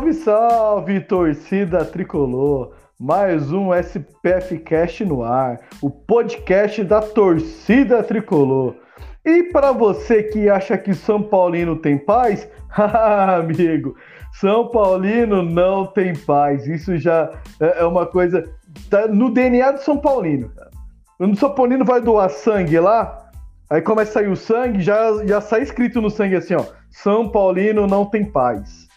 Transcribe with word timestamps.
Salve, 0.00 0.14
salve, 0.14 1.00
torcida 1.00 1.84
tricolor! 1.84 2.72
Mais 2.98 3.52
um 3.52 3.68
SPF 3.74 4.58
Cast 4.60 5.04
no 5.04 5.22
ar, 5.22 5.60
o 5.82 5.90
podcast 5.90 6.82
da 6.82 7.02
torcida 7.02 8.02
tricolor. 8.02 8.76
E 9.22 9.42
para 9.42 9.72
você 9.72 10.22
que 10.22 10.48
acha 10.48 10.78
que 10.78 10.94
São 10.94 11.22
Paulino 11.22 11.76
tem 11.76 11.98
paz, 11.98 12.48
amigo, 12.72 13.94
São 14.32 14.68
Paulino 14.68 15.42
não 15.42 15.86
tem 15.86 16.16
paz. 16.16 16.66
Isso 16.66 16.96
já 16.96 17.30
é, 17.60 17.80
é 17.80 17.84
uma 17.84 18.06
coisa 18.06 18.42
tá 18.88 19.06
no 19.06 19.30
DNA 19.30 19.72
do 19.72 19.82
São 19.82 19.98
Paulino. 19.98 20.50
O 21.18 21.36
São 21.36 21.54
Paulino 21.54 21.84
vai 21.84 22.00
doar 22.00 22.30
sangue 22.30 22.80
lá, 22.80 23.30
aí 23.68 23.82
começa 23.82 24.12
a 24.12 24.14
sair 24.14 24.28
o 24.28 24.36
sangue, 24.36 24.80
já, 24.80 25.26
já 25.26 25.42
sai 25.42 25.60
escrito 25.60 26.00
no 26.00 26.08
sangue 26.08 26.36
assim, 26.36 26.54
ó: 26.54 26.64
São 26.90 27.28
Paulino 27.28 27.86
não 27.86 28.06
tem 28.06 28.24
paz. 28.24 28.88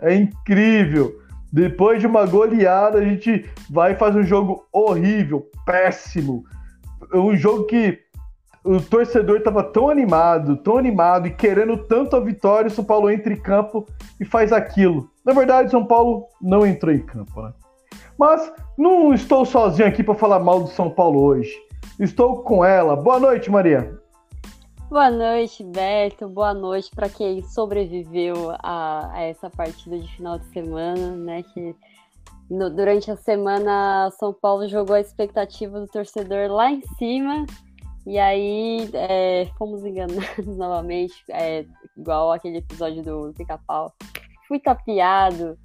É 0.00 0.14
incrível. 0.14 1.14
Depois 1.52 2.00
de 2.00 2.06
uma 2.06 2.26
goleada, 2.26 2.98
a 2.98 3.04
gente 3.04 3.48
vai 3.70 3.92
e 3.92 3.96
faz 3.96 4.14
um 4.14 4.22
jogo 4.22 4.66
horrível, 4.72 5.46
péssimo. 5.64 6.44
Um 7.12 7.36
jogo 7.36 7.64
que 7.64 7.98
o 8.64 8.80
torcedor 8.80 9.38
estava 9.38 9.62
tão 9.62 9.88
animado, 9.88 10.56
tão 10.56 10.76
animado 10.76 11.28
e 11.28 11.30
querendo 11.30 11.76
tanto 11.76 12.16
a 12.16 12.20
vitória, 12.20 12.66
o 12.66 12.70
São 12.70 12.84
Paulo 12.84 13.08
entra 13.08 13.32
em 13.32 13.40
campo 13.40 13.86
e 14.20 14.24
faz 14.24 14.52
aquilo. 14.52 15.08
Na 15.24 15.32
verdade, 15.32 15.70
São 15.70 15.84
Paulo 15.84 16.26
não 16.42 16.66
entrou 16.66 16.92
em 16.92 16.98
campo, 16.98 17.42
né? 17.42 17.52
Mas 18.18 18.52
não 18.76 19.14
estou 19.14 19.44
sozinho 19.44 19.88
aqui 19.88 20.02
para 20.02 20.14
falar 20.14 20.40
mal 20.40 20.62
do 20.62 20.68
São 20.68 20.90
Paulo 20.90 21.20
hoje. 21.22 21.54
Estou 22.00 22.42
com 22.42 22.64
ela. 22.64 22.96
Boa 22.96 23.20
noite, 23.20 23.50
Maria. 23.50 23.96
Boa 24.88 25.10
noite, 25.10 25.64
Beto. 25.64 26.28
Boa 26.28 26.54
noite 26.54 26.92
para 26.94 27.08
quem 27.08 27.42
sobreviveu 27.42 28.52
a, 28.62 29.10
a, 29.12 29.20
essa 29.22 29.50
partida 29.50 29.98
de 29.98 30.06
final 30.14 30.38
de 30.38 30.46
semana, 30.46 31.10
né? 31.10 31.42
Que 31.42 31.74
no, 32.48 32.70
durante 32.70 33.10
a 33.10 33.16
semana 33.16 34.08
São 34.12 34.32
Paulo 34.32 34.68
jogou 34.68 34.94
a 34.94 35.00
expectativa 35.00 35.80
do 35.80 35.88
torcedor 35.88 36.52
lá 36.52 36.70
em 36.70 36.82
cima 36.98 37.44
e 38.06 38.16
aí 38.16 38.88
é, 38.92 39.46
fomos 39.58 39.84
enganados 39.84 40.46
novamente, 40.56 41.16
é, 41.30 41.66
igual 41.96 42.30
aquele 42.30 42.58
episódio 42.58 43.02
do 43.02 43.34
Pica-Pau. 43.36 43.92
Fui 44.46 44.60
tapeado 44.60 45.58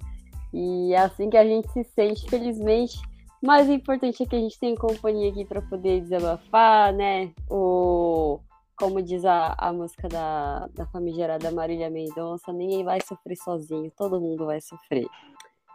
e 0.52 0.92
é 0.94 0.98
assim 0.98 1.30
que 1.30 1.36
a 1.36 1.44
gente 1.44 1.70
se 1.70 1.84
sente, 1.84 2.28
felizmente. 2.28 3.00
Mas 3.40 3.68
o 3.68 3.72
importante 3.72 4.24
é 4.24 4.26
que 4.26 4.34
a 4.34 4.40
gente 4.40 4.58
tem 4.58 4.74
companhia 4.74 5.30
aqui 5.30 5.44
para 5.44 5.62
poder 5.62 6.00
desabafar, 6.00 6.92
né? 6.92 7.30
O 7.48 8.40
como 8.76 9.02
diz 9.02 9.24
a, 9.24 9.54
a 9.58 9.72
música 9.72 10.08
da, 10.08 10.68
da 10.74 10.86
famigerada 10.86 11.50
Marília 11.50 11.90
Mendonça, 11.90 12.52
ninguém 12.52 12.84
vai 12.84 13.00
sofrer 13.00 13.36
sozinho, 13.36 13.92
todo 13.96 14.20
mundo 14.20 14.46
vai 14.46 14.60
sofrer. 14.60 15.06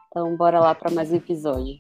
Então, 0.09 0.35
bora 0.35 0.59
lá 0.59 0.73
para 0.73 0.91
mais 0.91 1.11
um 1.11 1.15
episódio. 1.15 1.75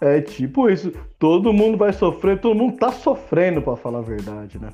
É 0.00 0.20
tipo 0.20 0.68
isso, 0.68 0.92
todo 1.18 1.52
mundo 1.52 1.78
vai 1.78 1.92
sofrer, 1.92 2.40
todo 2.40 2.54
mundo 2.54 2.76
tá 2.76 2.92
sofrendo, 2.92 3.62
para 3.62 3.76
falar 3.76 4.00
a 4.00 4.02
verdade, 4.02 4.58
né? 4.58 4.70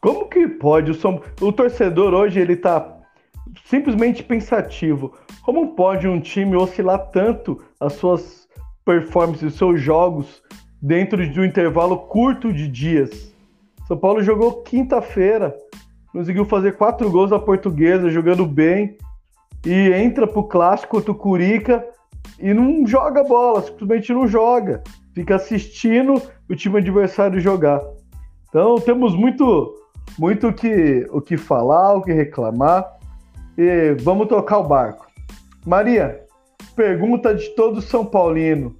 Como 0.00 0.28
que 0.28 0.46
pode 0.48 0.90
o, 0.90 0.94
som... 0.94 1.20
o 1.40 1.52
torcedor 1.52 2.14
hoje 2.14 2.40
ele 2.40 2.56
tá 2.56 2.96
simplesmente 3.64 4.22
pensativo? 4.22 5.12
Como 5.42 5.74
pode 5.74 6.08
um 6.08 6.20
time 6.20 6.56
oscilar 6.56 7.10
tanto 7.10 7.62
as 7.80 7.94
suas 7.94 8.48
performances, 8.84 9.52
os 9.52 9.58
seus 9.58 9.80
jogos 9.80 10.42
dentro 10.80 11.28
de 11.28 11.40
um 11.40 11.44
intervalo 11.44 11.98
curto 11.98 12.52
de 12.52 12.68
dias? 12.68 13.33
São 13.86 13.96
Paulo 13.96 14.22
jogou 14.22 14.62
quinta-feira, 14.62 15.54
conseguiu 16.12 16.44
fazer 16.44 16.76
quatro 16.76 17.10
gols 17.10 17.30
na 17.30 17.38
portuguesa, 17.38 18.10
jogando 18.10 18.46
bem, 18.46 18.96
e 19.64 19.92
entra 19.92 20.26
pro 20.26 20.44
clássico 20.44 21.00
do 21.00 21.14
Curica 21.14 21.84
e 22.38 22.52
não 22.52 22.86
joga 22.86 23.22
bola, 23.24 23.62
simplesmente 23.62 24.12
não 24.12 24.26
joga. 24.26 24.82
Fica 25.14 25.36
assistindo 25.36 26.20
o 26.48 26.56
time 26.56 26.78
adversário 26.78 27.40
jogar. 27.40 27.80
Então 28.48 28.76
temos 28.76 29.14
muito 29.14 29.74
muito 30.18 30.52
que, 30.52 31.06
o 31.10 31.20
que 31.20 31.36
falar, 31.36 31.94
o 31.94 32.02
que 32.02 32.12
reclamar. 32.12 32.84
E 33.56 33.96
vamos 34.00 34.28
tocar 34.28 34.58
o 34.58 34.64
barco. 34.64 35.06
Maria, 35.64 36.24
pergunta 36.74 37.34
de 37.34 37.48
todo 37.50 37.80
São 37.80 38.04
Paulino. 38.04 38.76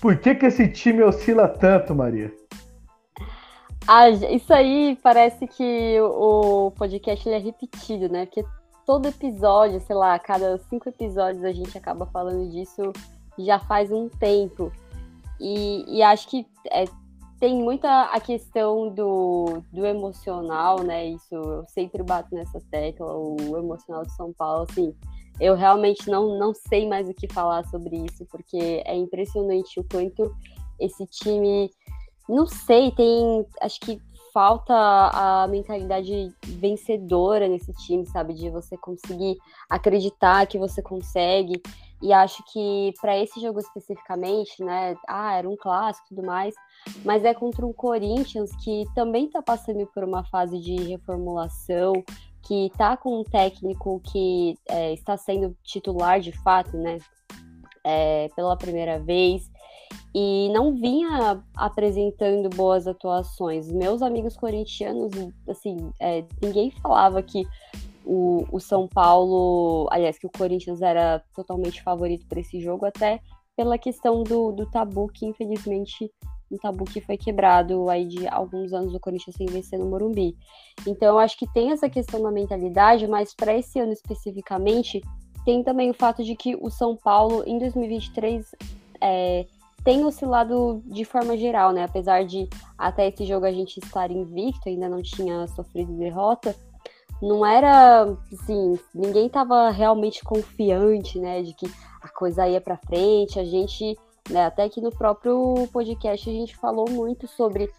Por 0.00 0.16
que, 0.16 0.34
que 0.34 0.46
esse 0.46 0.66
time 0.68 1.02
oscila 1.02 1.46
tanto, 1.46 1.94
Maria? 1.94 2.32
Ah, 3.86 4.08
isso 4.08 4.52
aí 4.52 4.98
parece 5.02 5.46
que 5.46 6.00
o 6.00 6.70
podcast 6.70 7.28
é 7.28 7.38
repetido, 7.38 8.08
né? 8.08 8.24
Porque 8.24 8.44
todo 8.86 9.08
episódio, 9.08 9.80
sei 9.80 9.94
lá, 9.94 10.18
cada 10.18 10.58
cinco 10.70 10.88
episódios 10.88 11.44
a 11.44 11.52
gente 11.52 11.76
acaba 11.76 12.06
falando 12.06 12.50
disso 12.50 12.92
já 13.38 13.58
faz 13.58 13.92
um 13.92 14.08
tempo. 14.08 14.72
E, 15.40 15.84
e 15.98 16.02
acho 16.02 16.28
que 16.28 16.46
é, 16.70 16.84
tem 17.38 17.56
muita 17.56 18.04
a 18.04 18.20
questão 18.20 18.88
do, 18.88 19.62
do 19.72 19.84
emocional, 19.84 20.82
né? 20.82 21.08
Isso 21.08 21.34
eu 21.34 21.64
sempre 21.66 22.02
bato 22.02 22.34
nessa 22.34 22.60
tecla, 22.70 23.14
o 23.14 23.56
emocional 23.58 24.02
de 24.04 24.12
São 24.12 24.32
Paulo, 24.32 24.66
assim. 24.70 24.94
Eu 25.40 25.56
realmente 25.56 26.08
não, 26.08 26.38
não 26.38 26.54
sei 26.54 26.88
mais 26.88 27.08
o 27.08 27.14
que 27.14 27.30
falar 27.32 27.64
sobre 27.66 27.96
isso, 27.96 28.24
porque 28.30 28.82
é 28.86 28.96
impressionante 28.96 29.80
o 29.80 29.84
quanto 29.84 30.34
esse 30.78 31.04
time 31.06 31.70
não 32.28 32.46
sei, 32.46 32.90
tem. 32.90 33.46
Acho 33.60 33.80
que 33.80 34.00
falta 34.32 34.74
a 34.74 35.46
mentalidade 35.46 36.34
vencedora 36.44 37.46
nesse 37.46 37.72
time, 37.74 38.04
sabe? 38.04 38.34
De 38.34 38.50
você 38.50 38.76
conseguir 38.76 39.36
acreditar 39.70 40.46
que 40.46 40.58
você 40.58 40.82
consegue. 40.82 41.62
E 42.02 42.12
acho 42.12 42.42
que 42.52 42.92
para 43.00 43.16
esse 43.16 43.40
jogo 43.40 43.60
especificamente, 43.60 44.62
né? 44.62 44.96
Ah, 45.06 45.36
era 45.36 45.48
um 45.48 45.56
clássico 45.56 46.06
e 46.06 46.16
tudo 46.16 46.26
mais. 46.26 46.54
Mas 47.04 47.24
é 47.24 47.32
contra 47.32 47.64
um 47.64 47.72
Corinthians 47.72 48.50
que 48.62 48.84
também 48.94 49.26
está 49.26 49.40
passando 49.40 49.86
por 49.86 50.02
uma 50.02 50.24
fase 50.24 50.58
de 50.58 50.74
reformulação, 50.82 51.92
que 52.42 52.66
está 52.66 52.96
com 52.96 53.20
um 53.20 53.24
técnico 53.24 54.00
que 54.00 54.58
é, 54.68 54.92
está 54.92 55.16
sendo 55.16 55.56
titular 55.62 56.20
de 56.20 56.32
fato, 56.32 56.76
né? 56.76 56.98
É, 57.86 58.28
pela 58.34 58.56
primeira 58.56 58.98
vez 58.98 59.50
e 60.14 60.48
não 60.50 60.72
vinha 60.74 61.42
apresentando 61.56 62.48
boas 62.48 62.86
atuações. 62.86 63.70
Meus 63.72 64.00
amigos 64.00 64.36
corintianos, 64.36 65.10
assim, 65.48 65.90
é, 65.98 66.24
ninguém 66.40 66.70
falava 66.70 67.20
que 67.20 67.44
o, 68.04 68.46
o, 68.52 68.60
São 68.60 68.86
Paulo, 68.86 69.88
aliás, 69.90 70.16
que 70.16 70.26
o 70.26 70.30
Corinthians 70.30 70.80
era 70.80 71.20
totalmente 71.34 71.82
favorito 71.82 72.26
para 72.28 72.38
esse 72.38 72.60
jogo, 72.60 72.86
até 72.86 73.20
pela 73.56 73.76
questão 73.76 74.22
do, 74.22 74.52
do 74.52 74.70
tabu, 74.70 75.08
que 75.08 75.26
infelizmente 75.26 76.10
um 76.50 76.58
tabu 76.58 76.84
que 76.84 77.00
foi 77.00 77.16
quebrado 77.16 77.88
aí 77.88 78.06
de 78.06 78.28
alguns 78.28 78.72
anos 78.72 78.94
o 78.94 79.00
Corinthians 79.00 79.34
sem 79.34 79.46
vencer 79.46 79.78
no 79.78 79.86
Morumbi. 79.86 80.36
Então, 80.86 81.08
eu 81.08 81.18
acho 81.18 81.36
que 81.36 81.52
tem 81.52 81.72
essa 81.72 81.88
questão 81.88 82.22
da 82.22 82.30
mentalidade, 82.30 83.08
mas 83.08 83.34
para 83.34 83.56
esse 83.56 83.80
ano 83.80 83.92
especificamente, 83.92 85.02
tem 85.44 85.64
também 85.64 85.90
o 85.90 85.94
fato 85.94 86.22
de 86.22 86.36
que 86.36 86.54
o 86.60 86.70
São 86.70 86.96
Paulo, 86.96 87.42
em 87.46 87.58
2023, 87.58 88.54
é, 89.00 89.46
tem 89.84 90.04
oscilado 90.04 90.82
de 90.86 91.04
forma 91.04 91.36
geral, 91.36 91.72
né? 91.72 91.84
Apesar 91.84 92.24
de 92.24 92.48
até 92.76 93.08
esse 93.08 93.26
jogo 93.26 93.44
a 93.44 93.52
gente 93.52 93.78
estar 93.78 94.10
invicto, 94.10 94.68
ainda 94.68 94.88
não 94.88 95.02
tinha 95.02 95.46
sofrido 95.48 95.92
derrota, 95.92 96.56
não 97.20 97.44
era 97.44 98.02
assim, 98.32 98.78
ninguém 98.94 99.26
estava 99.26 99.70
realmente 99.70 100.24
confiante, 100.24 101.18
né, 101.18 101.42
de 101.42 101.54
que 101.54 101.66
a 102.02 102.08
coisa 102.08 102.48
ia 102.48 102.60
para 102.60 102.76
frente. 102.76 103.38
A 103.38 103.44
gente, 103.44 103.96
né, 104.30 104.46
até 104.46 104.68
que 104.68 104.80
no 104.80 104.90
próprio 104.90 105.68
podcast 105.72 106.28
a 106.28 106.32
gente 106.32 106.56
falou 106.56 106.88
muito 106.90 107.26
sobre 107.28 107.70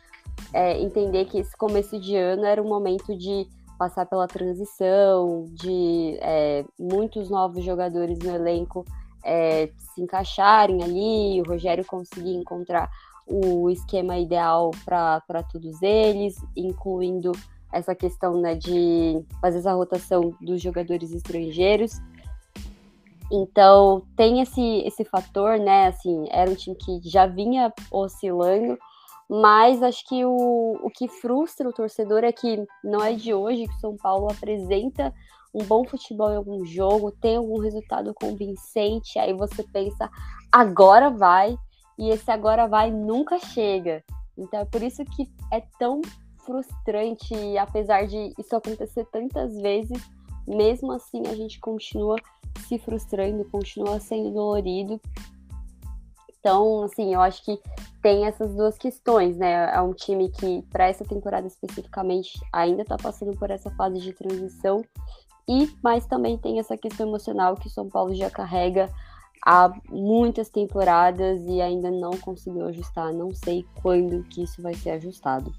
é, 0.53 0.79
entender 0.81 1.25
que 1.25 1.39
esse 1.39 1.55
começo 1.57 1.99
de 1.99 2.15
ano 2.15 2.45
era 2.45 2.61
um 2.61 2.67
momento 2.67 3.15
de 3.17 3.47
passar 3.77 4.05
pela 4.05 4.27
transição, 4.27 5.45
de 5.51 6.17
é, 6.21 6.63
muitos 6.79 7.29
novos 7.29 7.63
jogadores 7.63 8.19
no 8.19 8.33
elenco 8.33 8.85
é, 9.25 9.69
se 9.77 10.01
encaixarem 10.01 10.83
ali, 10.83 11.41
o 11.41 11.49
Rogério 11.49 11.83
conseguir 11.83 12.35
encontrar 12.35 12.89
o 13.27 13.69
esquema 13.71 14.17
ideal 14.17 14.71
para 14.85 15.43
todos 15.51 15.81
eles, 15.81 16.35
incluindo 16.55 17.31
essa 17.73 17.95
questão 17.95 18.39
né, 18.39 18.55
de 18.55 19.25
fazer 19.41 19.57
essa 19.57 19.73
rotação 19.73 20.33
dos 20.39 20.61
jogadores 20.61 21.11
estrangeiros. 21.11 21.99
Então 23.31 24.03
tem 24.15 24.41
esse, 24.41 24.83
esse 24.85 25.03
fator, 25.03 25.57
né? 25.57 25.87
Assim, 25.87 26.25
era 26.29 26.49
um 26.49 26.55
time 26.55 26.75
que 26.75 27.01
já 27.03 27.25
vinha 27.25 27.73
oscilando, 27.91 28.77
mas 29.27 29.81
acho 29.81 30.07
que 30.07 30.23
o, 30.23 30.79
o 30.83 30.89
que 30.91 31.07
frustra 31.07 31.67
o 31.67 31.73
torcedor 31.73 32.23
é 32.23 32.31
que 32.31 32.63
não 32.83 33.03
é 33.03 33.13
de 33.13 33.33
hoje 33.33 33.67
que 33.67 33.73
o 33.73 33.79
São 33.79 33.97
Paulo 33.97 34.27
apresenta 34.29 35.11
um 35.55 35.63
bom 35.63 35.85
futebol 35.85 36.29
em 36.31 36.35
algum 36.35 36.65
jogo, 36.65 37.11
tem 37.11 37.37
algum 37.37 37.59
resultado 37.59 38.13
convincente, 38.13 39.17
aí 39.17 39.33
você 39.33 39.63
pensa, 39.63 40.09
agora 40.51 41.09
vai, 41.09 41.57
e 41.97 42.09
esse 42.09 42.29
agora 42.29 42.67
vai 42.67 42.91
nunca 42.91 43.39
chega. 43.39 44.03
Então 44.37 44.59
é 44.59 44.65
por 44.65 44.83
isso 44.83 45.03
que 45.05 45.31
é 45.53 45.61
tão 45.79 46.01
frustrante, 46.45 47.33
apesar 47.57 48.05
de 48.05 48.33
isso 48.37 48.53
acontecer 48.53 49.05
tantas 49.05 49.55
vezes, 49.61 49.97
mesmo 50.45 50.91
assim 50.91 51.23
a 51.25 51.33
gente 51.33 51.57
continua 51.59 52.17
se 52.67 52.77
frustrando, 52.77 53.45
continua 53.45 53.99
sendo 54.01 54.31
dolorido. 54.31 54.99
Então, 56.45 56.83
assim, 56.83 57.11
eu 57.11 57.21
acho 57.21 57.43
que 57.43 57.59
tem 58.03 58.27
essas 58.27 58.53
duas 58.53 58.77
questões, 58.77 59.35
né? 59.35 59.73
É 59.73 59.81
um 59.81 59.93
time 59.93 60.29
que, 60.29 60.61
para 60.71 60.87
essa 60.87 61.03
temporada 61.03 61.47
especificamente, 61.47 62.39
ainda 62.53 62.83
está 62.83 62.97
passando 62.97 63.35
por 63.35 63.49
essa 63.49 63.71
fase 63.71 63.99
de 63.99 64.13
transição, 64.13 64.83
e 65.47 65.69
mas 65.83 66.05
também 66.05 66.37
tem 66.37 66.59
essa 66.59 66.75
questão 66.75 67.07
emocional 67.07 67.55
que 67.55 67.67
o 67.67 67.71
São 67.71 67.87
Paulo 67.87 68.13
já 68.15 68.29
carrega 68.29 68.89
há 69.45 69.71
muitas 69.89 70.49
temporadas 70.49 71.41
e 71.45 71.61
ainda 71.61 71.91
não 71.91 72.11
conseguiu 72.11 72.65
ajustar. 72.67 73.13
Não 73.13 73.33
sei 73.33 73.63
quando 73.81 74.23
que 74.23 74.43
isso 74.43 74.61
vai 74.61 74.73
ser 74.73 74.91
ajustado. 74.91 75.53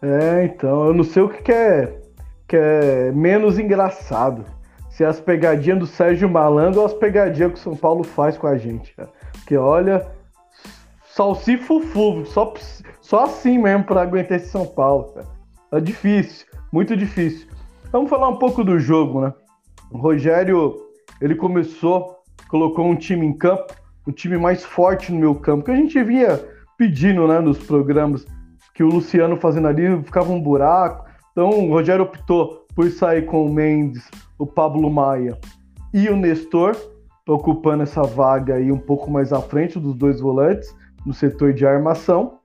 É, 0.00 0.44
então, 0.46 0.86
eu 0.86 0.94
não 0.94 1.04
sei 1.04 1.22
o 1.22 1.28
que, 1.28 1.52
é, 1.52 2.00
que 2.48 2.56
é 2.56 3.12
menos 3.12 3.58
engraçado. 3.58 4.44
Se 4.90 5.04
é 5.04 5.06
as 5.06 5.20
pegadinhas 5.20 5.78
do 5.78 5.86
Sérgio 5.86 6.28
Malandro 6.28 6.80
ou 6.80 6.86
as 6.86 6.94
pegadinhas 6.94 7.52
que 7.52 7.58
o 7.58 7.62
São 7.62 7.76
Paulo 7.76 8.02
faz 8.02 8.36
com 8.36 8.46
a 8.46 8.58
gente, 8.58 8.94
cara. 8.94 9.08
Porque 9.32 9.56
olha, 9.56 10.06
salsifufu, 11.14 12.24
só, 12.26 12.52
só 13.00 13.24
assim 13.24 13.58
mesmo 13.58 13.84
para 13.84 14.02
aguentar 14.02 14.38
esse 14.38 14.48
São 14.48 14.66
Paulo, 14.66 15.12
cara. 15.12 15.26
É 15.72 15.80
difícil, 15.80 16.46
muito 16.70 16.96
difícil. 16.96 17.48
Vamos 17.92 18.08
falar 18.08 18.30
um 18.30 18.36
pouco 18.36 18.64
do 18.64 18.78
jogo, 18.78 19.20
né? 19.20 19.34
O 19.90 19.98
Rogério, 19.98 20.74
ele 21.20 21.34
começou, 21.34 22.22
colocou 22.48 22.86
um 22.86 22.96
time 22.96 23.26
em 23.26 23.36
campo, 23.36 23.74
o 24.06 24.10
um 24.10 24.12
time 24.14 24.38
mais 24.38 24.64
forte 24.64 25.12
no 25.12 25.20
meu 25.20 25.34
campo, 25.34 25.66
que 25.66 25.70
a 25.70 25.76
gente 25.76 26.02
via 26.02 26.42
pedindo, 26.78 27.28
né, 27.28 27.38
nos 27.38 27.58
programas 27.58 28.26
que 28.74 28.82
o 28.82 28.88
Luciano 28.88 29.36
fazendo 29.36 29.68
ali 29.68 30.02
ficava 30.04 30.32
um 30.32 30.40
buraco. 30.40 31.04
Então 31.32 31.50
o 31.50 31.68
Rogério 31.68 32.04
optou 32.04 32.66
por 32.74 32.90
sair 32.90 33.26
com 33.26 33.44
o 33.44 33.52
Mendes, 33.52 34.10
o 34.38 34.46
Pablo 34.46 34.90
Maia 34.90 35.38
e 35.92 36.08
o 36.08 36.16
Nestor, 36.16 36.74
ocupando 37.28 37.82
essa 37.82 38.02
vaga 38.02 38.54
aí 38.54 38.72
um 38.72 38.78
pouco 38.78 39.10
mais 39.10 39.34
à 39.34 39.40
frente 39.42 39.78
dos 39.78 39.94
dois 39.94 40.18
volantes, 40.18 40.74
no 41.04 41.12
setor 41.12 41.52
de 41.52 41.66
armação. 41.66 42.38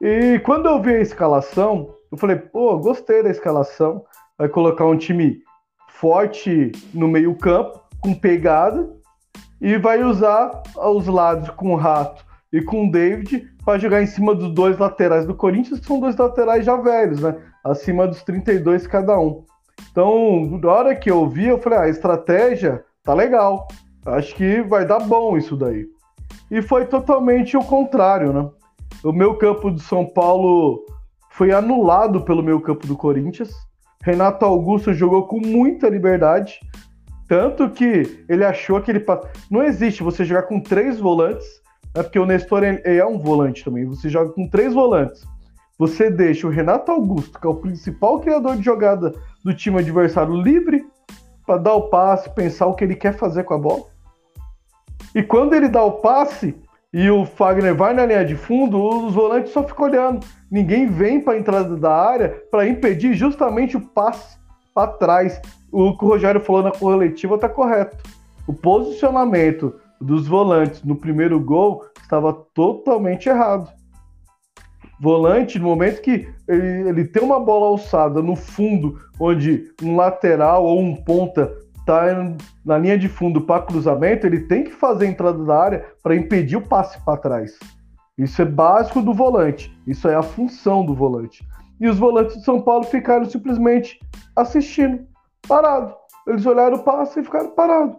E 0.00 0.38
quando 0.46 0.66
eu 0.66 0.80
vi 0.80 0.94
a 0.94 1.00
escalação, 1.02 1.94
eu 2.10 2.16
falei, 2.16 2.36
pô, 2.36 2.78
gostei 2.78 3.22
da 3.22 3.28
escalação. 3.28 4.02
Vai 4.38 4.48
colocar 4.48 4.86
um 4.86 4.96
time 4.96 5.42
forte 5.88 6.70
no 6.94 7.08
meio-campo, 7.08 7.82
com 8.00 8.14
pegada, 8.14 8.88
e 9.60 9.76
vai 9.76 10.02
usar 10.02 10.62
os 10.76 11.06
lados 11.08 11.50
com 11.50 11.72
o 11.72 11.76
Rato 11.76 12.24
e 12.52 12.62
com 12.62 12.86
o 12.86 12.90
David 12.90 13.50
para 13.64 13.78
jogar 13.78 14.02
em 14.02 14.06
cima 14.06 14.34
dos 14.34 14.54
dois 14.54 14.78
laterais 14.78 15.26
do 15.26 15.34
Corinthians, 15.34 15.80
que 15.80 15.86
são 15.86 15.98
dois 15.98 16.16
laterais 16.16 16.64
já 16.64 16.76
velhos, 16.76 17.20
né? 17.20 17.36
Acima 17.64 18.06
dos 18.06 18.22
32 18.22 18.86
cada 18.86 19.18
um. 19.18 19.44
Então, 19.90 20.58
na 20.62 20.72
hora 20.72 20.96
que 20.96 21.10
eu 21.10 21.28
vi, 21.28 21.48
eu 21.48 21.58
falei, 21.58 21.78
ah, 21.78 21.82
a 21.82 21.88
estratégia 21.88 22.84
tá 23.02 23.12
legal. 23.12 23.66
Acho 24.06 24.34
que 24.34 24.62
vai 24.62 24.86
dar 24.86 25.00
bom 25.00 25.36
isso 25.36 25.56
daí. 25.56 25.86
E 26.50 26.62
foi 26.62 26.86
totalmente 26.86 27.56
o 27.56 27.64
contrário, 27.64 28.32
né? 28.32 28.48
O 29.04 29.12
meu 29.12 29.36
campo 29.36 29.70
de 29.70 29.82
São 29.82 30.06
Paulo 30.06 30.84
foi 31.30 31.52
anulado 31.52 32.22
pelo 32.22 32.42
meu 32.42 32.60
campo 32.60 32.86
do 32.86 32.96
Corinthians. 32.96 33.50
Renato 34.02 34.44
Augusto 34.44 34.92
jogou 34.92 35.26
com 35.26 35.40
muita 35.40 35.88
liberdade, 35.88 36.60
tanto 37.28 37.68
que 37.70 38.24
ele 38.28 38.44
achou 38.44 38.80
que 38.80 38.90
ele 38.90 39.04
não 39.50 39.62
existe 39.62 40.02
você 40.02 40.24
jogar 40.24 40.44
com 40.44 40.60
três 40.60 40.98
volantes 40.98 41.46
é 41.94 42.02
porque 42.02 42.18
o 42.18 42.26
Nestor 42.26 42.62
é 42.64 43.04
um 43.04 43.18
volante 43.18 43.64
também. 43.64 43.84
Você 43.86 44.08
joga 44.08 44.30
com 44.30 44.48
três 44.48 44.72
volantes. 44.72 45.26
Você 45.78 46.10
deixa 46.10 46.46
o 46.46 46.50
Renato 46.50 46.90
Augusto, 46.90 47.40
que 47.40 47.46
é 47.46 47.50
o 47.50 47.56
principal 47.56 48.20
criador 48.20 48.56
de 48.56 48.62
jogada 48.62 49.12
do 49.44 49.54
time 49.54 49.78
adversário, 49.78 50.40
livre 50.40 50.86
para 51.46 51.56
dar 51.56 51.74
o 51.74 51.88
passe, 51.88 52.30
pensar 52.30 52.66
o 52.66 52.74
que 52.74 52.84
ele 52.84 52.94
quer 52.94 53.16
fazer 53.16 53.44
com 53.44 53.54
a 53.54 53.58
bola. 53.58 53.84
E 55.14 55.22
quando 55.22 55.54
ele 55.54 55.68
dá 55.68 55.82
o 55.82 56.00
passe 56.00 56.54
e 56.92 57.10
o 57.10 57.26
Fagner 57.26 57.74
vai 57.74 57.92
na 57.92 58.06
linha 58.06 58.24
de 58.24 58.34
fundo, 58.34 59.06
os 59.06 59.14
volantes 59.14 59.52
só 59.52 59.62
ficam 59.62 59.86
olhando. 59.86 60.26
Ninguém 60.50 60.86
vem 60.86 61.20
para 61.20 61.34
a 61.34 61.38
entrada 61.38 61.76
da 61.76 61.94
área 61.94 62.42
para 62.50 62.66
impedir 62.66 63.14
justamente 63.14 63.76
o 63.76 63.80
passe 63.80 64.38
para 64.74 64.92
trás. 64.92 65.40
O 65.70 65.96
que 65.96 66.04
o 66.04 66.08
Rogério 66.08 66.40
falou 66.40 66.62
na 66.62 66.70
coletiva 66.70 67.34
está 67.34 67.48
correto. 67.48 67.98
O 68.46 68.54
posicionamento 68.54 69.74
dos 70.00 70.26
volantes 70.26 70.82
no 70.82 70.96
primeiro 70.96 71.38
gol 71.38 71.84
estava 72.00 72.32
totalmente 72.54 73.28
errado. 73.28 73.70
Volante, 74.98 75.58
no 75.58 75.66
momento 75.66 76.00
que 76.00 76.26
ele, 76.48 76.88
ele 76.88 77.04
tem 77.04 77.22
uma 77.22 77.38
bola 77.38 77.66
alçada 77.66 78.22
no 78.22 78.34
fundo, 78.34 78.98
onde 79.20 79.70
um 79.82 79.94
lateral 79.94 80.64
ou 80.64 80.80
um 80.80 80.96
ponta 80.96 81.54
está 81.88 82.36
na 82.64 82.76
linha 82.76 82.98
de 82.98 83.08
fundo 83.08 83.40
para 83.40 83.62
cruzamento, 83.62 84.26
ele 84.26 84.40
tem 84.40 84.64
que 84.64 84.72
fazer 84.72 85.06
a 85.06 85.08
entrada 85.08 85.42
da 85.42 85.58
área 85.58 85.86
para 86.02 86.14
impedir 86.14 86.56
o 86.56 86.60
passe 86.60 87.02
para 87.02 87.18
trás. 87.18 87.58
Isso 88.18 88.42
é 88.42 88.44
básico 88.44 89.00
do 89.00 89.14
volante. 89.14 89.74
Isso 89.86 90.06
é 90.06 90.14
a 90.14 90.22
função 90.22 90.84
do 90.84 90.94
volante. 90.94 91.42
E 91.80 91.88
os 91.88 91.98
volantes 91.98 92.36
de 92.36 92.44
São 92.44 92.60
Paulo 92.60 92.84
ficaram 92.84 93.24
simplesmente 93.24 93.98
assistindo, 94.36 95.06
parado. 95.46 95.94
Eles 96.26 96.44
olharam 96.44 96.76
o 96.76 96.82
passe 96.82 97.20
e 97.20 97.24
ficaram 97.24 97.50
parados. 97.50 97.96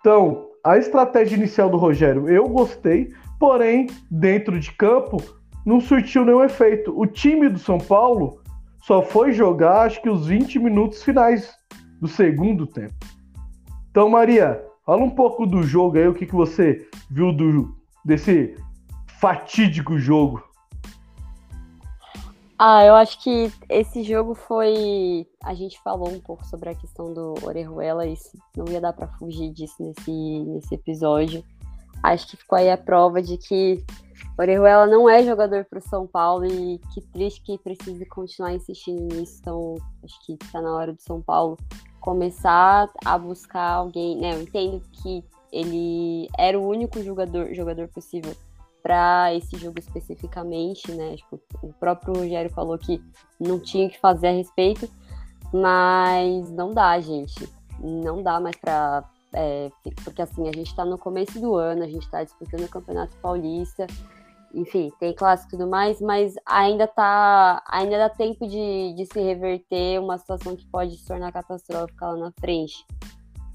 Então, 0.00 0.46
a 0.64 0.76
estratégia 0.76 1.36
inicial 1.36 1.70
do 1.70 1.76
Rogério 1.76 2.28
eu 2.28 2.48
gostei, 2.48 3.12
porém, 3.38 3.86
dentro 4.10 4.58
de 4.58 4.72
campo, 4.72 5.22
não 5.64 5.80
surtiu 5.80 6.24
nenhum 6.24 6.42
efeito. 6.42 6.98
O 6.98 7.06
time 7.06 7.48
do 7.48 7.58
São 7.58 7.78
Paulo 7.78 8.40
só 8.82 9.02
foi 9.02 9.32
jogar, 9.32 9.82
acho 9.82 10.00
que 10.00 10.08
os 10.08 10.26
20 10.26 10.58
minutos 10.58 11.02
finais 11.02 11.54
do 12.00 12.08
segundo 12.08 12.66
tempo. 12.66 12.94
Então, 13.90 14.08
Maria, 14.08 14.64
fala 14.84 15.02
um 15.02 15.10
pouco 15.10 15.46
do 15.46 15.62
jogo 15.62 15.98
aí, 15.98 16.08
o 16.08 16.14
que, 16.14 16.26
que 16.26 16.34
você 16.34 16.88
viu 17.10 17.32
do, 17.32 17.76
desse 18.04 18.56
fatídico 19.20 19.98
jogo. 19.98 20.42
Ah, 22.58 22.84
eu 22.84 22.94
acho 22.94 23.22
que 23.22 23.50
esse 23.70 24.02
jogo 24.02 24.34
foi. 24.34 25.26
A 25.42 25.54
gente 25.54 25.80
falou 25.82 26.10
um 26.10 26.20
pouco 26.20 26.44
sobre 26.46 26.68
a 26.68 26.74
questão 26.74 27.12
do 27.12 27.34
Orejuela, 27.42 28.06
e 28.06 28.14
não 28.54 28.66
ia 28.68 28.80
dar 28.80 28.92
para 28.92 29.08
fugir 29.08 29.50
disso 29.50 29.76
nesse, 29.80 30.44
nesse 30.44 30.74
episódio. 30.74 31.42
Acho 32.02 32.28
que 32.28 32.36
ficou 32.36 32.58
aí 32.58 32.70
a 32.70 32.76
prova 32.76 33.22
de 33.22 33.38
que 33.38 33.82
Orejuela 34.38 34.86
não 34.86 35.08
é 35.08 35.22
jogador 35.22 35.64
para 35.64 35.78
o 35.78 35.88
São 35.88 36.06
Paulo 36.06 36.46
e 36.46 36.78
que 36.92 37.00
triste 37.12 37.42
que 37.42 37.58
precise 37.58 38.04
continuar 38.06 38.54
insistindo 38.54 39.02
nisso. 39.14 39.38
Então, 39.40 39.76
acho 40.04 40.26
que 40.26 40.32
está 40.42 40.60
na 40.62 40.74
hora 40.74 40.92
do 40.92 41.02
São 41.02 41.20
Paulo 41.20 41.58
começar 42.00 42.88
a 43.04 43.18
buscar 43.18 43.74
alguém. 43.74 44.16
Né? 44.16 44.34
Eu 44.34 44.42
entendo 44.42 44.82
que 44.92 45.24
ele 45.52 46.28
era 46.38 46.58
o 46.58 46.66
único 46.66 47.02
jogador, 47.02 47.52
jogador 47.52 47.88
possível 47.88 48.34
para 48.82 49.34
esse 49.34 49.56
jogo 49.58 49.78
especificamente, 49.78 50.90
né? 50.92 51.16
Tipo, 51.16 51.40
o 51.62 51.72
próprio 51.74 52.14
Rogério 52.14 52.50
falou 52.50 52.78
que 52.78 53.02
não 53.38 53.58
tinha 53.60 53.88
que 53.90 53.98
fazer 53.98 54.28
a 54.28 54.32
respeito, 54.32 54.88
mas 55.52 56.50
não 56.50 56.72
dá, 56.72 56.98
gente. 57.00 57.48
Não 57.78 58.22
dá 58.22 58.40
mais 58.40 58.56
para. 58.56 59.04
É, 59.32 59.70
porque 60.04 60.22
assim, 60.22 60.48
a 60.48 60.52
gente 60.52 60.68
está 60.68 60.84
no 60.84 60.98
começo 60.98 61.40
do 61.40 61.54
ano, 61.54 61.82
a 61.82 61.86
gente 61.86 62.02
está 62.02 62.24
disputando 62.24 62.64
o 62.64 62.68
Campeonato 62.68 63.16
Paulista, 63.18 63.86
enfim, 64.52 64.90
tem 64.98 65.14
clássico 65.14 65.54
e 65.54 65.58
tudo 65.58 65.70
mais, 65.70 66.00
mas 66.00 66.34
ainda 66.44 66.86
tá. 66.86 67.62
Ainda 67.68 67.98
dá 67.98 68.08
tempo 68.08 68.46
de, 68.46 68.94
de 68.94 69.06
se 69.06 69.20
reverter 69.20 70.00
uma 70.00 70.18
situação 70.18 70.56
que 70.56 70.66
pode 70.66 70.96
se 70.96 71.06
tornar 71.06 71.32
catastrófica 71.32 72.06
lá 72.06 72.16
na 72.16 72.32
frente. 72.40 72.84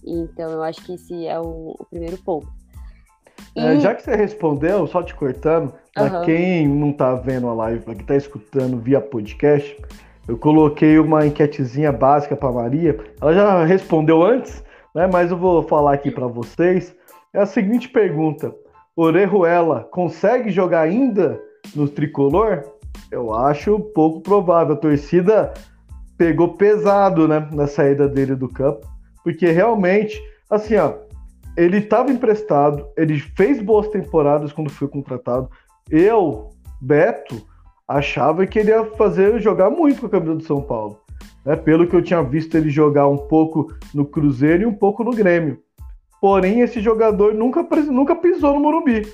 Então, 0.06 0.52
eu 0.52 0.64
acho 0.64 0.84
que 0.86 0.94
esse 0.94 1.26
é 1.26 1.40
o, 1.40 1.76
o 1.78 1.86
primeiro 1.90 2.18
ponto. 2.20 2.48
É, 3.56 3.80
já 3.80 3.96
que 3.96 4.04
você 4.04 4.16
respondeu, 4.16 4.86
só 4.88 5.02
te 5.02 5.16
cortando, 5.16 5.74
para 5.94 6.20
uhum. 6.20 6.26
quem 6.26 6.68
não 6.68 6.92
tá 6.92 7.16
vendo 7.16 7.48
a 7.48 7.54
live, 7.54 7.84
para 7.84 7.96
quem 7.96 8.06
tá 8.06 8.16
escutando 8.16 8.78
via 8.78 9.00
podcast, 9.00 9.78
eu 10.28 10.38
coloquei 10.38 11.00
uma 11.00 11.26
enquetezinha 11.26 11.92
básica 11.92 12.36
para 12.36 12.52
Maria. 12.52 12.98
Ela 13.22 13.34
já 13.34 13.66
respondeu 13.66 14.24
antes, 14.24 14.64
né? 14.96 15.06
Mas 15.06 15.30
eu 15.30 15.38
vou 15.38 15.62
falar 15.62 15.94
aqui 15.94 16.10
para 16.10 16.26
vocês. 16.26 16.96
É 17.34 17.42
a 17.42 17.46
seguinte 17.46 17.90
pergunta: 17.90 18.56
Orejuela 18.96 19.84
consegue 19.92 20.50
jogar 20.50 20.82
ainda 20.82 21.40
no 21.76 21.88
tricolor? 21.90 22.64
Eu 23.12 23.34
acho 23.34 23.78
pouco 23.94 24.22
provável. 24.22 24.74
A 24.74 24.80
torcida 24.80 25.54
pegou 26.18 26.54
pesado, 26.54 27.28
né, 27.28 27.46
na 27.52 27.68
saída 27.68 28.08
dele 28.08 28.36
do 28.36 28.48
campo, 28.48 28.88
porque 29.22 29.52
realmente, 29.52 30.18
assim, 30.50 30.78
ó, 30.78 30.94
ele 31.58 31.80
estava 31.80 32.10
emprestado, 32.10 32.88
ele 32.96 33.20
fez 33.20 33.62
boas 33.62 33.90
temporadas 33.90 34.54
quando 34.54 34.70
foi 34.70 34.88
contratado. 34.88 35.50
Eu, 35.90 36.50
Beto, 36.82 37.36
achava 37.86 38.48
que 38.48 38.60
ele 38.60 38.72
ia 38.72 38.86
fazer 38.92 39.40
jogar 39.42 39.70
muito 39.70 40.00
com 40.00 40.08
a 40.08 40.10
camisa 40.10 40.36
do 40.36 40.44
São 40.44 40.62
Paulo. 40.62 41.00
Né? 41.46 41.56
Pelo 41.56 41.88
que 41.88 41.96
eu 41.96 42.02
tinha 42.02 42.24
visto 42.24 42.56
ele 42.56 42.70
jogar 42.70 43.08
um 43.08 43.18
pouco 43.18 43.74
no 43.94 44.06
Cruzeiro 44.06 44.64
e 44.64 44.66
um 44.66 44.74
pouco 44.74 45.04
no 45.04 45.12
Grêmio. 45.12 45.60
Porém, 46.20 46.62
esse 46.62 46.82
jogador 46.82 47.34
nunca, 47.34 47.64
nunca 47.92 48.16
pisou 48.16 48.56
no 48.56 48.60
Morumbi. 48.60 49.08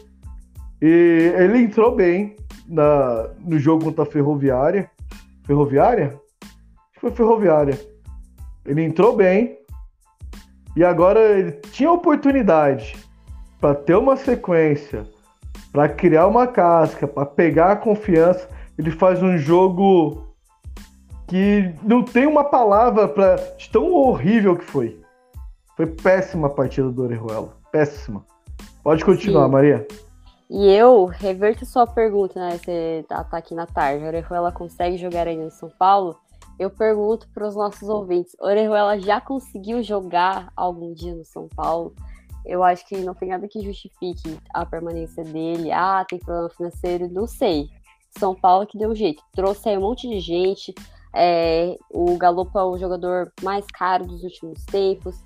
E 0.82 1.34
ele 1.38 1.60
entrou 1.60 1.96
bem 1.96 2.36
na, 2.68 3.30
no 3.40 3.60
jogo 3.60 3.86
contra 3.86 4.04
a 4.04 4.08
Ferroviária. 4.08 4.90
Ferroviária? 5.44 6.20
Foi 7.00 7.12
Ferroviária. 7.12 7.80
Ele 8.66 8.84
entrou 8.84 9.16
bem. 9.16 9.58
E 10.76 10.84
agora 10.84 11.20
ele 11.38 11.52
tinha 11.72 11.92
oportunidade 11.92 12.96
para 13.60 13.76
ter 13.76 13.96
uma 13.96 14.16
sequência, 14.16 15.06
para 15.72 15.90
criar 15.90 16.28
uma 16.28 16.48
casca, 16.48 17.06
para 17.06 17.26
pegar 17.26 17.74
a 17.74 17.76
confiança. 17.76 18.48
Ele 18.78 18.90
faz 18.90 19.22
um 19.22 19.38
jogo 19.38 20.31
que 21.32 21.74
não 21.82 22.04
tem 22.04 22.28
uma 22.28 22.44
palavra 22.44 23.08
para 23.08 23.38
tão 23.72 23.94
horrível 23.94 24.58
que 24.58 24.66
foi. 24.66 25.00
Foi 25.78 25.88
péssima 25.88 26.48
a 26.48 26.50
partida 26.50 26.92
do 26.92 27.04
Orejuela. 27.04 27.58
Péssima. 27.72 28.26
Pode 28.84 29.06
continuar, 29.06 29.46
Sim. 29.46 29.52
Maria. 29.52 29.88
E 30.50 30.68
eu 30.68 31.06
reverto 31.06 31.66
sua 31.66 31.88
pergunta, 31.88 32.38
né? 32.38 32.58
Você 32.58 33.06
tá, 33.08 33.24
tá 33.24 33.38
aqui 33.38 33.56
na 33.56 33.66
tarde. 33.66 34.04
Orejuela 34.04 34.52
consegue 34.52 34.98
jogar 34.98 35.26
ainda 35.26 35.46
no 35.46 35.52
São 35.52 35.70
Paulo? 35.70 36.18
Eu 36.60 36.70
pergunto 36.70 37.30
para 37.34 37.48
os 37.48 37.56
nossos 37.56 37.88
ouvintes: 37.88 38.36
Orejuela 38.38 39.00
já 39.00 39.22
conseguiu 39.22 39.82
jogar 39.82 40.52
algum 40.54 40.94
dia 40.94 41.16
no 41.16 41.24
São 41.24 41.48
Paulo? 41.48 41.96
Eu 42.46 42.62
acho 42.62 42.86
que 42.86 42.98
não 42.98 43.14
tem 43.14 43.30
nada 43.30 43.48
que 43.48 43.62
justifique 43.62 44.38
a 44.54 44.66
permanência 44.66 45.24
dele. 45.24 45.72
Ah, 45.72 46.06
tem 46.06 46.20
problema 46.20 46.50
financeiro, 46.50 47.08
não 47.08 47.26
sei. 47.26 47.70
São 48.20 48.36
Paulo 48.36 48.68
que 48.68 48.78
deu 48.78 48.94
jeito. 48.94 49.24
Trouxe 49.32 49.70
aí 49.70 49.78
um 49.78 49.82
monte 49.82 50.10
de 50.10 50.20
gente. 50.20 50.76
É, 51.14 51.76
o 51.90 52.18
Galopo 52.18 52.58
é 52.58 52.64
o 52.64 52.78
jogador 52.78 53.32
mais 53.42 53.66
caro 53.68 54.06
dos 54.06 54.24
últimos 54.24 54.66
tempos. 54.66 55.24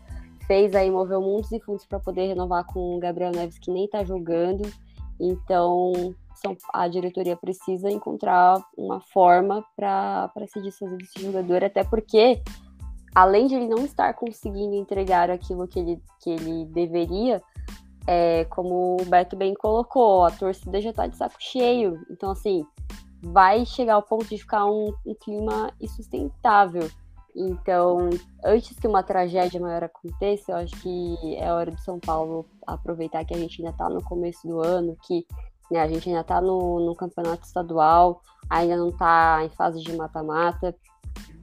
Fez 0.48 0.76
aí, 0.76 0.92
moveu 0.92 1.22
mundos 1.22 1.52
e 1.52 1.60
fundos 1.60 1.86
para 1.86 2.00
poder 2.00 2.28
renovar 2.28 2.66
com 2.66 2.96
o 2.96 3.00
Gabriel 3.00 3.32
Neves, 3.32 3.58
que 3.58 3.72
nem 3.72 3.88
tá 3.88 4.04
jogando. 4.04 4.72
Então, 5.20 6.14
são, 6.36 6.56
a 6.74 6.88
diretoria 6.88 7.36
precisa 7.36 7.90
encontrar 7.90 8.62
uma 8.78 9.00
forma 9.00 9.64
para 9.76 10.30
se 10.48 10.62
desfazer 10.62 10.98
desse 10.98 11.22
jogador, 11.22 11.64
até 11.64 11.84
porque, 11.84 12.42
além 13.14 13.48
de 13.48 13.56
ele 13.56 13.68
não 13.68 13.84
estar 13.86 14.14
conseguindo 14.14 14.76
entregar 14.76 15.30
aquilo 15.30 15.68
que 15.68 15.80
ele, 15.80 16.02
que 16.22 16.30
ele 16.30 16.66
deveria, 16.66 17.42
é, 18.08 18.46
como 18.46 18.98
o 19.02 19.06
Beto 19.06 19.36
bem 19.36 19.54
colocou, 19.54 20.26
a 20.26 20.32
torcida 20.32 20.80
já 20.82 20.92
está 20.92 21.08
de 21.08 21.18
saco 21.18 21.38
cheio. 21.40 22.00
Então, 22.12 22.32
assim, 22.32 22.66
vai 23.26 23.66
chegar 23.66 23.96
ao 23.96 24.04
ponto 24.04 24.26
de 24.26 24.38
ficar 24.38 24.66
um, 24.66 24.94
um 25.06 25.16
clima 25.16 25.72
insustentável. 25.82 26.88
Então, 27.36 28.10
antes 28.44 28.80
que 28.80 28.88
uma 28.88 29.04
tragédia 29.04 29.60
maior 29.60 29.84
aconteça, 29.84 30.52
eu 30.52 30.58
acho 30.58 30.76
que 30.82 31.36
é 31.36 31.52
hora 31.52 31.72
do 31.72 31.80
São 31.82 32.00
Paulo 32.00 32.46
aproveitar 32.66 33.26
que 33.26 33.34
a 33.34 33.38
gente 33.38 33.62
ainda 33.62 33.72
está 33.72 33.90
no 33.90 34.02
começo 34.04 34.48
do 34.48 34.62
ano, 34.62 34.96
que 35.04 35.26
né, 35.70 35.82
a 35.82 35.88
gente 35.88 36.08
ainda 36.08 36.22
está 36.22 36.40
no, 36.40 36.80
no, 36.80 36.96
campeonato 36.96 37.46
estadual, 37.46 38.22
ainda 38.50 38.78
não 38.78 38.90
está 38.90 39.44
em 39.44 39.50
fase 39.50 39.82
de 39.82 39.94
mata-mata, 39.98 40.74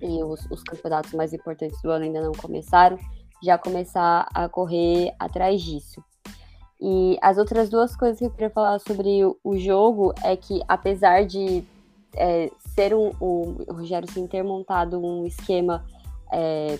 e 0.00 0.22
os, 0.22 0.46
os, 0.50 0.62
campeonatos 0.62 1.12
mais 1.12 1.32
importantes 1.32 1.80
do 1.82 1.90
ano 1.90 2.04
ainda 2.04 2.22
não 2.22 2.32
começaram, 2.32 2.96
já 3.42 3.58
começar 3.58 4.28
a 4.32 4.48
correr 4.48 5.14
atrás 5.18 5.60
disso. 5.60 6.02
E 6.84 7.16
as 7.22 7.38
outras 7.38 7.70
duas 7.70 7.94
coisas 7.94 8.18
que 8.18 8.24
eu 8.24 8.30
queria 8.30 8.50
falar 8.50 8.80
sobre 8.80 9.24
o, 9.24 9.38
o 9.44 9.56
jogo 9.56 10.12
é 10.24 10.36
que, 10.36 10.60
apesar 10.66 11.24
de 11.24 11.62
é, 12.16 12.50
ser 12.74 12.92
um, 12.92 13.12
o 13.20 13.56
Rogério 13.70 14.10
Sim 14.10 14.26
ter 14.26 14.42
montado 14.42 14.98
um 14.98 15.24
esquema 15.24 15.84
é, 16.32 16.76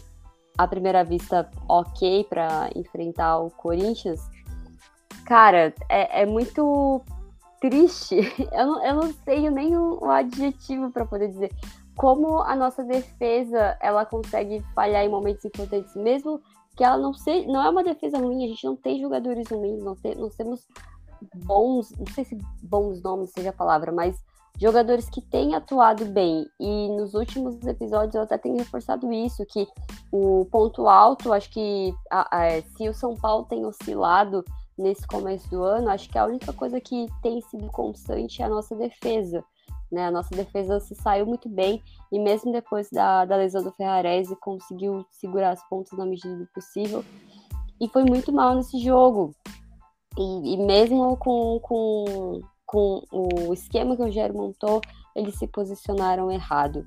à 0.59 0.66
primeira 0.66 1.04
vista 1.04 1.49
ok 1.68 2.25
para 2.25 2.68
enfrentar 2.75 3.38
o 3.38 3.50
Corinthians, 3.52 4.21
cara, 5.25 5.73
é, 5.88 6.23
é 6.23 6.26
muito 6.26 7.00
triste. 7.61 8.16
Eu 8.50 8.66
não, 8.66 8.85
eu 8.85 8.94
não 8.97 9.12
tenho 9.12 9.52
nem 9.52 9.76
um, 9.76 10.04
um 10.04 10.11
adjetivo 10.11 10.90
para 10.90 11.06
poder 11.06 11.28
dizer 11.28 11.52
como 11.97 12.40
a 12.40 12.56
nossa 12.56 12.82
defesa 12.82 13.76
ela 13.80 14.04
consegue 14.04 14.64
falhar 14.75 15.04
em 15.04 15.09
momentos 15.09 15.44
importantes, 15.44 15.94
mesmo 15.94 16.40
que 16.76 16.85
ela 16.85 16.97
não 16.97 17.12
seja, 17.12 17.47
não 17.47 17.62
é 17.62 17.69
uma 17.69 17.85
defesa 17.85 18.19
ruim, 18.19 18.45
a 18.45 18.49
gente 18.49 18.64
não 18.64 18.76
tem 18.76 19.00
jogadores 19.00 19.49
ruins, 19.50 19.83
não, 19.83 19.97
não 20.17 20.31
temos 20.31 20.67
bons, 21.35 21.93
não 21.99 22.07
sei 22.14 22.25
se 22.25 22.38
bons 22.62 23.02
nomes 23.02 23.31
seja 23.31 23.50
a 23.50 23.52
palavra, 23.52 23.93
mas 23.93 24.23
jogadores 24.61 25.09
que 25.09 25.21
têm 25.21 25.55
atuado 25.55 26.05
bem. 26.07 26.47
E 26.59 26.88
nos 26.91 27.14
últimos 27.14 27.64
episódios 27.67 28.14
eu 28.14 28.23
até 28.23 28.38
tenho 28.38 28.57
reforçado 28.57 29.12
isso, 29.12 29.45
que 29.47 29.67
o 30.11 30.47
ponto 30.50 30.88
alto, 30.88 31.33
acho 31.33 31.50
que 31.50 31.95
a, 32.11 32.37
a, 32.37 32.62
se 32.62 32.88
o 32.88 32.95
São 32.95 33.14
Paulo 33.14 33.45
tem 33.47 33.64
oscilado 33.64 34.45
nesse 34.76 35.07
começo 35.07 35.49
do 35.50 35.62
ano, 35.62 35.91
acho 35.91 36.09
que 36.09 36.19
a 36.19 36.26
única 36.26 36.52
coisa 36.52 36.81
que 36.81 37.07
tem 37.23 37.41
sido 37.43 37.67
constante 37.69 38.43
é 38.43 38.45
a 38.45 38.49
nossa 38.49 38.75
defesa. 38.75 39.45
Né? 39.93 40.07
A 40.07 40.11
nossa 40.11 40.35
defesa 40.35 40.81
se 40.81 40.95
saiu 40.95 41.27
muito 41.27 41.49
bem 41.49 41.83
e 42.11 42.19
mesmo 42.19 42.51
depois 42.51 42.89
da, 42.91 43.25
da 43.27 43.37
lesão 43.37 43.63
do 43.63 43.73
Ferrarese 43.73 44.35
conseguiu 44.37 45.05
segurar 45.11 45.51
as 45.51 45.63
pontas 45.69 45.99
na 45.99 46.07
medida 46.07 46.35
do 46.35 46.47
possível 46.55 47.05
e 47.79 47.89
foi 47.89 48.05
muito 48.05 48.33
mal 48.33 48.55
nesse 48.55 48.79
jogo. 48.79 49.35
E, 50.19 50.55
e 50.55 50.57
mesmo 50.57 51.17
com, 51.17 51.59
com 51.61 52.41
com 52.73 53.03
o 53.13 53.53
esquema 53.53 53.95
que 53.95 54.01
o 54.01 54.07
Rogério 54.07 54.35
montou, 54.35 54.81
eles 55.15 55.35
se 55.39 55.47
posicionaram 55.47 56.31
errado. 56.31 56.87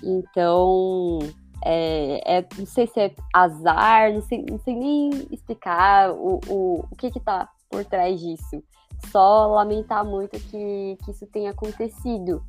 Então, 0.00 1.18
é, 1.64 2.38
é, 2.38 2.46
não 2.56 2.66
sei 2.66 2.86
se 2.86 3.00
é 3.00 3.14
azar, 3.34 4.12
não 4.12 4.22
sei, 4.22 4.46
não 4.48 4.60
sei 4.60 4.76
nem 4.76 5.10
explicar 5.32 6.12
o, 6.12 6.40
o, 6.46 6.84
o 6.88 6.96
que 6.96 7.08
está 7.08 7.48
por 7.68 7.84
trás 7.84 8.20
disso. 8.20 8.62
Só 9.10 9.46
lamentar 9.46 10.04
muito 10.04 10.38
que, 10.38 10.96
que 11.04 11.10
isso 11.10 11.26
tenha 11.26 11.50
acontecido. 11.50 12.42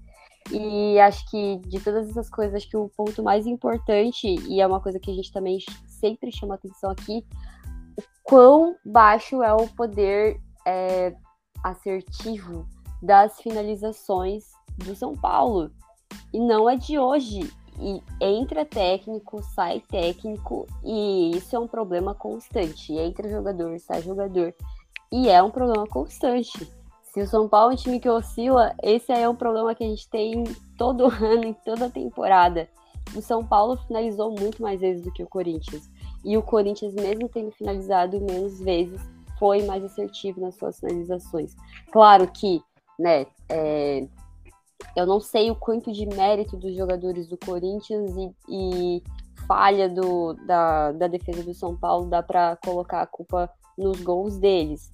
E 0.52 1.00
acho 1.00 1.30
que 1.30 1.58
de 1.68 1.80
todas 1.80 2.10
essas 2.10 2.30
coisas, 2.30 2.56
acho 2.56 2.70
que 2.70 2.78
o 2.78 2.90
ponto 2.90 3.24
mais 3.24 3.48
importante, 3.48 4.28
e 4.48 4.62
é 4.62 4.68
uma 4.68 4.80
coisa 4.80 5.00
que 5.00 5.10
a 5.10 5.14
gente 5.14 5.32
também 5.32 5.58
sempre 5.88 6.32
chama 6.32 6.56
atenção 6.56 6.92
aqui, 6.92 7.26
o 7.98 8.04
quão 8.24 8.76
baixo 8.86 9.42
é 9.42 9.54
o 9.54 9.68
poder 9.70 10.40
é, 10.66 11.16
assertivo 11.64 12.68
das 13.02 13.40
finalizações 13.42 14.46
do 14.78 14.96
São 14.96 15.14
Paulo. 15.14 15.72
E 16.32 16.40
não 16.40 16.70
é 16.70 16.76
de 16.76 17.00
hoje. 17.00 17.52
E 17.80 18.02
entra 18.22 18.64
técnico, 18.64 19.44
sai 19.44 19.82
técnico, 19.82 20.66
e 20.82 21.32
isso 21.36 21.56
é 21.56 21.60
um 21.60 21.68
problema 21.68 22.16
constante. 22.16 22.94
Entra 22.94 23.30
jogador, 23.30 23.78
sai 23.80 24.02
jogador. 24.02 24.54
E 25.16 25.30
é 25.30 25.42
um 25.42 25.50
problema 25.50 25.88
constante. 25.88 26.70
Se 27.02 27.22
o 27.22 27.28
São 27.28 27.48
Paulo 27.48 27.72
é 27.72 27.74
um 27.76 27.78
time 27.78 28.02
que 28.02 28.10
oscila, 28.10 28.76
esse 28.84 29.14
é 29.14 29.30
um 29.30 29.36
problema 29.36 29.74
que 29.74 29.84
a 29.84 29.88
gente 29.88 30.10
tem 30.10 30.44
todo 30.78 31.06
ano, 31.24 31.46
em 31.46 31.54
toda 31.54 31.90
temporada. 31.90 32.68
O 33.16 33.22
São 33.22 33.46
Paulo 33.46 33.78
finalizou 33.88 34.36
muito 34.38 34.62
mais 34.62 34.82
vezes 34.82 35.02
do 35.04 35.14
que 35.14 35.24
o 35.24 35.30
Corinthians. 35.30 35.90
E 36.26 36.36
o 36.36 36.44
Corinthians, 36.44 36.94
mesmo 36.96 37.30
tendo 37.30 37.50
finalizado 37.52 38.20
menos 38.20 38.60
vezes, 38.60 39.00
foi 39.40 39.64
mais 39.64 39.86
assertivo 39.86 40.42
nas 40.42 40.56
suas 40.56 40.82
finalizações. 40.82 41.56
Claro 41.94 42.28
que 42.28 42.62
né? 43.00 43.26
É, 43.50 44.08
eu 44.96 45.06
não 45.06 45.20
sei 45.20 45.52
o 45.52 45.56
quanto 45.56 45.92
de 45.92 46.06
mérito 46.06 46.58
dos 46.58 46.76
jogadores 46.76 47.28
do 47.28 47.38
Corinthians 47.38 48.14
e, 48.18 48.32
e 48.50 49.04
falha 49.48 49.90
do, 49.90 50.34
da, 50.46 50.92
da 50.92 51.08
defesa 51.08 51.44
do 51.44 51.54
São 51.54 51.76
Paulo 51.76 52.10
dá 52.10 52.24
para 52.24 52.58
colocar 52.58 53.02
a 53.02 53.08
culpa 53.08 53.50
nos 53.78 54.02
gols 54.02 54.38
deles. 54.38 54.92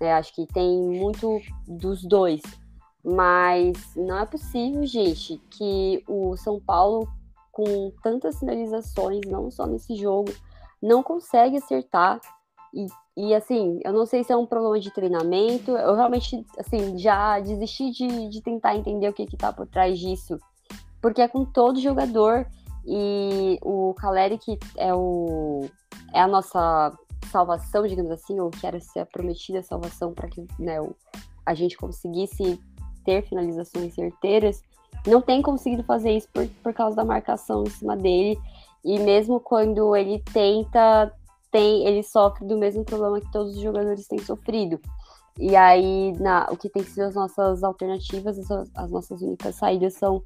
É, 0.00 0.12
acho 0.12 0.34
que 0.34 0.46
tem 0.46 0.80
muito 0.82 1.40
dos 1.66 2.02
dois. 2.02 2.42
Mas 3.04 3.94
não 3.96 4.18
é 4.18 4.26
possível, 4.26 4.86
gente, 4.86 5.40
que 5.50 6.02
o 6.08 6.36
São 6.36 6.58
Paulo, 6.58 7.06
com 7.52 7.92
tantas 8.02 8.36
sinalizações, 8.36 9.20
não 9.26 9.50
só 9.50 9.66
nesse 9.66 9.94
jogo, 9.94 10.32
não 10.82 11.02
consegue 11.02 11.58
acertar 11.58 12.20
e 12.72 12.86
e 13.16 13.32
assim, 13.32 13.78
eu 13.84 13.92
não 13.92 14.04
sei 14.06 14.24
se 14.24 14.32
é 14.32 14.36
um 14.36 14.46
problema 14.46 14.80
de 14.80 14.90
treinamento, 14.90 15.70
eu 15.70 15.94
realmente, 15.94 16.44
assim, 16.58 16.98
já 16.98 17.38
desisti 17.38 17.90
de, 17.92 18.28
de 18.28 18.40
tentar 18.42 18.74
entender 18.74 19.08
o 19.08 19.12
que 19.12 19.24
que 19.24 19.36
tá 19.36 19.52
por 19.52 19.68
trás 19.68 19.98
disso. 19.98 20.36
Porque 21.00 21.22
é 21.22 21.28
com 21.28 21.44
todo 21.44 21.80
jogador 21.80 22.44
e 22.84 23.58
o 23.62 23.94
Caleri 23.94 24.36
que 24.36 24.58
é 24.76 24.92
o 24.92 25.68
é 26.12 26.20
a 26.20 26.26
nossa 26.26 26.92
salvação, 27.24 27.86
digamos 27.86 28.10
assim, 28.10 28.38
ou 28.40 28.50
que 28.50 28.66
era 28.66 28.80
ser 28.80 29.00
a 29.00 29.06
prometida 29.06 29.62
salvação 29.62 30.12
para 30.12 30.28
que 30.28 30.46
né, 30.58 30.78
a 31.44 31.54
gente 31.54 31.76
conseguisse 31.76 32.60
ter 33.04 33.22
finalizações 33.26 33.94
certeiras. 33.94 34.62
não 35.06 35.20
tem 35.20 35.42
conseguido 35.42 35.82
fazer 35.84 36.12
isso 36.12 36.28
por, 36.32 36.46
por 36.62 36.72
causa 36.72 36.96
da 36.96 37.04
marcação 37.04 37.64
em 37.64 37.70
cima 37.70 37.96
dele. 37.96 38.38
E 38.84 38.98
mesmo 38.98 39.40
quando 39.40 39.94
ele 39.96 40.22
tenta, 40.32 41.12
tem, 41.50 41.86
ele 41.86 42.02
sofre 42.02 42.46
do 42.46 42.56
mesmo 42.56 42.84
problema 42.84 43.20
que 43.20 43.30
todos 43.32 43.56
os 43.56 43.62
jogadores 43.62 44.06
têm 44.06 44.18
sofrido. 44.18 44.80
E 45.38 45.56
aí, 45.56 46.12
na, 46.20 46.48
o 46.50 46.56
que 46.56 46.68
tem 46.68 46.84
sido 46.84 47.02
as 47.02 47.14
nossas 47.14 47.64
alternativas, 47.64 48.38
as, 48.38 48.70
as 48.74 48.90
nossas 48.90 49.20
únicas 49.20 49.56
saídas 49.56 49.94
são 49.94 50.22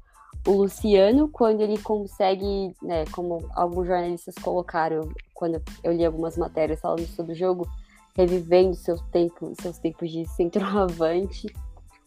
o 0.47 0.51
Luciano, 0.51 1.27
quando 1.27 1.61
ele 1.61 1.77
consegue, 1.77 2.73
né, 2.81 3.05
como 3.11 3.47
alguns 3.53 3.87
jornalistas 3.87 4.35
colocaram, 4.35 5.09
quando 5.33 5.61
eu 5.83 5.91
li 5.91 6.05
algumas 6.05 6.37
matérias 6.37 6.79
falando 6.79 7.05
sobre 7.07 7.33
o 7.33 7.35
jogo, 7.35 7.67
revivendo 8.15 8.75
seus 8.75 9.01
tempos, 9.11 9.57
seus 9.61 9.77
tempos 9.77 10.11
de 10.11 10.25
centroavante, 10.25 11.47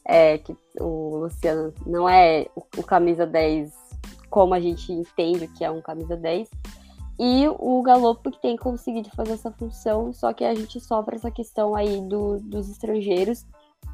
é, 0.04 0.38
que 0.38 0.56
o 0.80 1.18
Luciano 1.18 1.72
não 1.86 2.08
é 2.08 2.46
o, 2.56 2.62
o, 2.78 2.82
camisa 2.82 3.26
10 3.26 3.72
como 4.28 4.54
a 4.54 4.60
gente 4.60 4.90
entende 4.92 5.46
que 5.46 5.64
é 5.64 5.70
um 5.70 5.82
camisa 5.82 6.16
10, 6.16 6.48
e 7.18 7.46
o 7.58 7.82
Galopo 7.82 8.30
que 8.30 8.40
tem 8.40 8.56
conseguido 8.56 9.10
fazer 9.10 9.32
essa 9.32 9.50
função, 9.52 10.12
só 10.12 10.32
que 10.32 10.42
a 10.42 10.54
gente 10.54 10.80
sofre 10.80 11.16
essa 11.16 11.30
questão 11.30 11.74
aí 11.74 12.00
do, 12.00 12.40
dos 12.40 12.68
estrangeiros, 12.70 13.46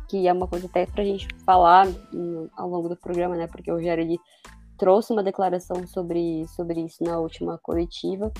que 0.08 0.26
é 0.26 0.32
uma 0.32 0.46
coisa 0.46 0.66
até 0.66 0.86
para 0.86 1.02
a 1.02 1.06
gente 1.06 1.28
falar 1.44 1.86
ao 2.56 2.68
longo 2.68 2.88
do 2.88 2.96
programa, 2.96 3.36
né? 3.36 3.46
Porque 3.46 3.70
o 3.70 3.74
Rogério 3.74 4.02
ele 4.02 4.18
trouxe 4.78 5.12
uma 5.12 5.22
declaração 5.22 5.86
sobre, 5.86 6.46
sobre 6.48 6.80
isso 6.80 7.02
na 7.04 7.18
última 7.18 7.58
coletiva. 7.58 8.32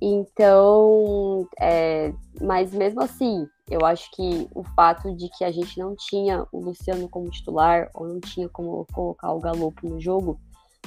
Então, 0.00 1.46
é, 1.60 2.12
mas 2.40 2.74
mesmo 2.74 3.00
assim, 3.00 3.46
eu 3.70 3.86
acho 3.86 4.10
que 4.10 4.48
o 4.52 4.64
fato 4.64 5.14
de 5.14 5.28
que 5.28 5.44
a 5.44 5.52
gente 5.52 5.78
não 5.78 5.94
tinha 5.94 6.44
o 6.50 6.58
Luciano 6.58 7.08
como 7.08 7.30
titular 7.30 7.88
ou 7.94 8.08
não 8.08 8.18
tinha 8.18 8.48
como 8.48 8.84
colocar 8.92 9.32
o 9.32 9.38
Galopo 9.38 9.88
no 9.88 10.00
jogo, 10.00 10.40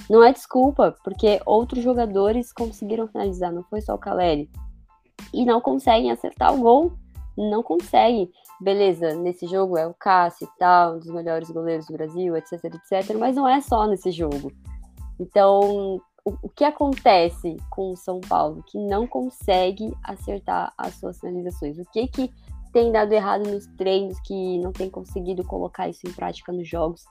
não 0.10 0.22
é 0.22 0.34
desculpa, 0.34 0.94
porque 1.04 1.42
outros 1.46 1.82
jogadores 1.82 2.52
conseguiram 2.52 3.08
finalizar, 3.08 3.54
não 3.54 3.64
foi 3.64 3.80
só 3.80 3.96
o 3.96 3.98
Caleri. 3.98 4.50
E 5.34 5.46
não 5.46 5.62
conseguem 5.62 6.12
acertar 6.12 6.54
o 6.54 6.60
gol, 6.60 6.94
não 7.38 7.64
conseguem 7.64 8.30
beleza, 8.60 9.16
nesse 9.16 9.48
jogo 9.48 9.78
é 9.78 9.86
o 9.86 9.94
Cássio 9.94 10.48
e 10.48 10.60
tal, 10.60 10.96
um 10.96 11.00
dos 11.00 11.12
melhores 11.12 11.50
goleiros 11.50 11.88
do 11.88 11.94
Brasil, 11.94 12.36
etc, 12.36 12.64
etc, 12.66 13.16
mas 13.18 13.36
não 13.36 13.48
é 13.48 13.62
só 13.62 13.86
nesse 13.88 14.12
jogo. 14.12 14.52
Então, 15.20 16.02
o, 16.24 16.34
o 16.42 16.50
que 16.50 16.64
acontece 16.64 17.56
com 17.70 17.92
o 17.92 17.96
São 17.96 18.20
Paulo 18.20 18.64
que 18.68 18.78
não 18.78 19.06
consegue 19.06 19.94
acertar 20.04 20.74
as 20.78 20.96
suas 20.96 21.20
finalizações? 21.20 21.78
O 21.78 21.86
que 21.86 22.08
que 22.08 22.32
tem 22.74 22.92
dado 22.92 23.14
errado 23.14 23.50
nos 23.50 23.68
treinos 23.78 24.20
que 24.22 24.58
não 24.60 24.72
tem 24.72 24.90
conseguido 24.90 25.46
colocar 25.46 25.88
isso 25.88 26.06
em 26.06 26.12
prática 26.12 26.52
nos 26.52 26.68
jogos? 26.68 27.06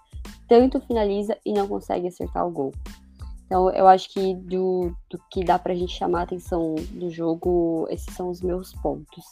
Tanto 0.49 0.81
finaliza 0.81 1.39
e 1.45 1.53
não 1.53 1.67
consegue 1.67 2.09
acertar 2.09 2.47
o 2.47 2.51
gol. 2.51 2.73
Então, 3.47 3.71
eu 3.71 3.87
acho 3.87 4.13
que 4.13 4.35
do, 4.35 4.93
do 5.09 5.19
que 5.31 5.45
dá 5.45 5.59
pra 5.59 5.75
gente 5.75 5.95
chamar 5.95 6.21
a 6.21 6.23
atenção 6.25 6.75
do 6.93 7.11
jogo, 7.11 7.87
esses 7.89 8.13
são 8.15 8.29
os 8.31 8.43
meus 8.43 8.73
pontos. 8.75 9.25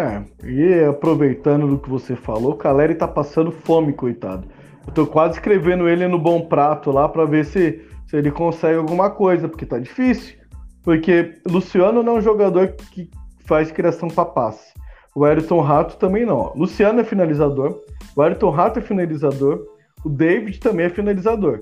É, 0.00 0.22
e 0.46 0.84
aproveitando 0.84 1.66
do 1.66 1.78
que 1.78 1.90
você 1.90 2.16
falou, 2.16 2.52
o 2.52 2.56
Caleri 2.56 2.94
tá 2.94 3.06
passando 3.06 3.52
fome, 3.52 3.92
coitado. 3.92 4.48
Eu 4.86 4.94
tô 4.94 5.06
quase 5.06 5.34
escrevendo 5.34 5.86
ele 5.86 6.08
no 6.08 6.18
bom 6.18 6.40
prato 6.46 6.90
lá 6.90 7.06
para 7.06 7.26
ver 7.26 7.44
se, 7.44 7.84
se 8.06 8.16
ele 8.16 8.30
consegue 8.30 8.78
alguma 8.78 9.10
coisa, 9.10 9.46
porque 9.46 9.66
tá 9.66 9.78
difícil. 9.78 10.38
Porque 10.82 11.34
Luciano 11.46 12.02
não 12.02 12.16
é 12.16 12.18
um 12.18 12.22
jogador 12.22 12.68
que 12.90 13.10
faz 13.44 13.70
criação 13.70 14.08
para 14.08 14.24
passe. 14.24 14.72
O 15.14 15.22
Ayrton 15.22 15.60
Rato 15.60 15.98
também 15.98 16.24
não. 16.24 16.50
Luciano 16.54 17.00
é 17.00 17.04
finalizador, 17.04 17.82
o 18.16 18.22
Ayrton 18.22 18.48
Rato 18.48 18.78
é 18.78 18.82
finalizador, 18.82 19.66
o 20.02 20.08
David 20.08 20.60
também 20.60 20.86
é 20.86 20.90
finalizador. 20.90 21.60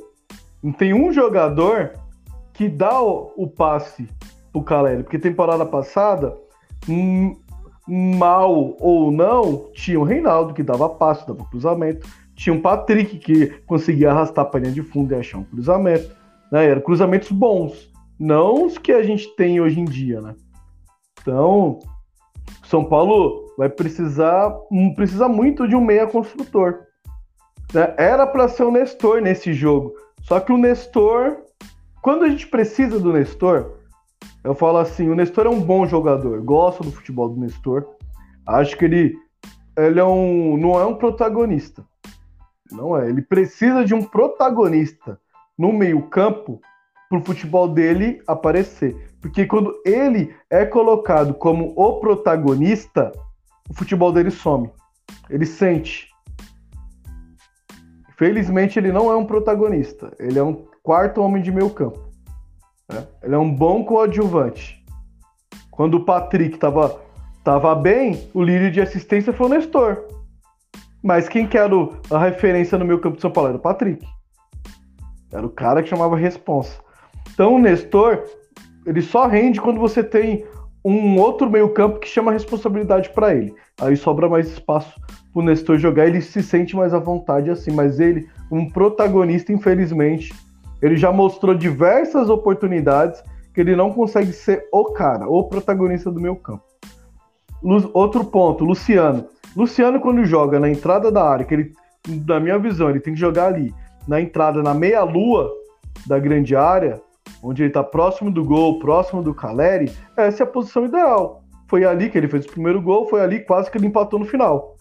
Não 0.62 0.70
tem 0.70 0.94
um 0.94 1.12
jogador 1.12 1.94
que 2.52 2.68
dá 2.68 3.02
o, 3.02 3.32
o 3.36 3.48
passe 3.48 4.08
pro 4.52 4.62
Caleri, 4.62 5.02
porque 5.02 5.18
temporada 5.18 5.66
passada 5.66 6.36
hum, 6.88 7.34
mal 7.88 8.76
ou 8.78 9.10
não, 9.10 9.70
tinha 9.72 9.98
o 9.98 10.04
Reinaldo 10.04 10.52
que 10.52 10.62
dava 10.62 10.88
passo, 10.88 11.26
dava 11.26 11.48
cruzamento, 11.48 12.06
tinha 12.36 12.54
o 12.54 12.60
Patrick 12.60 13.18
que 13.18 13.46
conseguia 13.66 14.10
arrastar 14.10 14.48
a 14.52 14.58
linha 14.58 14.72
de 14.72 14.82
fundo 14.82 15.12
e 15.12 15.16
achar 15.16 15.38
um 15.38 15.44
cruzamento. 15.44 16.14
Né? 16.52 16.66
Eram 16.66 16.82
cruzamentos 16.82 17.30
bons, 17.32 17.90
não 18.18 18.66
os 18.66 18.76
que 18.76 18.92
a 18.92 19.02
gente 19.02 19.34
tem 19.36 19.60
hoje 19.60 19.80
em 19.80 19.84
dia, 19.84 20.20
né? 20.20 20.34
Então, 21.20 21.78
São 22.64 22.84
Paulo 22.84 23.52
vai 23.56 23.68
precisar, 23.68 24.54
hum, 24.70 24.94
precisa 24.94 25.28
muito 25.28 25.66
de 25.66 25.74
um 25.74 25.80
meia 25.80 26.06
construtor. 26.06 26.80
Né? 27.72 27.94
Era 27.98 28.26
para 28.26 28.48
ser 28.48 28.64
o 28.64 28.70
Nestor 28.70 29.20
nesse 29.20 29.52
jogo, 29.52 29.94
só 30.22 30.40
que 30.40 30.52
o 30.52 30.58
Nestor, 30.58 31.38
quando 32.02 32.24
a 32.24 32.28
gente 32.28 32.46
precisa 32.46 33.00
do 33.00 33.12
Nestor, 33.12 33.77
eu 34.48 34.54
falo 34.54 34.78
assim, 34.78 35.10
o 35.10 35.14
Nestor 35.14 35.44
é 35.44 35.50
um 35.50 35.60
bom 35.60 35.86
jogador, 35.86 36.40
gosto 36.40 36.82
do 36.82 36.90
futebol 36.90 37.28
do 37.28 37.38
Nestor. 37.38 37.86
Acho 38.46 38.78
que 38.78 38.86
ele, 38.86 39.14
ele 39.76 40.00
é 40.00 40.04
um, 40.04 40.56
não 40.56 40.80
é 40.80 40.86
um 40.86 40.94
protagonista. 40.94 41.84
Não 42.72 42.96
é. 42.96 43.10
Ele 43.10 43.20
precisa 43.20 43.84
de 43.84 43.94
um 43.94 44.02
protagonista 44.02 45.20
no 45.58 45.70
meio-campo 45.70 46.62
para 47.10 47.18
o 47.18 47.24
futebol 47.26 47.68
dele 47.68 48.22
aparecer. 48.26 49.12
Porque 49.20 49.44
quando 49.44 49.74
ele 49.84 50.34
é 50.48 50.64
colocado 50.64 51.34
como 51.34 51.74
o 51.76 52.00
protagonista, 52.00 53.12
o 53.68 53.74
futebol 53.74 54.10
dele 54.10 54.30
some. 54.30 54.70
Ele 55.28 55.44
sente. 55.44 56.08
Felizmente 58.16 58.78
ele 58.78 58.92
não 58.92 59.10
é 59.10 59.16
um 59.16 59.26
protagonista. 59.26 60.10
Ele 60.18 60.38
é 60.38 60.42
um 60.42 60.64
quarto 60.82 61.20
homem 61.20 61.42
de 61.42 61.52
meio 61.52 61.68
campo. 61.68 62.07
Né? 62.90 63.06
Ele 63.22 63.34
é 63.34 63.38
um 63.38 63.52
bom 63.52 63.84
coadjuvante. 63.84 64.84
Quando 65.70 65.94
o 65.94 66.04
Patrick 66.04 66.54
estava 66.54 67.00
tava 67.44 67.74
bem, 67.74 68.28
o 68.34 68.42
líder 68.42 68.70
de 68.70 68.80
assistência 68.80 69.32
foi 69.32 69.46
o 69.46 69.48
Nestor. 69.48 70.04
Mas 71.02 71.28
quem 71.28 71.46
que 71.46 71.56
era 71.56 71.74
a 72.10 72.18
referência 72.18 72.76
no 72.76 72.84
meu 72.84 72.98
campo 72.98 73.16
de 73.16 73.22
São 73.22 73.30
Paulo? 73.30 73.48
Era 73.48 73.58
o 73.58 73.60
Patrick. 73.60 74.06
Era 75.32 75.46
o 75.46 75.50
cara 75.50 75.82
que 75.82 75.88
chamava 75.88 76.16
responsa. 76.16 76.78
Então 77.32 77.54
o 77.54 77.58
Nestor, 77.58 78.24
ele 78.84 79.00
só 79.00 79.26
rende 79.26 79.60
quando 79.60 79.78
você 79.78 80.02
tem 80.02 80.44
um 80.84 81.18
outro 81.18 81.48
meio 81.50 81.68
campo 81.70 81.98
que 81.98 82.08
chama 82.08 82.32
responsabilidade 82.32 83.10
para 83.10 83.34
ele. 83.34 83.54
Aí 83.80 83.96
sobra 83.96 84.28
mais 84.28 84.48
espaço 84.48 85.00
pro 85.32 85.42
Nestor 85.42 85.78
jogar, 85.78 86.06
ele 86.06 86.20
se 86.20 86.42
sente 86.42 86.74
mais 86.74 86.92
à 86.92 86.98
vontade 86.98 87.50
assim. 87.50 87.70
Mas 87.70 88.00
ele, 88.00 88.28
um 88.50 88.68
protagonista, 88.68 89.52
infelizmente, 89.52 90.34
ele 90.80 90.96
já 90.96 91.12
mostrou 91.12 91.54
diversas 91.54 92.28
oportunidades 92.30 93.22
que 93.52 93.60
ele 93.60 93.74
não 93.74 93.92
consegue 93.92 94.32
ser 94.32 94.66
o 94.72 94.92
cara, 94.92 95.28
o 95.28 95.44
protagonista 95.44 96.10
do 96.10 96.20
meu 96.20 96.36
campo. 96.36 96.64
Outro 97.92 98.24
ponto, 98.24 98.64
Luciano. 98.64 99.26
Luciano, 99.56 100.00
quando 100.00 100.24
joga 100.24 100.60
na 100.60 100.70
entrada 100.70 101.10
da 101.10 101.24
área, 101.24 101.44
que 101.44 101.54
ele, 101.54 101.72
na 102.26 102.38
minha 102.38 102.58
visão, 102.58 102.88
ele 102.88 103.00
tem 103.00 103.14
que 103.14 103.20
jogar 103.20 103.46
ali, 103.46 103.74
na 104.06 104.20
entrada, 104.20 104.62
na 104.62 104.72
meia-lua 104.72 105.50
da 106.06 106.18
grande 106.18 106.54
área, 106.54 107.00
onde 107.42 107.62
ele 107.62 107.70
está 107.70 107.82
próximo 107.82 108.30
do 108.30 108.44
gol, 108.44 108.78
próximo 108.78 109.22
do 109.22 109.34
Caleri, 109.34 109.90
essa 110.16 110.42
é 110.42 110.44
a 110.44 110.48
posição 110.48 110.84
ideal. 110.84 111.42
Foi 111.66 111.84
ali 111.84 112.08
que 112.08 112.16
ele 112.16 112.28
fez 112.28 112.46
o 112.46 112.50
primeiro 112.50 112.80
gol, 112.80 113.08
foi 113.08 113.20
ali 113.20 113.40
quase 113.40 113.70
que 113.70 113.76
ele 113.76 113.86
empatou 113.86 114.18
no 114.18 114.24
final. 114.24 114.76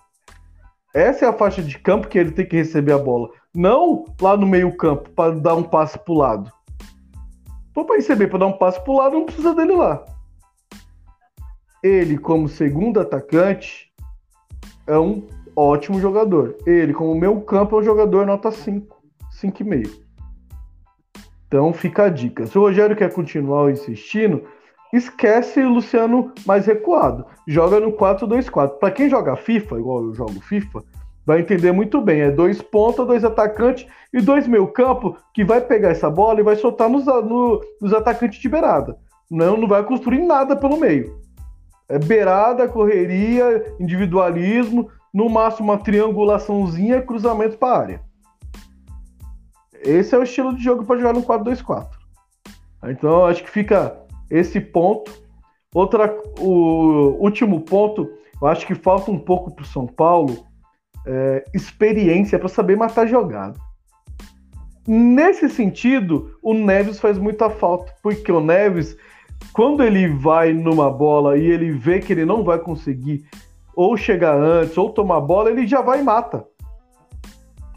Essa 0.94 1.26
é 1.26 1.28
a 1.28 1.34
faixa 1.34 1.62
de 1.62 1.78
campo 1.80 2.08
que 2.08 2.18
ele 2.18 2.32
tem 2.32 2.46
que 2.46 2.56
receber 2.56 2.94
a 2.94 2.98
bola. 2.98 3.30
Não 3.58 4.06
lá 4.22 4.38
no 4.38 4.46
meio-campo 4.46 5.10
para 5.10 5.34
dar 5.34 5.56
um 5.56 5.64
passe 5.64 5.98
pro 5.98 6.14
lado. 6.14 6.52
Pô, 7.74 7.84
para 7.84 7.96
receber 7.96 8.28
para 8.28 8.38
dar 8.38 8.46
um 8.46 8.54
passe 8.54 8.80
pro 8.84 8.98
lado, 8.98 9.16
não 9.16 9.26
precisa 9.26 9.56
dele 9.56 9.72
lá. 9.72 10.06
Ele, 11.82 12.20
como 12.20 12.48
segundo 12.48 13.00
atacante, 13.00 13.92
é 14.86 14.96
um 15.00 15.26
ótimo 15.56 16.00
jogador. 16.00 16.56
Ele, 16.68 16.94
como 16.94 17.16
meio 17.16 17.42
campo, 17.42 17.76
é 17.76 17.80
um 17.80 17.84
jogador 17.84 18.28
nota 18.28 18.52
5, 18.52 18.96
5,5. 19.42 20.04
Então 21.48 21.74
fica 21.74 22.04
a 22.04 22.10
dica. 22.10 22.46
Se 22.46 22.60
o 22.60 22.62
Rogério 22.62 22.96
quer 22.96 23.12
continuar 23.12 23.72
insistindo, 23.72 24.44
esquece 24.94 25.62
o 25.62 25.74
Luciano 25.74 26.32
mais 26.46 26.68
recuado. 26.68 27.26
Joga 27.48 27.80
no 27.80 27.92
4-2-4. 27.94 28.78
Para 28.78 28.92
quem 28.92 29.10
joga 29.10 29.36
FIFA, 29.36 29.80
igual 29.80 30.04
eu 30.04 30.14
jogo 30.14 30.40
FIFA, 30.42 30.84
vai 31.28 31.42
entender 31.42 31.74
muito 31.74 32.00
bem. 32.00 32.22
É 32.22 32.32
dois 32.32 32.62
pontas, 32.62 33.06
dois 33.06 33.26
atacantes 33.26 33.86
e 34.14 34.22
dois 34.22 34.48
meio 34.48 34.66
campo 34.68 35.18
que 35.34 35.44
vai 35.44 35.60
pegar 35.60 35.90
essa 35.90 36.10
bola 36.10 36.40
e 36.40 36.44
vai 36.44 36.56
soltar 36.56 36.90
nos, 36.90 37.06
no, 37.06 37.62
nos 37.82 37.94
atacantes 37.94 38.40
de 38.40 38.48
beirada. 38.48 38.98
Não, 39.30 39.58
não 39.58 39.68
vai 39.68 39.84
construir 39.84 40.22
nada 40.22 40.56
pelo 40.56 40.80
meio. 40.80 41.20
É 41.90 42.00
beirada, 42.00 42.70
correria, 42.70 43.76
individualismo, 43.78 44.90
no 45.14 45.30
máximo 45.30 45.70
uma 45.70 45.78
triangulaçãozinha, 45.78 47.02
cruzamento 47.02 47.58
para 47.58 47.78
área. 47.78 48.02
Esse 49.84 50.16
é 50.16 50.18
o 50.18 50.24
estilo 50.24 50.56
de 50.56 50.64
jogo 50.64 50.86
para 50.86 50.98
jogar 50.98 51.14
no 51.14 51.24
4-2-4. 51.24 51.90
Então, 52.86 53.26
acho 53.26 53.44
que 53.44 53.50
fica 53.50 53.98
esse 54.32 54.62
ponto. 54.62 55.12
Outra, 55.76 56.18
o 56.40 57.18
último 57.20 57.60
ponto, 57.62 58.10
eu 58.42 58.48
acho 58.48 58.66
que 58.66 58.76
falta 58.76 59.12
um 59.12 59.20
pouco 59.20 59.52
para 59.52 59.64
o 59.64 59.68
São 59.68 59.86
Paulo 59.86 60.48
é, 61.08 61.44
experiência 61.54 62.38
para 62.38 62.50
saber 62.50 62.76
matar 62.76 63.08
jogada. 63.08 63.60
nesse 64.88 65.50
sentido, 65.50 66.38
o 66.42 66.54
Neves 66.54 67.00
faz 67.00 67.18
muita 67.18 67.50
falta, 67.50 67.94
porque 68.04 68.32
o 68.32 68.40
Neves, 68.40 68.96
quando 69.54 69.84
ele 69.84 70.08
vai 70.08 70.54
numa 70.54 70.90
bola 70.92 71.38
e 71.38 71.46
ele 71.46 71.72
vê 71.72 72.00
que 72.00 72.14
ele 72.14 72.26
não 72.26 72.44
vai 72.44 72.60
conseguir 72.60 73.26
ou 73.76 73.96
chegar 73.96 74.36
antes 74.36 74.78
ou 74.78 74.90
tomar 74.90 75.22
bola, 75.22 75.50
ele 75.50 75.68
já 75.68 75.82
vai 75.82 76.00
e 76.00 76.04
mata. 76.04 76.46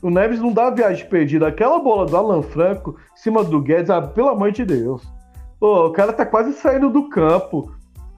O 0.03 0.09
Neves 0.09 0.41
não 0.41 0.53
dá 0.53 0.71
viagem 0.71 1.07
perdida. 1.07 1.47
Aquela 1.47 1.79
bola 1.79 2.07
do 2.07 2.17
Alan 2.17 2.43
Franco 2.43 2.97
em 3.13 3.17
cima 3.17 3.45
do 3.45 3.61
Guedes, 3.61 3.91
ah, 3.91 4.01
pelo 4.01 4.31
amor 4.31 4.51
de 4.51 4.65
Deus. 4.65 5.03
O 5.61 5.91
cara 5.91 6.13
tá 6.13 6.25
quase 6.25 6.55
saindo 6.55 6.89
do 6.89 7.11
campo. 7.11 7.71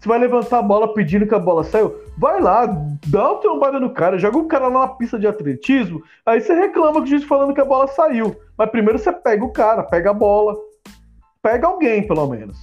Você 0.02 0.08
vai 0.08 0.18
levantar 0.18 0.58
a 0.58 0.62
bola 0.62 0.92
pedindo 0.92 1.28
que 1.28 1.34
a 1.34 1.38
bola 1.38 1.62
saiu? 1.62 1.94
Vai 2.18 2.40
lá, 2.40 2.66
dá 3.06 3.30
uma 3.30 3.40
trombada 3.40 3.78
no 3.78 3.90
cara, 3.90 4.18
joga 4.18 4.36
o 4.36 4.48
cara 4.48 4.66
lá 4.66 4.80
na 4.80 4.88
pista 4.88 5.16
de 5.16 5.28
atletismo, 5.28 6.02
aí 6.26 6.40
você 6.40 6.52
reclama 6.54 6.94
com 6.94 7.02
o 7.02 7.06
juiz 7.06 7.22
falando 7.22 7.54
que 7.54 7.60
a 7.60 7.64
bola 7.64 7.86
saiu. 7.86 8.34
Mas 8.58 8.70
primeiro 8.70 8.98
você 8.98 9.12
pega 9.12 9.44
o 9.44 9.52
cara, 9.52 9.84
pega 9.84 10.10
a 10.10 10.12
bola. 10.12 10.56
Pega 11.40 11.68
alguém, 11.68 12.04
pelo 12.04 12.26
menos. 12.26 12.58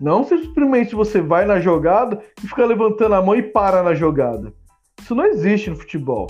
Não 0.00 0.24
simplesmente 0.24 0.94
você 0.94 1.20
vai 1.20 1.44
na 1.44 1.60
jogada 1.60 2.18
e 2.42 2.48
fica 2.48 2.64
levantando 2.64 3.14
a 3.14 3.20
mão 3.20 3.36
e 3.36 3.42
para 3.42 3.82
na 3.82 3.92
jogada. 3.92 4.54
Isso 5.02 5.14
não 5.14 5.26
existe 5.26 5.68
no 5.68 5.76
futebol. 5.76 6.28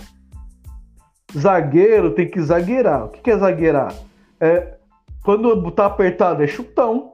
Zagueiro 1.32 2.10
tem 2.10 2.28
que 2.28 2.40
zagueirar. 2.40 3.04
O 3.04 3.08
que 3.08 3.30
é 3.30 3.38
zagueirar? 3.38 3.94
É, 4.40 4.78
quando 5.22 5.70
tá 5.70 5.86
apertado 5.86 6.42
é 6.42 6.48
chutão. 6.48 7.11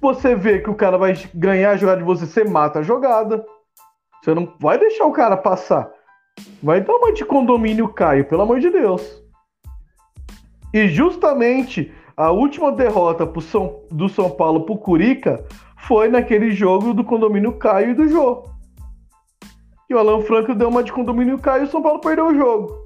Você 0.00 0.34
vê 0.34 0.60
que 0.60 0.70
o 0.70 0.74
cara 0.74 0.98
vai 0.98 1.14
ganhar 1.34 1.70
a 1.70 1.76
jogada 1.76 1.98
de 1.98 2.04
você, 2.04 2.26
você 2.26 2.44
mata 2.44 2.80
a 2.80 2.82
jogada. 2.82 3.44
Você 4.22 4.34
não 4.34 4.52
vai 4.60 4.78
deixar 4.78 5.06
o 5.06 5.12
cara 5.12 5.36
passar. 5.36 5.90
Vai 6.62 6.80
dar 6.80 6.94
uma 6.94 7.12
de 7.12 7.24
condomínio 7.24 7.88
Caio, 7.88 8.24
pelo 8.26 8.42
amor 8.42 8.60
de 8.60 8.70
Deus. 8.70 9.22
E 10.72 10.88
justamente 10.88 11.92
a 12.16 12.30
última 12.30 12.72
derrota 12.72 13.28
São, 13.40 13.82
do 13.90 14.08
São 14.08 14.30
Paulo 14.30 14.66
pro 14.66 14.76
Curica 14.76 15.44
foi 15.76 16.08
naquele 16.08 16.50
jogo 16.50 16.92
do 16.92 17.04
condomínio 17.04 17.52
Caio 17.58 17.90
e 17.90 17.94
do 17.94 18.08
Jô. 18.08 18.44
E 19.88 19.94
o 19.94 19.98
Alan 19.98 20.20
Franco 20.22 20.54
deu 20.54 20.68
uma 20.68 20.82
de 20.82 20.92
condomínio 20.92 21.38
Caio 21.38 21.64
e 21.64 21.66
o 21.66 21.70
São 21.70 21.80
Paulo 21.80 22.00
perdeu 22.00 22.26
o 22.26 22.34
jogo. 22.34 22.76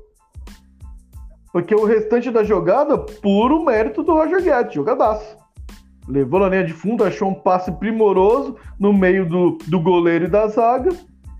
Porque 1.53 1.75
o 1.75 1.85
restante 1.85 2.31
da 2.31 2.45
jogada, 2.45 2.99
puro 2.99 3.65
mérito 3.65 4.03
do 4.03 4.13
Roger 4.13 4.43
Guedes, 4.43 4.75
jogadaço. 4.75 5.40
Levou 6.11 6.41
na 6.41 6.49
linha 6.49 6.65
de 6.65 6.73
fundo, 6.73 7.05
achou 7.05 7.29
um 7.29 7.35
passe 7.35 7.71
primoroso 7.73 8.57
no 8.79 8.93
meio 8.93 9.25
do, 9.25 9.59
do 9.69 9.81
goleiro 9.81 10.25
e 10.25 10.29
da 10.29 10.49
zaga, 10.49 10.91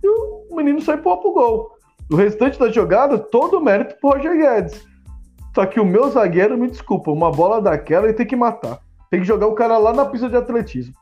e 0.03 0.09
o 0.09 0.55
menino 0.55 0.81
saiu 0.81 0.99
pro 0.99 1.17
gol. 1.17 1.73
O 2.11 2.15
restante 2.17 2.59
da 2.59 2.71
jogada, 2.71 3.19
todo 3.19 3.59
o 3.59 3.65
mérito 3.65 3.97
pro 4.01 4.11
Roger 4.11 4.37
Guedes. 4.37 4.87
Só 5.55 5.67
que 5.67 5.81
o 5.81 5.85
meu 5.85 6.09
zagueiro, 6.11 6.57
me 6.57 6.69
desculpa, 6.69 7.11
uma 7.11 7.31
bola 7.31 7.61
daquela 7.61 8.07
ele 8.07 8.15
tem 8.15 8.27
que 8.27 8.37
matar. 8.37 8.79
Tem 9.11 9.21
que 9.21 9.27
jogar 9.27 9.49
o 9.49 9.55
cara 9.55 9.77
lá 9.77 9.93
na 9.93 10.05
pista 10.05 10.29
de 10.29 10.37
atletismo. 10.37 10.95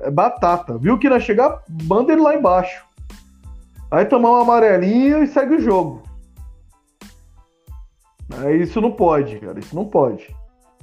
É 0.00 0.10
batata. 0.10 0.78
Viu 0.78 0.98
que 0.98 1.08
na 1.08 1.20
chegar, 1.20 1.62
manda 1.84 2.12
ele 2.12 2.22
lá 2.22 2.34
embaixo. 2.34 2.84
Aí 3.90 4.06
tomar 4.06 4.32
um 4.32 4.36
amarelinho 4.36 5.22
e 5.22 5.26
segue 5.26 5.56
o 5.56 5.60
jogo. 5.60 6.02
Isso 8.58 8.80
não 8.80 8.90
pode, 8.90 9.38
cara. 9.38 9.58
Isso 9.58 9.76
não 9.76 9.84
pode. 9.84 10.34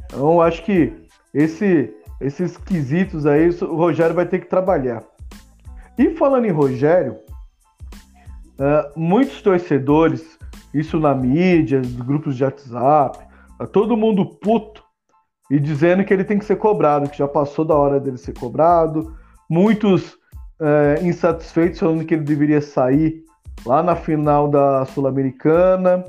Então, 0.05 0.39
acho 0.41 0.63
que 0.63 0.93
esse, 1.33 1.93
esses 2.19 2.57
quesitos 2.57 3.25
aí, 3.25 3.49
o 3.49 3.75
Rogério 3.75 4.15
vai 4.15 4.25
ter 4.25 4.39
que 4.39 4.47
trabalhar. 4.47 5.03
E 5.97 6.15
falando 6.15 6.45
em 6.45 6.51
Rogério, 6.51 7.17
uh, 8.59 8.99
muitos 8.99 9.41
torcedores, 9.41 10.37
isso 10.73 10.99
na 10.99 11.13
mídia, 11.13 11.81
grupos 12.05 12.35
de 12.35 12.43
WhatsApp, 12.43 13.19
tá 13.57 13.67
todo 13.67 13.97
mundo 13.97 14.25
puto 14.25 14.83
e 15.49 15.59
dizendo 15.59 16.03
que 16.03 16.13
ele 16.13 16.23
tem 16.23 16.39
que 16.39 16.45
ser 16.45 16.55
cobrado, 16.55 17.09
que 17.09 17.17
já 17.17 17.27
passou 17.27 17.65
da 17.65 17.75
hora 17.75 17.99
dele 17.99 18.17
ser 18.17 18.33
cobrado. 18.33 19.13
Muitos 19.49 20.13
uh, 20.13 21.05
insatisfeitos 21.05 21.79
falando 21.79 22.05
que 22.05 22.13
ele 22.13 22.23
deveria 22.23 22.61
sair 22.61 23.23
lá 23.65 23.83
na 23.83 23.95
final 23.95 24.47
da 24.47 24.85
Sul-Americana. 24.85 26.05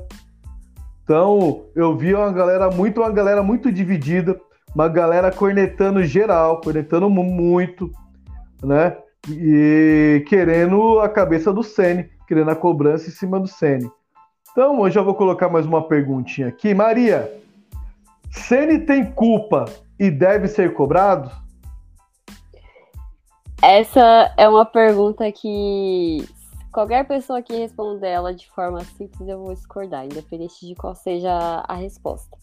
Então, 1.03 1.65
eu 1.75 1.95
vi 1.97 2.13
uma 2.13 2.31
galera 2.31 2.69
muito, 2.71 3.01
uma 3.01 3.11
galera 3.11 3.43
muito 3.43 3.69
dividida, 3.69 4.39
uma 4.73 4.87
galera 4.87 5.31
cornetando 5.31 6.03
geral, 6.03 6.61
cornetando 6.61 7.09
muito, 7.09 7.91
né? 8.61 8.97
E 9.29 10.25
querendo 10.27 10.99
a 10.99 11.07
cabeça 11.07 11.53
do 11.53 11.63
Sene, 11.63 12.09
querendo 12.27 12.51
a 12.51 12.55
cobrança 12.55 13.07
em 13.07 13.11
cima 13.11 13.39
do 13.39 13.47
Sene. 13.47 13.89
Então, 14.51 14.79
hoje 14.79 14.99
eu 14.99 15.03
vou 15.03 15.15
colocar 15.15 15.49
mais 15.49 15.65
uma 15.65 15.87
perguntinha 15.87 16.49
aqui. 16.49 16.73
Maria, 16.73 17.31
Sene 18.29 18.79
tem 18.79 19.05
culpa 19.11 19.65
e 19.99 20.11
deve 20.11 20.47
ser 20.47 20.73
cobrado? 20.73 21.31
Essa 23.61 24.33
é 24.37 24.49
uma 24.49 24.65
pergunta 24.65 25.31
que 25.31 26.27
Qualquer 26.73 27.07
pessoa 27.07 27.39
que 27.39 27.55
responder 27.55 28.07
ela 28.07 28.33
de 28.33 28.49
forma 28.49 28.83
simples, 28.83 29.29
eu 29.29 29.37
vou 29.37 29.53
discordar, 29.53 30.05
independente 30.05 30.65
de 30.65 30.73
qual 30.73 30.95
seja 30.95 31.31
a 31.67 31.75
resposta. 31.75 32.35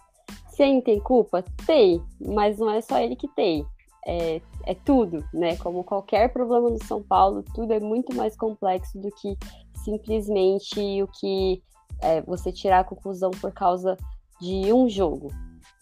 Ele 0.63 0.83
tem 0.83 1.01
culpa? 1.01 1.45
Tem, 1.67 2.03
mas 2.21 2.59
não 2.59 2.71
é 2.71 2.81
só 2.81 2.99
ele 2.99 3.17
que 3.17 3.29
tem. 3.29 3.65
É, 4.07 4.41
é 4.67 4.75
tudo, 4.75 5.25
né? 5.33 5.57
Como 5.57 5.85
qualquer 5.85 6.33
problema 6.33 6.71
no 6.71 6.83
São 6.85 7.03
Paulo, 7.03 7.45
tudo 7.55 7.73
é 7.73 7.81
muito 7.81 8.15
mais 8.15 8.37
complexo 8.37 8.99
do 8.99 9.11
que 9.11 9.37
simplesmente 9.85 11.03
o 11.03 11.07
que 11.09 11.63
é, 12.03 12.23
você 12.23 12.51
tirar 12.51 12.81
a 12.81 12.85
conclusão 12.85 13.31
por 13.31 13.53
causa 13.53 13.97
de 14.41 14.73
um 14.73 14.89
jogo 14.89 15.31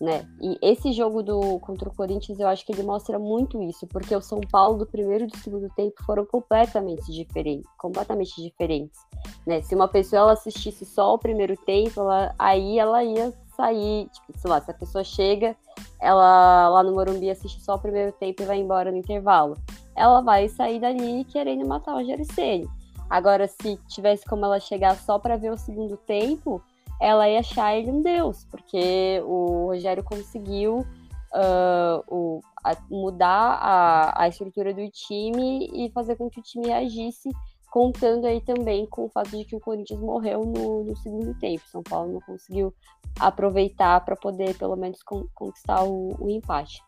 né? 0.01 0.25
E 0.41 0.57
esse 0.63 0.93
jogo 0.93 1.23
do 1.23 1.59
contra 1.59 1.89
o 1.89 1.95
Corinthians, 1.95 2.39
eu 2.39 2.47
acho 2.47 2.65
que 2.65 2.73
ele 2.73 2.85
mostra 2.85 3.19
muito 3.19 3.61
isso, 3.63 3.87
porque 3.87 4.15
o 4.15 4.21
São 4.21 4.41
Paulo 4.41 4.79
do 4.79 4.87
primeiro 4.87 5.25
e 5.25 5.27
do 5.27 5.37
segundo 5.39 5.69
tempo 5.71 6.03
foram 6.05 6.25
completamente 6.25 7.13
diferentes, 7.13 7.69
completamente 7.77 8.41
diferentes, 8.41 8.99
né? 9.47 9.61
Se 9.61 9.75
uma 9.75 9.89
pessoa 9.89 10.23
ela 10.23 10.33
assistisse 10.33 10.85
só 10.85 11.15
o 11.15 11.19
primeiro 11.19 11.57
tempo, 11.57 12.01
ela, 12.01 12.33
aí 12.39 12.79
ela 12.79 13.03
ia 13.03 13.33
sair, 13.59 14.09
tipo, 14.11 14.39
sei 14.39 14.49
lá, 14.49 14.61
se 14.61 14.71
a 14.71 14.75
pessoa 14.75 15.03
chega, 15.03 15.57
ela 16.01 16.69
lá 16.69 16.83
no 16.85 16.93
Morumbi 16.93 17.29
assiste 17.29 17.61
só 17.61 17.75
o 17.75 17.79
primeiro 17.79 18.13
tempo 18.13 18.41
e 18.43 18.47
vai 18.47 18.59
embora 18.59 18.93
no 18.93 18.97
intervalo, 18.97 19.57
ela 19.97 20.21
vai 20.21 20.49
sair 20.49 20.79
dali 20.79 21.25
querendo 21.25 21.67
matar 21.67 21.97
o 21.97 22.05
Jericene. 22.05 22.69
Agora, 23.11 23.49
se 23.49 23.77
tivesse 23.89 24.25
como 24.25 24.45
ela 24.45 24.61
chegar 24.61 24.95
só 24.97 25.19
para 25.19 25.37
ver 25.37 25.51
o 25.51 25.57
segundo 25.57 25.97
tempo, 25.97 26.63
ela 27.01 27.29
ia 27.29 27.41
achar 27.41 27.77
ele 27.77 27.91
um 27.91 28.01
deus, 28.01 28.47
porque 28.51 29.21
o 29.25 29.67
Rogério 29.67 30.05
conseguiu 30.05 30.87
uh, 31.35 32.05
o, 32.07 32.41
a, 32.63 32.77
mudar 32.91 33.59
a, 33.61 34.23
a 34.23 34.29
estrutura 34.29 34.73
do 34.73 34.89
time 34.91 35.69
e 35.73 35.91
fazer 35.91 36.17
com 36.17 36.29
que 36.31 36.39
o 36.39 36.43
time 36.43 36.69
reagisse, 36.69 37.31
contando 37.71 38.27
aí 38.27 38.41
também 38.41 38.87
com 38.87 39.05
o 39.05 39.09
fato 39.09 39.31
de 39.31 39.45
que 39.45 39.57
o 39.57 39.61
Corinthians 39.61 40.01
morreu 40.01 40.45
no, 40.45 40.85
no 40.85 40.97
segundo 40.97 41.39
tempo. 41.39 41.63
São 41.69 41.83
Paulo 41.83 42.13
não 42.13 42.21
conseguiu 42.21 42.73
aproveitar 43.19 44.05
para 44.05 44.17
poder 44.17 44.57
pelo 44.57 44.77
menos 44.77 45.03
con 45.03 45.27
conquistar 45.35 45.85
o, 45.85 46.15
o 46.19 46.31
empate. 46.31 46.83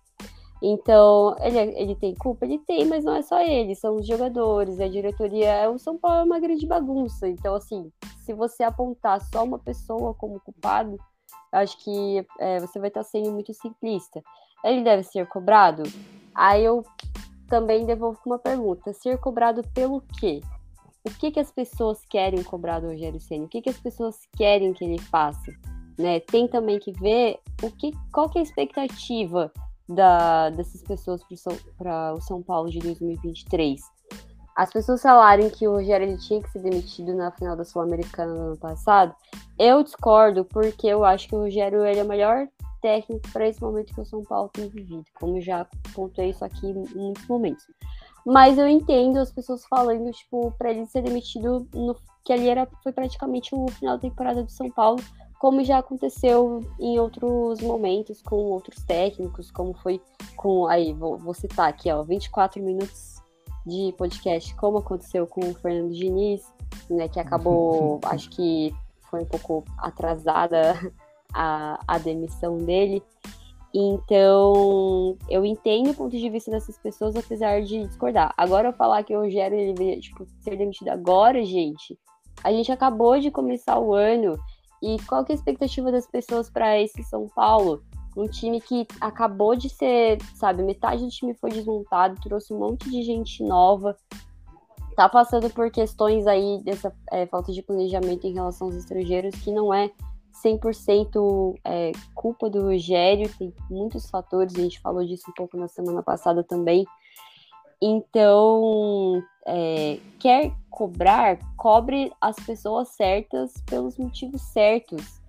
Então, 0.62 1.37
ele, 1.40 1.59
ele 1.59 1.95
tem 1.95 2.14
culpa? 2.14 2.45
Ele 2.45 2.59
tem, 2.59 2.85
mas 2.85 3.03
não 3.03 3.14
é 3.14 3.23
só 3.23 3.40
ele, 3.40 3.75
são 3.75 3.97
os 3.97 4.07
jogadores, 4.07 4.79
a 4.79 4.88
diretoria. 4.88 5.71
O 5.71 5.79
São 5.79 5.97
Paulo 5.97 6.21
é 6.21 6.25
uma 6.25 6.38
grande 6.38 6.66
bagunça. 6.66 7.27
Então, 7.27 7.55
assim, 7.55 7.90
se 8.19 8.35
você 8.35 8.62
apontar 8.62 9.21
só 9.23 9.43
uma 9.43 9.59
pessoa 9.59 10.12
como 10.14 10.40
culpado, 10.40 10.99
acho 11.51 11.83
que 11.83 12.27
é, 12.38 12.61
você 12.61 12.79
vai 12.79 12.88
estar 12.88 13.03
sendo 13.05 13.33
muito 13.33 13.55
simplista. 13.55 14.23
Ele 14.62 14.83
deve 14.83 15.03
ser 15.03 15.27
cobrado? 15.27 15.83
Aí 16.35 16.62
eu 16.62 16.85
também 17.49 17.87
devolvo 17.87 18.19
uma 18.27 18.38
pergunta: 18.38 18.93
ser 18.93 19.19
cobrado 19.19 19.62
pelo 19.75 20.03
quê? 20.21 20.43
O 21.05 21.11
que, 21.11 21.31
que 21.31 21.41
as 21.41 21.51
pessoas 21.51 22.05
querem 22.09 22.43
cobrar 22.43 22.81
do 22.81 22.89
Rogério 22.89 23.21
Senna? 23.21 23.45
O 23.45 23.49
que, 23.49 23.63
que 23.63 23.71
as 23.71 23.79
pessoas 23.79 24.17
querem 24.37 24.73
que 24.73 24.85
ele 24.85 24.99
faça? 24.99 25.53
Né? 25.99 26.21
Tem 26.21 26.47
também 26.47 26.79
que 26.79 26.93
ver 26.93 27.39
o 27.63 27.71
que, 27.71 27.93
qual 28.13 28.29
que 28.29 28.39
é 28.39 28.41
a 28.41 28.45
expectativa 28.45 29.51
da, 29.89 30.51
dessas 30.51 30.83
pessoas 30.83 31.23
para 31.77 32.15
o 32.15 32.21
São 32.21 32.43
Paulo 32.43 32.71
de 32.71 32.79
2023. 32.79 33.81
As 34.57 34.71
pessoas 34.71 35.01
falarem 35.01 35.49
que 35.49 35.67
o 35.67 35.73
Rogério 35.73 36.07
ele 36.07 36.19
tinha 36.19 36.43
que 36.43 36.51
ser 36.51 36.61
demitido 36.61 37.15
na 37.15 37.31
final 37.33 37.57
da 37.57 37.65
Sul-Americana 37.65 38.35
no 38.35 38.41
ano 38.49 38.57
passado, 38.59 39.15
eu 39.59 39.83
discordo, 39.83 40.45
porque 40.45 40.87
eu 40.87 41.05
acho 41.05 41.29
que 41.29 41.35
o 41.35 41.41
Rogério 41.41 41.85
ele 41.85 42.01
é 42.01 42.03
o 42.03 42.09
melhor 42.09 42.47
técnico 42.83 43.29
para 43.33 43.49
esse 43.49 43.61
momento 43.61 43.95
que 43.95 44.01
o 44.01 44.05
São 44.05 44.23
Paulo 44.23 44.51
tem 44.53 44.69
vivido, 44.69 45.05
como 45.15 45.41
já 45.41 45.67
contei 45.95 46.31
isso 46.31 46.45
aqui 46.45 46.67
em 46.67 46.85
muitos 46.95 47.27
momentos. 47.27 47.65
Mas 48.25 48.59
eu 48.59 48.69
entendo 48.69 49.19
as 49.19 49.33
pessoas 49.33 49.65
falando, 49.67 50.11
tipo, 50.13 50.53
para 50.59 50.71
ele 50.71 50.87
ser 50.87 51.03
demitido, 51.03 51.67
no, 51.75 51.97
que 52.25 52.33
ali 52.33 52.49
era, 52.49 52.69
foi 52.83 52.93
praticamente 52.93 53.55
o 53.55 53.67
final 53.69 53.97
da 53.97 54.03
temporada 54.03 54.43
do 54.43 54.51
São 54.51 54.71
Paulo, 54.71 55.03
como 55.39 55.65
já 55.65 55.79
aconteceu 55.79 56.63
em 56.79 56.99
outros 56.99 57.61
momentos 57.61 58.21
com 58.21 58.37
outros 58.37 58.85
técnicos, 58.85 59.51
como 59.51 59.73
foi 59.73 60.01
com. 60.37 60.67
Aí, 60.67 60.93
vou, 60.93 61.17
vou 61.17 61.33
citar 61.33 61.69
aqui, 61.69 61.91
ó, 61.91 62.03
24 62.03 62.63
minutos 62.63 63.23
de 63.67 63.95
podcast, 63.97 64.55
como 64.57 64.79
aconteceu 64.79 65.27
com 65.27 65.41
o 65.41 65.55
Fernando 65.55 65.93
Diniz, 65.93 66.43
né, 66.91 67.09
que 67.09 67.19
acabou, 67.19 68.01
acho 68.07 68.29
que 68.31 68.75
foi 69.11 69.23
um 69.23 69.27
pouco 69.27 69.65
atrasada 69.79 70.75
a, 71.33 71.81
a 71.87 71.99
demissão 71.99 72.59
dele. 72.59 73.03
Então, 73.73 75.17
eu 75.29 75.45
entendo 75.45 75.91
o 75.91 75.95
ponto 75.95 76.17
de 76.17 76.29
vista 76.29 76.51
dessas 76.51 76.77
pessoas, 76.79 77.15
apesar 77.15 77.63
de 77.63 77.87
discordar. 77.87 78.35
Agora, 78.37 78.73
falar 78.73 79.05
que 79.05 79.17
o 79.17 79.21
Rogério 79.21 79.57
deveria 79.57 80.01
tipo, 80.01 80.27
ser 80.41 80.57
demitido 80.57 80.89
agora, 80.89 81.45
gente, 81.45 81.97
a 82.43 82.51
gente 82.53 82.73
acabou 82.73 83.19
de 83.21 83.31
começar 83.31 83.79
o 83.79 83.95
ano 83.95 84.37
e 84.83 84.97
qual 85.07 85.25
que 85.25 85.33
é 85.33 85.35
a 85.35 85.39
expectativa 85.39 85.93
das 85.93 86.07
pessoas 86.07 86.51
para 86.51 86.81
esse 86.81 87.03
São 87.05 87.29
Paulo? 87.29 87.83
Um 88.17 88.27
time 88.27 88.61
que 88.61 88.87
acabou 89.01 89.55
de 89.55 89.69
ser, 89.69 90.19
sabe, 90.35 90.63
metade 90.63 91.05
do 91.05 91.11
time 91.11 91.35
foi 91.35 91.51
desmontado, 91.51 92.21
trouxe 92.21 92.53
um 92.53 92.59
monte 92.59 92.91
de 92.91 93.03
gente 93.03 93.45
nova, 93.45 93.97
tá 94.97 95.09
passando 95.09 95.49
por 95.51 95.71
questões 95.71 96.27
aí 96.27 96.61
dessa 96.65 96.93
é, 97.13 97.25
falta 97.27 97.53
de 97.53 97.63
planejamento 97.63 98.27
em 98.27 98.35
relação 98.35 98.67
aos 98.67 98.77
estrangeiros, 98.77 99.35
que 99.37 99.53
não 99.53 99.73
é 99.73 99.91
100% 100.45 101.59
é, 101.64 101.93
culpa 102.14 102.49
do 102.49 102.62
Rogério, 102.62 103.31
tem 103.38 103.53
muitos 103.71 104.09
fatores, 104.09 104.55
a 104.55 104.62
gente 104.62 104.81
falou 104.81 105.05
disso 105.05 105.31
um 105.31 105.35
pouco 105.35 105.57
na 105.57 105.69
semana 105.69 106.03
passada 106.03 106.43
também. 106.43 106.87
Então, 107.83 109.23
é, 109.47 109.99
quer 110.19 110.53
cobrar, 110.69 111.38
cobre 111.57 112.12
as 112.21 112.37
pessoas 112.37 112.88
certas 112.88 113.53
pelos 113.66 113.97
motivos 113.97 114.43
certos. 114.43 115.21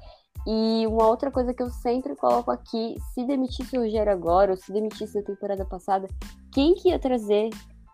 E 0.46 0.86
uma 0.88 1.08
outra 1.08 1.32
coisa 1.32 1.54
que 1.54 1.62
eu 1.62 1.70
sempre 1.70 2.16
coloco 2.16 2.52
aqui, 2.52 2.96
se 3.14 3.24
demitisse 3.26 3.78
o 3.78 3.82
Rogério 3.82 4.12
agora, 4.12 4.52
ou 4.52 4.58
se 4.58 4.72
demitisse 4.72 5.18
na 5.18 5.24
temporada 5.24 5.64
passada, 5.66 6.08
quem 6.52 6.74
que 6.74 6.90
ia 6.90 7.00
trazer? 7.00 7.50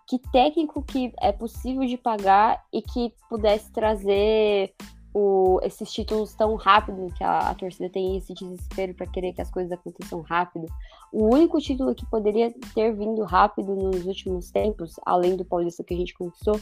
Que 0.08 0.18
técnico 0.32 0.82
que 0.82 1.14
é 1.20 1.32
possível 1.32 1.86
de 1.86 1.98
pagar 1.98 2.64
e 2.72 2.82
que 2.82 3.14
pudesse 3.30 3.70
trazer 3.72 4.74
o, 5.14 5.60
esses 5.64 5.92
títulos 5.92 6.34
tão 6.34 6.56
rápido, 6.56 7.12
que 7.14 7.24
a, 7.24 7.50
a 7.50 7.56
torcida 7.56 7.90
tem 7.90 8.18
esse 8.18 8.34
desespero 8.34 8.94
para 8.94 9.08
querer 9.08 9.34
que 9.34 9.42
as 9.42 9.50
coisas 9.50 9.72
aconteçam 9.72 10.22
rápido. 10.22 10.68
O 11.12 11.34
único 11.34 11.60
título 11.60 11.96
que 11.96 12.06
poderia 12.06 12.54
ter 12.74 12.94
vindo 12.94 13.24
rápido 13.24 13.76
nos 13.76 14.06
últimos 14.06 14.52
tempos, 14.52 14.96
além 15.06 15.36
do 15.36 15.46
Paulista 15.46 15.84
que 15.84 15.94
a 15.94 15.98
gente 15.98 16.14
conquistou, 16.14 16.60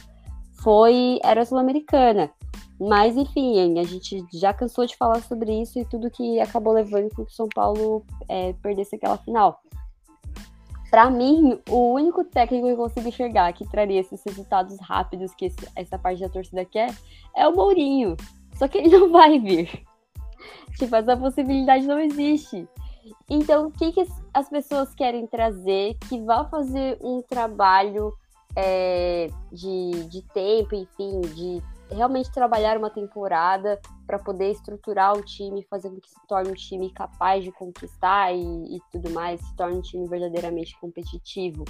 foi 0.62 1.18
era 1.22 1.42
a 1.42 1.44
Sul-Americana. 1.44 2.30
Mas 2.78 3.16
enfim, 3.16 3.78
a 3.78 3.84
gente 3.84 4.24
já 4.32 4.52
cansou 4.52 4.86
de 4.86 4.96
falar 4.96 5.22
sobre 5.22 5.62
isso 5.62 5.78
e 5.78 5.84
tudo 5.84 6.10
que 6.10 6.38
acabou 6.40 6.74
levando 6.74 7.08
para 7.08 7.24
que 7.24 7.32
o 7.32 7.34
São 7.34 7.48
Paulo 7.48 8.04
é, 8.28 8.52
perdesse 8.54 8.96
aquela 8.96 9.16
final. 9.16 9.60
Para 10.96 11.10
mim, 11.10 11.60
o 11.68 11.92
único 11.92 12.24
técnico 12.24 12.64
que 12.64 12.72
eu 12.72 12.76
consigo 12.78 13.06
enxergar 13.06 13.52
que 13.52 13.68
traria 13.68 14.00
esses 14.00 14.24
resultados 14.24 14.80
rápidos 14.80 15.34
que 15.34 15.52
essa 15.76 15.98
parte 15.98 16.22
da 16.22 16.28
torcida 16.30 16.64
quer 16.64 16.88
é 17.36 17.46
o 17.46 17.54
Mourinho. 17.54 18.16
Só 18.54 18.66
que 18.66 18.78
ele 18.78 18.88
não 18.88 19.12
vai 19.12 19.38
vir. 19.38 19.84
Tipo, 20.78 20.96
essa 20.96 21.14
possibilidade 21.14 21.86
não 21.86 22.00
existe. 22.00 22.66
Então, 23.28 23.66
o 23.66 23.70
que, 23.70 23.92
que 23.92 24.06
as 24.32 24.48
pessoas 24.48 24.94
querem 24.94 25.26
trazer 25.26 25.98
que 26.08 26.18
vá 26.22 26.46
fazer 26.46 26.96
um 27.02 27.20
trabalho 27.20 28.14
é, 28.56 29.28
de, 29.52 29.90
de 30.08 30.22
tempo, 30.32 30.74
enfim, 30.74 31.20
de 31.20 31.62
realmente 31.90 32.32
trabalhar 32.32 32.78
uma 32.78 32.88
temporada 32.88 33.78
para 34.06 34.18
poder 34.18 34.50
estruturar 34.52 35.16
o 35.16 35.22
time, 35.22 35.66
fazer 35.68 35.90
com 35.90 36.00
que 36.00 36.10
se 36.10 36.26
torne 36.28 36.50
um 36.50 36.54
time 36.54 36.90
capaz 36.90 37.42
de 37.42 37.50
conquistar 37.50 38.32
e, 38.32 38.76
e 38.76 38.80
tudo 38.92 39.10
mais, 39.10 39.40
se 39.40 39.56
torne 39.56 39.78
um 39.78 39.82
time 39.82 40.08
verdadeiramente 40.08 40.78
competitivo. 40.80 41.64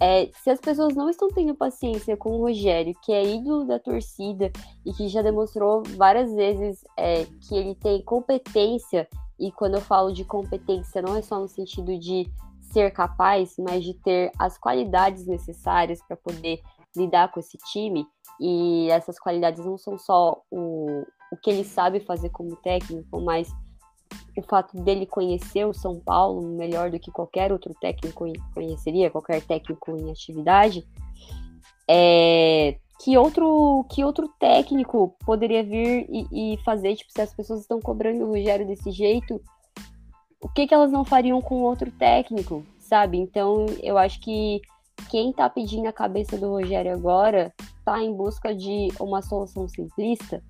É, 0.00 0.28
se 0.42 0.50
as 0.50 0.60
pessoas 0.60 0.94
não 0.96 1.08
estão 1.08 1.28
tendo 1.28 1.54
paciência 1.54 2.16
com 2.16 2.30
o 2.30 2.38
Rogério, 2.38 2.92
que 3.02 3.12
é 3.12 3.24
ídolo 3.24 3.64
da 3.64 3.78
torcida 3.78 4.50
e 4.84 4.92
que 4.92 5.06
já 5.06 5.22
demonstrou 5.22 5.82
várias 5.96 6.34
vezes 6.34 6.84
é, 6.98 7.24
que 7.24 7.54
ele 7.54 7.74
tem 7.76 8.02
competência, 8.02 9.08
e 9.38 9.52
quando 9.52 9.74
eu 9.74 9.80
falo 9.80 10.12
de 10.12 10.24
competência, 10.24 11.00
não 11.00 11.16
é 11.16 11.22
só 11.22 11.38
no 11.38 11.48
sentido 11.48 11.96
de 11.98 12.28
ser 12.60 12.90
capaz, 12.90 13.54
mas 13.58 13.84
de 13.84 13.94
ter 13.94 14.32
as 14.38 14.58
qualidades 14.58 15.26
necessárias 15.26 16.02
para 16.02 16.16
poder 16.16 16.60
lidar 16.96 17.30
com 17.30 17.38
esse 17.38 17.56
time, 17.72 18.04
e 18.40 18.88
essas 18.90 19.20
qualidades 19.20 19.64
não 19.64 19.78
são 19.78 19.96
só 19.96 20.42
o, 20.50 21.04
o 21.32 21.36
que 21.38 21.48
ele 21.48 21.64
sabe 21.64 21.98
fazer 21.98 22.28
como 22.28 22.54
técnico, 22.56 23.18
mas 23.22 23.50
o 24.36 24.42
fato 24.42 24.78
dele 24.82 25.06
conhecer 25.06 25.64
o 25.66 25.72
São 25.72 25.98
Paulo 25.98 26.42
melhor 26.42 26.90
do 26.90 26.98
que 26.98 27.10
qualquer 27.10 27.50
outro 27.50 27.74
técnico 27.80 28.30
conheceria, 28.52 29.10
qualquer 29.10 29.40
técnico 29.40 29.96
em 29.96 30.10
atividade, 30.10 30.86
é, 31.88 32.76
que 33.02 33.16
outro 33.16 33.86
que 33.90 34.04
outro 34.04 34.28
técnico 34.38 35.16
poderia 35.24 35.64
vir 35.64 36.06
e, 36.10 36.54
e, 36.54 36.56
fazer, 36.58 36.96
tipo, 36.96 37.10
se 37.10 37.22
as 37.22 37.34
pessoas 37.34 37.60
estão 37.60 37.80
cobrando 37.80 38.24
o 38.24 38.28
Rogério 38.28 38.66
desse 38.66 38.90
jeito, 38.90 39.40
o 40.38 40.50
que, 40.50 40.66
que 40.66 40.74
elas 40.74 40.92
não 40.92 41.02
fariam 41.02 41.40
com 41.40 41.62
outro 41.62 41.90
técnico, 41.92 42.62
sabe? 42.78 43.16
Então, 43.16 43.64
eu 43.82 43.96
acho 43.96 44.20
que 44.20 44.60
quem 45.10 45.32
tá 45.32 45.48
pedindo 45.48 45.88
a 45.88 45.92
cabeça 45.92 46.36
do 46.36 46.50
Rogério 46.50 46.92
agora 46.92 47.54
tá 47.86 48.02
em 48.02 48.12
busca 48.12 48.54
de 48.54 48.88
uma 49.00 49.22
solução 49.22 49.66
simplista 49.66 50.42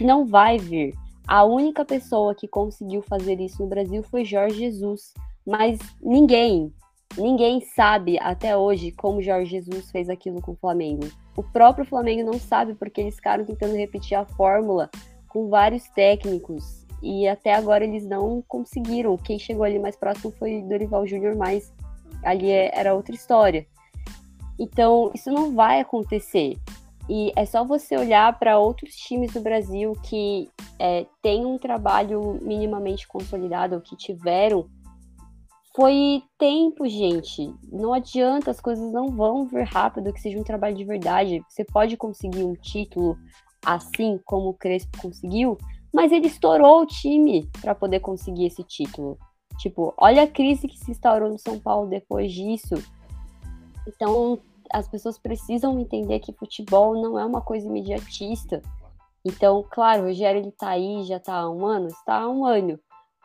que 0.00 0.04
não 0.04 0.24
vai 0.24 0.56
vir. 0.56 0.94
A 1.28 1.44
única 1.44 1.84
pessoa 1.84 2.34
que 2.34 2.48
conseguiu 2.48 3.02
fazer 3.02 3.38
isso 3.38 3.62
no 3.62 3.68
Brasil 3.68 4.02
foi 4.02 4.24
Jorge 4.24 4.56
Jesus, 4.56 5.12
mas 5.46 5.78
ninguém, 6.00 6.72
ninguém 7.18 7.60
sabe 7.60 8.18
até 8.18 8.56
hoje 8.56 8.92
como 8.92 9.20
Jorge 9.20 9.50
Jesus 9.50 9.90
fez 9.90 10.08
aquilo 10.08 10.40
com 10.40 10.52
o 10.52 10.56
Flamengo. 10.56 11.06
O 11.36 11.42
próprio 11.42 11.84
Flamengo 11.84 12.24
não 12.24 12.38
sabe 12.38 12.74
porque 12.74 13.02
eles 13.02 13.16
ficaram 13.16 13.44
tentando 13.44 13.76
repetir 13.76 14.16
a 14.16 14.24
fórmula 14.24 14.88
com 15.28 15.50
vários 15.50 15.86
técnicos 15.90 16.86
e 17.02 17.28
até 17.28 17.52
agora 17.52 17.84
eles 17.84 18.06
não 18.06 18.42
conseguiram. 18.48 19.18
Quem 19.18 19.38
chegou 19.38 19.64
ali 19.64 19.78
mais 19.78 19.96
próximo 19.96 20.32
foi 20.38 20.62
Dorival 20.62 21.06
Júnior, 21.06 21.36
mas 21.36 21.74
ali 22.24 22.50
é, 22.50 22.70
era 22.72 22.94
outra 22.94 23.14
história. 23.14 23.66
Então, 24.58 25.10
isso 25.14 25.30
não 25.30 25.54
vai 25.54 25.78
acontecer. 25.78 26.56
E 27.12 27.32
é 27.34 27.44
só 27.44 27.64
você 27.64 27.96
olhar 27.96 28.38
para 28.38 28.56
outros 28.56 28.94
times 28.94 29.32
do 29.32 29.40
Brasil 29.40 29.94
que 30.04 30.48
é, 30.78 31.04
têm 31.20 31.44
um 31.44 31.58
trabalho 31.58 32.38
minimamente 32.40 33.08
consolidado, 33.08 33.74
ou 33.74 33.80
que 33.80 33.96
tiveram. 33.96 34.70
Foi 35.74 36.22
tempo, 36.38 36.88
gente. 36.88 37.52
Não 37.68 37.92
adianta, 37.92 38.52
as 38.52 38.60
coisas 38.60 38.92
não 38.92 39.08
vão 39.08 39.44
vir 39.44 39.64
rápido, 39.64 40.12
que 40.12 40.20
seja 40.20 40.38
um 40.38 40.44
trabalho 40.44 40.76
de 40.76 40.84
verdade. 40.84 41.42
Você 41.48 41.64
pode 41.64 41.96
conseguir 41.96 42.44
um 42.44 42.54
título 42.54 43.18
assim 43.66 44.16
como 44.24 44.50
o 44.50 44.54
Crespo 44.54 45.02
conseguiu, 45.02 45.58
mas 45.92 46.12
ele 46.12 46.28
estourou 46.28 46.82
o 46.82 46.86
time 46.86 47.50
para 47.60 47.74
poder 47.74 47.98
conseguir 47.98 48.46
esse 48.46 48.62
título. 48.62 49.18
Tipo, 49.58 49.92
olha 49.96 50.22
a 50.22 50.28
crise 50.28 50.68
que 50.68 50.78
se 50.78 50.92
instaurou 50.92 51.28
no 51.28 51.40
São 51.40 51.58
Paulo 51.58 51.90
depois 51.90 52.32
disso. 52.32 52.76
Então, 53.84 54.38
as 54.72 54.88
pessoas 54.88 55.18
precisam 55.18 55.78
entender 55.78 56.20
que 56.20 56.32
futebol 56.32 57.00
não 57.00 57.18
é 57.18 57.24
uma 57.24 57.40
coisa 57.40 57.66
imediatista. 57.66 58.62
Então, 59.24 59.64
claro, 59.70 60.02
o 60.02 60.06
Rogério 60.06 60.40
ele 60.40 60.52
tá 60.52 60.70
aí, 60.70 61.04
já 61.04 61.18
tá 61.18 61.34
há 61.34 61.50
um 61.50 61.66
ano, 61.66 61.88
está 61.88 62.20
há 62.20 62.28
um 62.28 62.44
ano. 62.44 62.78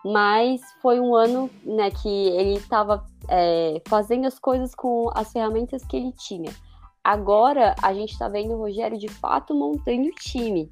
Mas 0.03 0.61
foi 0.81 0.99
um 0.99 1.15
ano 1.15 1.49
né, 1.63 1.89
que 1.89 2.07
ele 2.07 2.57
estava 2.57 3.03
é, 3.27 3.81
fazendo 3.87 4.27
as 4.27 4.37
coisas 4.37 4.75
com 4.75 5.09
as 5.15 5.31
ferramentas 5.31 5.83
que 5.85 5.97
ele 5.97 6.11
tinha. 6.11 6.51
Agora 7.03 7.75
a 7.81 7.93
gente 7.93 8.11
está 8.11 8.27
vendo 8.27 8.53
o 8.53 8.57
Rogério 8.57 8.97
de 8.97 9.07
fato 9.07 9.53
montando 9.53 10.07
o 10.07 10.15
time. 10.15 10.69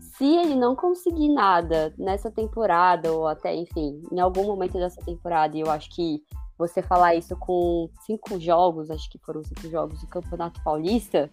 Se 0.00 0.24
ele 0.24 0.54
não 0.54 0.76
conseguir 0.76 1.30
nada 1.30 1.94
nessa 1.98 2.30
temporada, 2.30 3.10
ou 3.12 3.26
até, 3.26 3.54
enfim, 3.54 4.02
em 4.12 4.20
algum 4.20 4.44
momento 4.44 4.74
dessa 4.74 5.00
temporada, 5.02 5.56
e 5.56 5.60
eu 5.60 5.70
acho 5.70 5.88
que 5.90 6.22
você 6.60 6.82
falar 6.82 7.14
isso 7.14 7.34
com 7.36 7.88
cinco 8.04 8.38
jogos, 8.38 8.90
acho 8.90 9.10
que 9.10 9.18
foram 9.18 9.42
cinco 9.42 9.68
jogos 9.70 10.00
do 10.00 10.06
Campeonato 10.06 10.62
Paulista, 10.62 11.30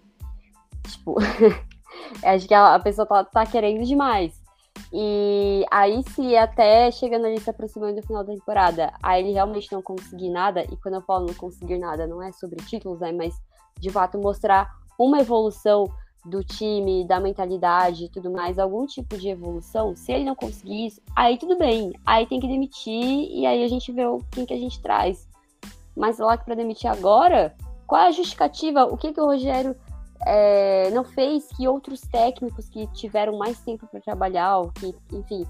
tipo, 0.88 1.18
acho 2.24 2.48
que 2.48 2.54
a, 2.54 2.80
pessoa 2.80 3.06
tá, 3.06 3.24
tá, 3.26 3.46
querendo 3.46 3.86
demais. 3.86 4.42
E 4.94 5.66
aí, 5.70 6.02
se 6.14 6.38
até 6.38 6.90
chegando 6.92 7.26
ali 7.26 7.40
se 7.42 7.50
aproximando 7.50 8.00
do 8.00 8.08
final 8.08 8.24
da 8.24 8.34
temporada, 8.34 8.94
aí 9.04 9.22
ele 9.22 9.34
realmente 9.34 9.72
não 9.72 9.82
conseguir 9.82 10.30
nada, 10.30 10.64
e 10.64 10.78
quando 10.78 10.96
eu 10.96 11.02
falo 11.02 11.28
não 11.28 11.34
conseguir 11.34 11.78
nada, 11.78 12.08
não 12.08 12.24
é 12.24 12.32
sobre 12.32 12.64
títulos, 12.64 13.02
né, 13.02 13.12
mas 13.12 13.36
de 13.80 13.90
fato 13.90 14.18
mostrar 14.18 14.72
uma 14.98 15.20
evolução 15.20 15.86
do 16.28 16.44
time, 16.44 17.06
da 17.06 17.20
mentalidade 17.20 18.06
e 18.06 18.10
tudo 18.10 18.30
mais, 18.30 18.60
algum 18.60 18.86
tipo 18.86 19.18
de 19.18 19.30
evolução, 19.30 19.96
se 19.96 20.12
ele 20.12 20.26
não 20.26 20.36
conseguir 20.36 20.88
isso, 20.88 21.02
aí 21.16 21.38
tudo 21.38 21.58
bem. 21.58 21.94
Aí 22.06 22.26
tem 22.28 22.40
que 22.40 22.48
demitir 22.48 23.32
e 23.32 23.46
aí 23.46 23.64
a 23.64 23.68
gente 23.68 23.92
vê 23.92 24.06
o 24.06 24.22
quem 24.32 24.46
que 24.46 24.54
a 24.54 24.60
gente 24.60 24.82
traz. 24.82 25.28
Mas 25.96 26.20
lá 26.20 26.38
que 26.38 26.46
para 26.46 26.56
demitir 26.56 26.90
agora, 26.90 27.56
qual 27.88 28.02
é 28.02 28.08
a 28.08 28.12
justificativa? 28.12 28.84
O 28.84 28.98
que 28.98 29.14
que 29.14 29.22
o 29.22 29.26
Rogério 29.26 29.76
é, 30.26 30.92
não 30.92 31.04
fez 31.04 31.48
que 31.56 31.68
outros 31.68 32.02
técnicos 32.02 32.68
que 32.70 32.86
tiveram 32.88 33.38
mais 33.38 33.60
tempo 33.62 33.88
para 33.88 34.02
trabalhar, 34.02 34.58
ou 34.60 34.72
que, 34.72 34.94
enfim, 35.14 35.46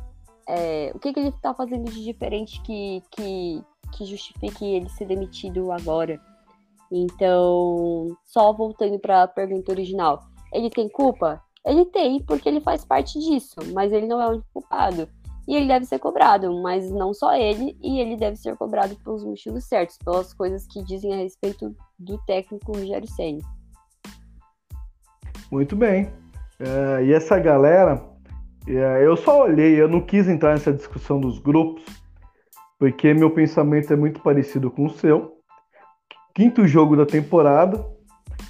é, 0.47 0.91
o 0.93 0.99
que 0.99 1.11
que 1.11 1.19
ele 1.19 1.29
está 1.29 1.53
fazendo 1.53 1.91
de 1.91 2.03
diferente 2.03 2.61
que, 2.61 3.03
que, 3.11 3.63
que 3.93 4.05
justifique 4.05 4.63
ele 4.63 4.89
ser 4.89 5.05
demitido 5.05 5.71
agora? 5.71 6.19
Então, 6.89 8.15
só 8.23 8.53
voltando 8.53 8.97
para 8.99 9.23
a 9.23 9.27
pergunta 9.27 9.71
original 9.71 10.23
ele 10.53 10.69
tem 10.69 10.89
culpa? 10.89 11.41
Ele 11.65 11.85
tem, 11.85 12.23
porque 12.23 12.47
ele 12.47 12.61
faz 12.61 12.85
parte 12.85 13.19
disso, 13.19 13.55
mas 13.73 13.91
ele 13.91 14.07
não 14.07 14.21
é 14.21 14.27
o 14.27 14.31
único 14.31 14.47
culpado. 14.53 15.07
e 15.47 15.55
ele 15.55 15.67
deve 15.67 15.85
ser 15.85 15.97
cobrado, 15.99 16.61
mas 16.61 16.91
não 16.91 17.13
só 17.13 17.33
ele, 17.33 17.77
e 17.81 17.99
ele 17.99 18.17
deve 18.17 18.35
ser 18.35 18.57
cobrado 18.57 18.97
pelos 18.97 19.23
motivos 19.23 19.63
certos, 19.63 19.97
pelas 19.97 20.33
coisas 20.33 20.67
que 20.67 20.83
dizem 20.83 21.13
a 21.13 21.17
respeito 21.17 21.73
do 21.97 22.17
técnico 22.25 22.73
Rogério 22.73 23.07
Senna. 23.07 23.39
Muito 25.49 25.73
bem. 25.75 26.11
É, 26.59 27.05
e 27.05 27.13
essa 27.13 27.39
galera, 27.39 28.03
é, 28.67 29.05
eu 29.05 29.15
só 29.15 29.43
olhei, 29.43 29.79
eu 29.79 29.87
não 29.87 30.01
quis 30.01 30.27
entrar 30.27 30.51
nessa 30.51 30.73
discussão 30.73 31.19
dos 31.19 31.39
grupos, 31.39 31.83
porque 32.77 33.13
meu 33.13 33.31
pensamento 33.31 33.93
é 33.93 33.95
muito 33.95 34.21
parecido 34.21 34.69
com 34.69 34.85
o 34.85 34.89
seu. 34.89 35.37
Quinto 36.35 36.67
jogo 36.67 36.95
da 36.95 37.05
temporada. 37.05 37.96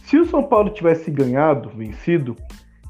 Se 0.08 0.18
o 0.18 0.26
São 0.26 0.42
Paulo 0.42 0.70
tivesse 0.70 1.12
ganhado, 1.12 1.68
vencido, 1.68 2.34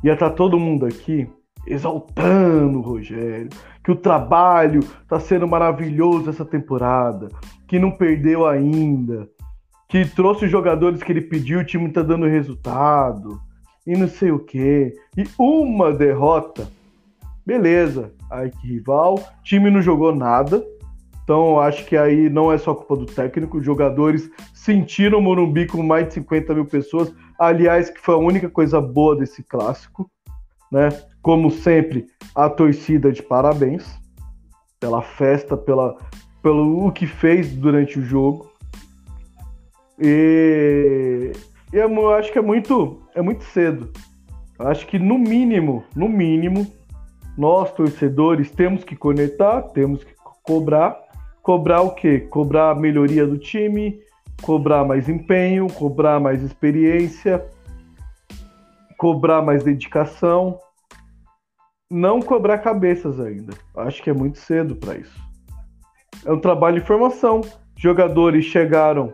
ia 0.03 0.13
estar 0.13 0.29
todo 0.29 0.59
mundo 0.59 0.85
aqui 0.85 1.27
exaltando 1.65 2.77
o 2.77 2.81
Rogério, 2.81 3.49
que 3.83 3.91
o 3.91 3.95
trabalho 3.95 4.81
está 4.81 5.19
sendo 5.19 5.47
maravilhoso 5.47 6.29
essa 6.29 6.45
temporada, 6.45 7.29
que 7.67 7.79
não 7.79 7.89
perdeu 7.89 8.45
ainda, 8.45 9.27
que 9.89 10.05
trouxe 10.05 10.45
os 10.45 10.51
jogadores 10.51 11.01
que 11.01 11.11
ele 11.11 11.21
pediu, 11.21 11.61
o 11.61 11.65
time 11.65 11.87
está 11.87 12.03
dando 12.03 12.27
resultado, 12.27 13.41
e 13.87 13.97
não 13.97 14.07
sei 14.07 14.31
o 14.31 14.37
quê. 14.37 14.93
E 15.17 15.23
uma 15.39 15.91
derrota, 15.91 16.67
beleza, 17.43 18.13
aí 18.29 18.51
que 18.51 18.67
rival, 18.67 19.19
time 19.43 19.71
não 19.71 19.81
jogou 19.81 20.13
nada, 20.13 20.63
então 21.27 21.59
acho 21.59 21.83
que 21.83 21.97
aí 21.97 22.29
não 22.29 22.49
é 22.49 22.57
só 22.57 22.73
culpa 22.73 22.95
do 22.95 23.05
técnico, 23.05 23.57
os 23.57 23.65
jogadores 23.65 24.31
sentiram 24.53 25.19
o 25.19 25.21
Morumbi 25.21 25.67
com 25.67 25.83
mais 25.83 26.07
de 26.07 26.13
50 26.13 26.53
mil 26.53 26.63
pessoas, 26.63 27.13
aliás, 27.37 27.89
que 27.89 27.99
foi 27.99 28.15
a 28.15 28.17
única 28.17 28.49
coisa 28.49 28.79
boa 28.79 29.13
desse 29.13 29.43
clássico, 29.43 30.09
né? 30.71 30.87
Como 31.21 31.51
sempre, 31.51 32.05
a 32.33 32.49
torcida 32.49 33.11
de 33.11 33.21
parabéns 33.21 33.99
pela 34.79 35.01
festa, 35.01 35.57
pela, 35.57 35.97
pelo 36.41 36.87
o 36.87 36.93
que 36.93 37.05
fez 37.05 37.51
durante 37.51 37.99
o 37.99 38.01
jogo. 38.01 38.49
E, 39.99 41.33
e 41.73 41.75
eu 41.75 42.13
acho 42.13 42.31
que 42.31 42.39
é 42.39 42.41
muito, 42.41 43.01
é 43.13 43.21
muito 43.21 43.43
cedo. 43.43 43.91
Eu 44.57 44.69
acho 44.69 44.87
que 44.87 44.97
no 44.97 45.17
mínimo, 45.17 45.83
no 45.93 46.07
mínimo, 46.07 46.65
nós 47.37 47.69
torcedores 47.73 48.49
temos 48.49 48.85
que 48.85 48.95
conectar, 48.95 49.61
temos 49.73 50.05
que 50.05 50.15
cobrar. 50.41 51.05
Cobrar 51.47 51.81
o 51.81 51.95
quê? 51.95 52.19
Cobrar 52.19 52.71
a 52.71 52.75
melhoria 52.75 53.25
do 53.25 53.39
time, 53.39 53.99
cobrar 54.43 54.83
mais 54.83 55.07
empenho, 55.07 55.65
cobrar 55.67 56.19
mais 56.19 56.43
experiência, 56.43 57.43
cobrar 58.97 59.41
mais 59.41 59.63
dedicação 59.63 60.59
não 61.89 62.21
cobrar 62.21 62.57
cabeças 62.57 63.19
ainda. 63.19 63.53
Acho 63.77 64.03
que 64.03 64.09
é 64.09 64.13
muito 64.13 64.37
cedo 64.39 64.75
para 64.75 64.97
isso. 64.97 65.17
É 66.25 66.31
um 66.31 66.39
trabalho 66.39 66.81
de 66.81 66.85
formação. 66.85 67.41
Jogadores 67.75 68.45
chegaram 68.45 69.13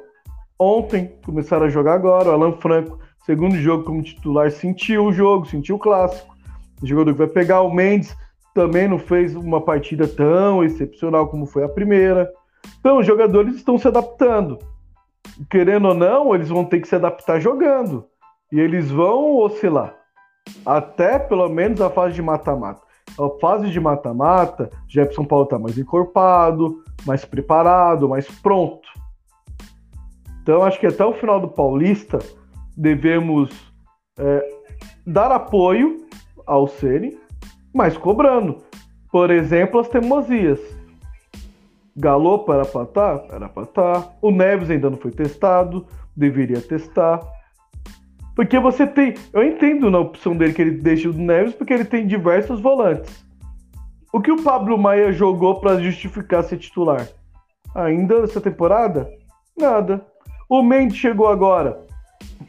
ontem, 0.58 1.14
começaram 1.24 1.66
a 1.66 1.70
jogar 1.70 1.94
agora. 1.94 2.30
O 2.30 2.32
Alan 2.32 2.54
Franco, 2.54 3.00
segundo 3.26 3.56
jogo 3.58 3.84
como 3.84 4.02
titular, 4.02 4.52
sentiu 4.52 5.06
o 5.06 5.14
jogo, 5.14 5.46
sentiu 5.46 5.76
o 5.76 5.80
clássico. 5.80 6.34
O 6.82 6.88
jogador 6.88 7.14
que 7.14 7.20
vai 7.20 7.28
pegar 7.28 7.62
o 7.62 7.74
Mendes 7.74 8.16
também 8.54 8.88
não 8.88 9.00
fez 9.00 9.36
uma 9.36 9.62
partida 9.62 10.08
tão 10.08 10.64
excepcional 10.64 11.28
como 11.28 11.46
foi 11.46 11.64
a 11.64 11.70
primeira. 11.70 12.32
Então, 12.80 13.00
os 13.00 13.06
jogadores 13.06 13.56
estão 13.56 13.78
se 13.78 13.88
adaptando. 13.88 14.60
Querendo 15.50 15.88
ou 15.90 15.94
não, 15.94 16.36
eles 16.36 16.50
vão 16.50 16.64
ter 16.64 16.80
que 16.80 16.88
se 16.88 16.96
adaptar 16.96 17.40
jogando. 17.40 18.06
E 18.52 18.60
eles 18.60 18.92
vão 18.92 19.38
oscilar 19.38 20.04
até 20.66 21.20
pelo 21.20 21.48
menos 21.50 21.82
a 21.82 21.90
fase 21.90 22.16
de 22.16 22.22
mata-mata. 22.22 22.82
A 23.20 23.40
fase 23.40 23.70
de 23.70 23.80
mata-mata, 23.80 24.70
Jefferson 24.88 25.26
Paulo 25.26 25.46
está 25.46 25.60
mais 25.60 25.78
encorpado, 25.78 26.82
mais 27.06 27.26
preparado, 27.26 28.10
mais 28.10 28.28
pronto. 28.40 28.88
Então 30.42 30.64
acho 30.64 30.80
que 30.80 30.88
até 30.88 31.06
o 31.06 31.14
final 31.14 31.40
do 31.40 31.48
Paulista 31.48 32.20
devemos 32.76 33.50
é, 34.18 34.50
dar 35.06 35.32
apoio 35.32 36.06
ao 36.46 36.68
Ceni, 36.68 37.18
mas 37.74 37.98
cobrando. 37.98 38.58
Por 39.12 39.32
exemplo, 39.32 39.80
as 39.80 39.88
teimosias. 39.88 40.60
Era 42.02 42.18
para 42.66 42.84
estar? 42.84 42.86
Tá? 42.86 43.36
Era 43.36 43.50
para 43.50 43.64
estar. 43.64 44.02
Tá. 44.02 44.14
O 44.22 44.32
Neves 44.32 44.70
ainda 44.70 44.90
não 44.90 44.98
foi 44.98 45.12
testado, 45.12 45.86
deveria 46.16 46.62
testar. 46.62 47.20
Porque 48.36 48.60
você 48.60 48.88
tem. 48.88 49.14
Eu 49.32 49.44
entendo 49.44 49.92
na 49.92 50.00
opção 50.00 50.36
dele 50.36 50.54
que 50.54 50.62
ele 50.62 50.72
deixa 50.72 51.10
o 51.10 51.14
Neves, 51.14 51.54
porque 51.54 51.74
ele 51.74 51.86
tem 51.86 52.08
diversos 52.08 52.60
volantes. 52.60 53.24
O 54.12 54.22
que 54.22 54.32
o 54.32 54.42
Pablo 54.42 54.78
Maia 54.78 55.12
jogou 55.12 55.60
para 55.60 55.80
justificar 55.80 56.44
ser 56.44 56.58
titular? 56.58 57.08
Ainda 57.76 58.22
nessa 58.22 58.40
temporada? 58.40 59.10
Nada. 59.58 60.06
O 60.50 60.62
Mendes 60.62 60.98
chegou 60.98 61.28
agora, 61.28 61.86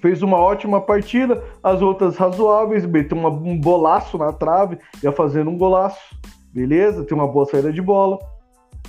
fez 0.00 0.22
uma 0.22 0.36
ótima 0.36 0.80
partida, 0.80 1.42
as 1.62 1.82
outras 1.82 2.16
razoáveis, 2.16 2.86
meteu 2.86 3.16
uma, 3.16 3.28
um 3.28 3.58
bolaço 3.58 4.18
na 4.18 4.32
trave, 4.32 4.78
ia 5.02 5.12
fazendo 5.12 5.50
um 5.50 5.58
golaço, 5.58 6.16
beleza, 6.52 7.04
tem 7.04 7.16
uma 7.16 7.26
boa 7.26 7.46
saída 7.46 7.72
de 7.72 7.82
bola, 7.82 8.18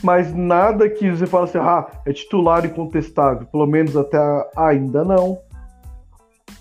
mas 0.03 0.33
nada 0.33 0.89
que 0.89 1.09
você 1.09 1.25
fala 1.25 1.45
assim, 1.45 1.57
ah, 1.57 1.87
é 2.05 2.13
titular 2.13 2.65
incontestável, 2.65 3.47
pelo 3.47 3.65
menos 3.65 3.95
até 3.95 4.17
ainda 4.55 5.03
não. 5.03 5.39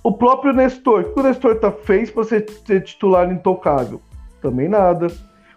O 0.02 0.12
próprio 0.12 0.52
Nestor, 0.52 1.00
o 1.00 1.14
que 1.14 1.20
o 1.20 1.22
Nestor 1.22 1.56
tá, 1.56 1.70
fez 1.70 2.10
para 2.10 2.24
ser, 2.24 2.48
ser 2.66 2.82
titular 2.82 3.30
intocável? 3.32 4.00
Também 4.40 4.68
nada. 4.68 5.06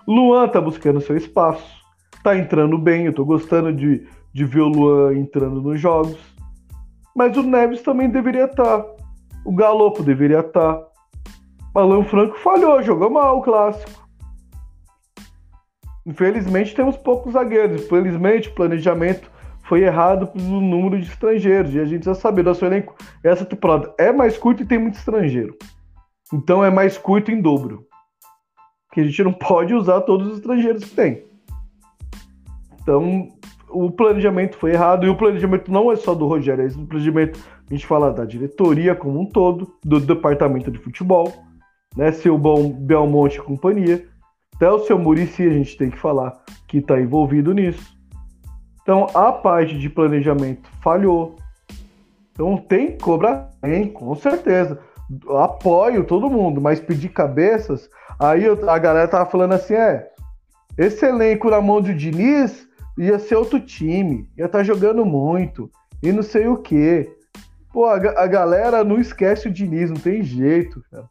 Luan 0.07 0.47
tá 0.47 0.61
buscando 0.61 1.01
seu 1.01 1.17
espaço, 1.17 1.81
tá 2.23 2.37
entrando 2.37 2.77
bem, 2.77 3.05
eu 3.05 3.13
tô 3.13 3.25
gostando 3.25 3.73
de, 3.73 4.07
de 4.33 4.45
ver 4.45 4.61
o 4.61 4.69
Luan 4.69 5.13
entrando 5.15 5.61
nos 5.61 5.79
jogos. 5.79 6.36
Mas 7.17 7.35
o 7.35 7.41
Neves 7.41 7.81
também 7.81 8.07
deveria 8.07 8.45
estar. 8.45 8.83
Tá. 8.83 8.85
O 9.43 9.51
Galopo 9.51 10.03
deveria 10.03 10.41
estar. 10.41 10.75
Tá. 10.75 10.87
Alan 11.73 12.03
Franco 12.03 12.37
falhou, 12.37 12.83
jogou 12.83 13.09
mal 13.09 13.39
o 13.39 13.41
clássico. 13.41 14.07
Infelizmente 16.05 16.75
temos 16.75 16.95
poucos 16.95 17.33
zagueiros. 17.33 17.83
Infelizmente 17.83 18.49
o 18.49 18.53
planejamento 18.53 19.31
foi 19.63 19.81
errado 19.81 20.27
pelo 20.27 20.61
número 20.61 21.01
de 21.01 21.07
estrangeiros. 21.07 21.73
E 21.73 21.79
a 21.79 21.85
gente 21.85 22.05
já 22.05 22.13
sabe, 22.13 22.43
nosso 22.43 22.63
elenco, 22.63 22.95
essa 23.23 23.43
temporada 23.43 23.91
é 23.97 24.11
mais 24.11 24.37
curto 24.37 24.61
e 24.61 24.67
tem 24.67 24.77
muito 24.77 24.99
estrangeiro. 24.99 25.57
Então 26.31 26.63
é 26.63 26.69
mais 26.69 26.99
curto 26.99 27.31
em 27.31 27.41
dobro. 27.41 27.87
Que 28.93 29.01
a 29.01 29.03
gente 29.03 29.23
não 29.23 29.33
pode 29.33 29.73
usar 29.73 30.01
todos 30.01 30.27
os 30.27 30.37
estrangeiros 30.37 30.83
que 30.83 30.95
tem. 30.95 31.25
Então, 32.79 33.27
o 33.69 33.91
planejamento 33.91 34.57
foi 34.57 34.71
errado. 34.71 35.05
E 35.05 35.09
o 35.09 35.15
planejamento 35.15 35.71
não 35.71 35.91
é 35.91 35.95
só 35.95 36.13
do 36.13 36.27
Rogério, 36.27 36.65
é 36.65 36.67
o 36.67 36.85
planejamento, 36.85 37.39
a 37.69 37.73
gente 37.73 37.85
fala 37.85 38.11
da 38.11 38.25
diretoria 38.25 38.95
como 38.95 39.19
um 39.19 39.25
todo, 39.25 39.73
do 39.83 39.99
departamento 39.99 40.71
de 40.71 40.79
futebol, 40.79 41.31
né? 41.95 42.11
Seu 42.11 42.37
bom 42.37 42.71
Belmonte 42.71 43.37
e 43.37 43.41
companhia. 43.41 44.05
Até 44.55 44.71
o 44.71 44.79
seu 44.79 44.97
Murici 44.97 45.43
a 45.43 45.53
gente 45.53 45.77
tem 45.77 45.89
que 45.89 45.99
falar 45.99 46.33
que 46.67 46.77
está 46.77 46.99
envolvido 46.99 47.53
nisso. 47.53 47.95
Então, 48.81 49.05
a 49.13 49.31
parte 49.31 49.77
de 49.77 49.89
planejamento 49.89 50.69
falhou. 50.81 51.35
Então, 52.31 52.57
tem 52.57 52.93
que 52.93 53.03
cobrar, 53.03 53.49
tem, 53.61 53.87
com 53.89 54.15
certeza. 54.15 54.79
Apoio 55.29 56.05
todo 56.05 56.29
mundo, 56.29 56.61
mas 56.61 56.79
pedir 56.79 57.09
cabeças. 57.09 57.89
Aí 58.19 58.45
a 58.45 58.77
galera 58.79 59.07
tava 59.07 59.29
falando 59.29 59.53
assim: 59.53 59.73
é, 59.73 60.07
esse 60.77 61.05
elenco 61.05 61.49
na 61.49 61.61
mão 61.61 61.81
do 61.81 61.93
Diniz 61.93 62.66
ia 62.97 63.19
ser 63.19 63.35
outro 63.35 63.59
time, 63.59 64.29
ia 64.37 64.45
estar 64.45 64.59
tá 64.59 64.63
jogando 64.63 65.05
muito, 65.05 65.69
e 66.01 66.11
não 66.11 66.23
sei 66.23 66.47
o 66.47 66.57
quê. 66.57 67.09
Pô, 67.71 67.85
a, 67.85 67.95
a, 67.95 68.27
galera 68.27 68.83
não 68.83 68.99
esquece 68.99 69.47
o 69.47 69.51
Diniz, 69.51 69.89
não 69.89 69.97
tem 69.97 70.23
jeito, 70.23 70.83
cara. 70.91 71.05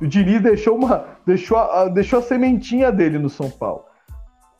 O 0.00 0.06
Diniz 0.06 0.42
deixou 0.42 0.76
uma. 0.76 1.04
Deixou 1.24 1.56
a, 1.56 1.88
deixou 1.88 2.18
a 2.18 2.22
sementinha 2.22 2.90
dele 2.90 3.18
no 3.18 3.28
São 3.28 3.48
Paulo. 3.48 3.84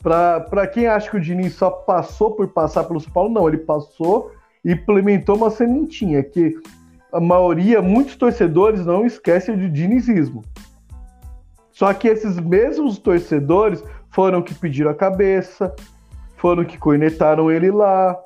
Para 0.01 0.67
quem 0.67 0.87
acha 0.87 1.11
que 1.11 1.17
o 1.17 1.21
Diniz 1.21 1.55
só 1.55 1.71
passou 1.71 2.33
por 2.33 2.49
passar 2.49 2.85
pelo 2.85 3.01
São 3.01 3.13
Paulo, 3.13 3.33
não, 3.33 3.49
ele 3.49 3.59
passou 3.59 4.33
e 4.65 4.73
implementou 4.73 5.37
uma 5.37 5.51
sementinha 5.51 6.23
que 6.23 6.57
a 7.13 7.21
maioria, 7.21 7.83
muitos 7.83 8.17
torcedores 8.17 8.87
não 8.87 9.05
esquecem 9.05 9.57
do 9.57 9.69
dinizismo. 9.69 10.43
Só 11.73 11.93
que 11.93 12.09
esses 12.09 12.39
mesmos 12.39 12.99
torcedores 12.99 13.83
foram 14.11 14.43
que 14.43 14.55
pediram 14.55 14.91
a 14.91 14.95
cabeça, 14.95 15.75
foram 16.43 16.65
que 16.65 16.77
cornetaram 16.77 17.53
ele 17.53 17.71
lá. 17.71 18.21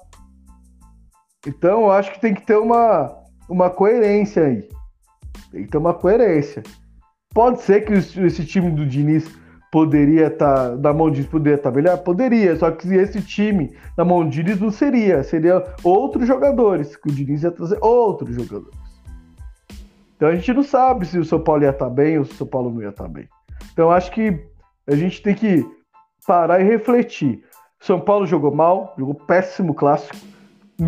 Então 1.47 1.83
eu 1.83 1.91
acho 1.93 2.11
que 2.15 2.21
tem 2.21 2.33
que 2.33 2.41
ter 2.41 2.57
uma, 2.57 3.15
uma 3.47 3.69
coerência 3.69 4.45
aí. 4.45 4.67
Tem 5.53 5.65
que 5.65 5.71
ter 5.71 5.77
uma 5.77 5.93
coerência. 5.93 6.63
Pode 7.35 7.61
ser 7.61 7.85
que 7.85 7.93
esse 7.93 8.47
time 8.47 8.71
do 8.71 8.87
Diniz 8.87 9.29
poderia 9.71 10.29
estar 10.29 10.71
tá, 10.71 10.77
na 10.77 10.95
mão 10.95 11.11
de 11.11 11.25
poderia 11.25 11.57
estar 11.57 11.71
tá 11.71 11.77
melhor? 11.77 11.99
Poderia, 11.99 12.57
só 12.57 12.71
que 12.71 12.89
esse 12.95 13.21
time 13.21 13.77
na 13.99 14.05
mão 14.05 14.27
de 14.27 14.43
Diniz 14.43 14.59
não 14.59 14.71
seria, 14.71 15.23
seria 15.23 15.63
outros 15.85 16.27
jogadores, 16.27 16.97
que 16.97 17.11
o 17.11 17.13
Diniz 17.13 17.43
ia 17.43 17.51
trazer 17.51 17.79
outros 17.83 18.35
jogadores. 18.35 18.79
Então 20.17 20.31
a 20.31 20.35
gente 20.35 20.55
não 20.55 20.63
sabe 20.63 21.05
se 21.05 21.19
o 21.19 21.25
São 21.25 21.39
Paulo 21.39 21.65
ia 21.65 21.69
estar 21.69 21.85
tá 21.85 21.91
bem 21.91 22.19
ou 22.19 22.25
se 22.25 22.33
o 22.33 22.37
São 22.37 22.47
Paulo 22.47 22.71
não 22.71 22.81
ia 22.81 22.89
estar 22.89 23.09
bem. 23.09 23.29
Então 23.75 23.91
acho 23.91 24.11
que 24.11 24.43
a 24.87 24.97
gente 24.97 25.23
tem 25.23 25.35
que 25.35 25.67
parar 26.27 26.63
e 26.63 26.65
refletir. 26.65 27.45
São 27.81 28.01
Paulo 28.01 28.27
jogou 28.27 28.55
mal, 28.55 28.95
jogou 28.99 29.15
péssimo 29.15 29.75
clássico. 29.75 30.17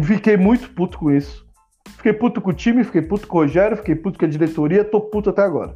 Fiquei 0.02 0.36
muito 0.36 0.70
puto 0.70 0.98
com 0.98 1.10
isso. 1.10 1.46
Fiquei 1.96 2.12
puto 2.12 2.40
com 2.40 2.50
o 2.50 2.54
time, 2.54 2.84
fiquei 2.84 3.02
puto 3.02 3.26
com 3.26 3.38
o 3.38 3.40
Rogério, 3.40 3.76
fiquei 3.76 3.94
puto 3.94 4.18
com 4.18 4.24
a 4.24 4.28
diretoria, 4.28 4.84
tô 4.84 5.00
puto 5.00 5.30
até 5.30 5.42
agora. 5.42 5.74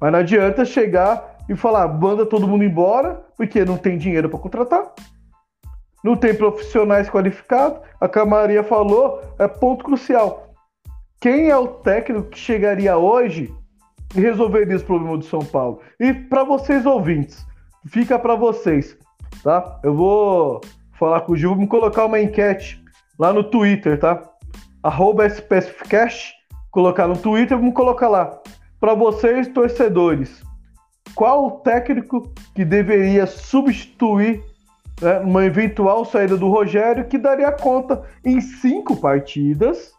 Mas 0.00 0.12
não 0.12 0.18
adianta 0.18 0.64
chegar 0.64 1.36
e 1.48 1.54
falar, 1.54 1.86
manda 1.88 2.26
todo 2.26 2.48
mundo 2.48 2.64
embora, 2.64 3.24
porque 3.36 3.64
não 3.64 3.76
tem 3.76 3.96
dinheiro 3.96 4.28
para 4.28 4.38
contratar. 4.38 4.92
Não 6.02 6.16
tem 6.16 6.34
profissionais 6.34 7.08
qualificados. 7.08 7.80
A 8.00 8.08
Camaria 8.08 8.62
falou, 8.62 9.22
é 9.38 9.48
ponto 9.48 9.84
crucial. 9.84 10.54
Quem 11.20 11.48
é 11.48 11.56
o 11.56 11.68
técnico 11.68 12.28
que 12.28 12.38
chegaria 12.38 12.96
hoje 12.96 13.52
e 14.14 14.20
resolveria 14.20 14.76
os 14.76 14.82
problemas 14.82 15.20
do 15.20 15.24
São 15.24 15.40
Paulo? 15.40 15.80
E 15.98 16.12
para 16.12 16.44
vocês 16.44 16.84
ouvintes, 16.84 17.44
fica 17.86 18.18
para 18.18 18.34
vocês, 18.34 18.96
tá? 19.42 19.80
Eu 19.82 19.94
vou 19.94 20.60
falar 20.92 21.20
com 21.22 21.32
o 21.32 21.36
Gil, 21.36 21.54
vamos 21.54 21.68
colocar 21.68 22.06
uma 22.06 22.20
enquete 22.20 22.82
lá 23.18 23.32
no 23.32 23.44
Twitter, 23.44 23.98
tá? 23.98 24.22
Arroba 24.82 25.26
SPSFcast, 25.26 26.34
colocar 26.70 27.06
no 27.06 27.16
Twitter, 27.16 27.56
vamos 27.56 27.74
colocar 27.74 28.08
lá. 28.08 28.38
Para 28.78 28.94
vocês, 28.94 29.48
torcedores, 29.48 30.42
qual 31.14 31.46
o 31.46 31.50
técnico 31.60 32.30
que 32.54 32.64
deveria 32.64 33.26
substituir 33.26 34.42
né, 35.00 35.18
uma 35.20 35.44
eventual 35.44 36.04
saída 36.04 36.36
do 36.36 36.48
Rogério 36.48 37.06
que 37.06 37.18
daria 37.18 37.52
conta 37.52 38.02
em 38.24 38.40
cinco 38.40 38.96
partidas 38.96 39.92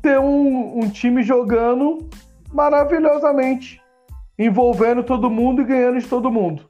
ter 0.00 0.18
um, 0.18 0.78
um 0.78 0.88
time 0.88 1.22
jogando 1.22 2.08
maravilhosamente, 2.52 3.80
envolvendo 4.38 5.02
todo 5.02 5.30
mundo 5.30 5.62
e 5.62 5.64
ganhando 5.64 5.98
de 5.98 6.06
todo 6.06 6.30
mundo. 6.30 6.64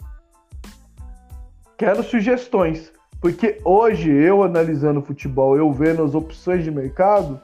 Quero 1.78 2.02
sugestões, 2.02 2.92
porque 3.20 3.60
hoje 3.64 4.10
eu 4.10 4.42
analisando 4.42 5.00
futebol, 5.00 5.56
eu 5.56 5.72
vendo 5.72 6.02
as 6.02 6.12
opções 6.12 6.64
de 6.64 6.72
mercado, 6.72 7.40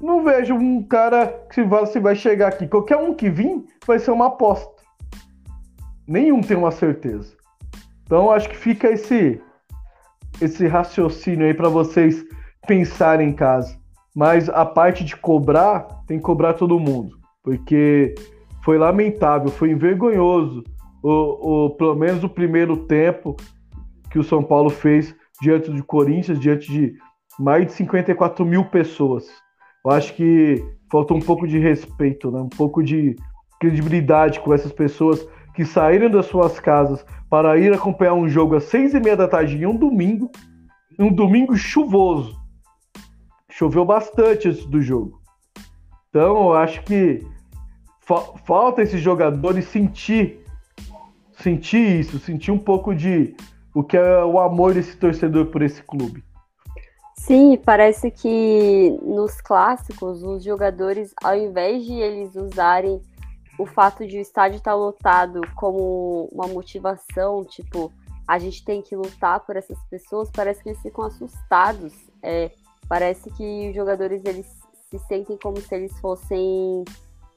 não 0.00 0.24
vejo 0.24 0.54
um 0.54 0.82
cara 0.82 1.28
que 1.48 1.62
se 1.86 2.00
vai 2.00 2.16
chegar 2.16 2.48
aqui. 2.48 2.66
Qualquer 2.66 2.96
um 2.96 3.14
que 3.14 3.30
vir 3.30 3.64
vai 3.86 4.00
ser 4.00 4.10
uma 4.10 4.26
aposta. 4.26 4.82
Nenhum 6.04 6.40
tem 6.40 6.56
uma 6.56 6.72
certeza. 6.72 7.32
Então 8.04 8.28
acho 8.28 8.48
que 8.48 8.56
fica 8.56 8.90
esse 8.90 9.40
esse 10.40 10.66
raciocínio 10.66 11.46
aí 11.46 11.54
para 11.54 11.68
vocês 11.68 12.24
pensarem 12.66 13.28
em 13.28 13.32
casa. 13.32 13.78
Mas 14.12 14.48
a 14.48 14.66
parte 14.66 15.04
de 15.04 15.16
cobrar, 15.16 15.82
tem 16.08 16.18
que 16.18 16.24
cobrar 16.24 16.54
todo 16.54 16.80
mundo, 16.80 17.16
porque 17.44 18.16
foi 18.64 18.78
lamentável, 18.78 19.48
foi 19.48 19.70
envergonhoso 19.70 20.64
o, 21.02 21.66
o 21.66 21.70
pelo 21.70 21.96
menos 21.96 22.22
o 22.22 22.28
primeiro 22.28 22.86
tempo 22.86 23.36
que 24.10 24.18
o 24.18 24.24
São 24.24 24.42
Paulo 24.42 24.70
fez 24.70 25.14
diante 25.40 25.70
do 25.70 25.84
Corinthians, 25.84 26.38
diante 26.38 26.70
de 26.70 26.94
mais 27.38 27.66
de 27.66 27.72
54 27.72 28.44
mil 28.44 28.64
pessoas. 28.66 29.26
Eu 29.84 29.90
acho 29.90 30.14
que 30.14 30.62
faltou 30.90 31.16
um 31.16 31.20
pouco 31.20 31.46
de 31.46 31.58
respeito, 31.58 32.30
né? 32.30 32.40
um 32.40 32.48
pouco 32.48 32.82
de 32.82 33.16
credibilidade 33.58 34.40
com 34.40 34.52
essas 34.52 34.72
pessoas 34.72 35.26
que 35.54 35.64
saíram 35.64 36.10
das 36.10 36.26
suas 36.26 36.60
casas 36.60 37.04
para 37.28 37.58
ir 37.58 37.72
acompanhar 37.72 38.14
um 38.14 38.28
jogo 38.28 38.56
às 38.56 38.64
seis 38.64 38.94
e 38.94 39.00
meia 39.00 39.16
da 39.16 39.28
tarde 39.28 39.56
em 39.56 39.66
um 39.66 39.76
domingo, 39.76 40.30
um 40.98 41.12
domingo 41.12 41.56
chuvoso. 41.56 42.40
Choveu 43.50 43.84
bastante 43.84 44.48
antes 44.48 44.64
do 44.66 44.80
jogo. 44.80 45.20
Então, 46.08 46.50
eu 46.50 46.54
acho 46.54 46.82
que 46.84 47.20
fa 48.00 48.20
falta 48.44 48.82
esses 48.82 49.00
jogadores 49.00 49.64
sentir 49.66 50.41
sentir 51.42 52.00
isso, 52.00 52.18
sentir 52.18 52.50
um 52.50 52.58
pouco 52.58 52.94
de 52.94 53.34
o 53.74 53.82
que 53.82 53.96
é 53.96 54.24
o 54.24 54.38
amor 54.38 54.74
desse 54.74 54.96
torcedor 54.96 55.46
por 55.46 55.62
esse 55.62 55.82
clube. 55.82 56.24
Sim, 57.16 57.56
parece 57.56 58.10
que 58.10 58.98
nos 59.02 59.40
clássicos 59.40 60.22
os 60.22 60.42
jogadores, 60.42 61.14
ao 61.22 61.36
invés 61.36 61.84
de 61.84 61.92
eles 61.92 62.34
usarem 62.34 63.00
o 63.58 63.66
fato 63.66 64.06
de 64.06 64.18
o 64.18 64.20
estádio 64.20 64.56
estar 64.56 64.74
lotado 64.74 65.40
como 65.54 66.28
uma 66.32 66.48
motivação, 66.48 67.44
tipo, 67.44 67.92
a 68.26 68.38
gente 68.38 68.64
tem 68.64 68.82
que 68.82 68.96
lutar 68.96 69.40
por 69.40 69.56
essas 69.56 69.78
pessoas, 69.90 70.30
parece 70.30 70.62
que 70.62 70.70
eles 70.70 70.82
ficam 70.82 71.04
assustados. 71.04 71.92
É, 72.22 72.50
parece 72.88 73.30
que 73.30 73.68
os 73.68 73.74
jogadores 73.74 74.24
eles 74.24 74.46
se 74.90 74.98
sentem 75.06 75.38
como 75.42 75.60
se 75.60 75.74
eles 75.74 75.98
fossem, 76.00 76.84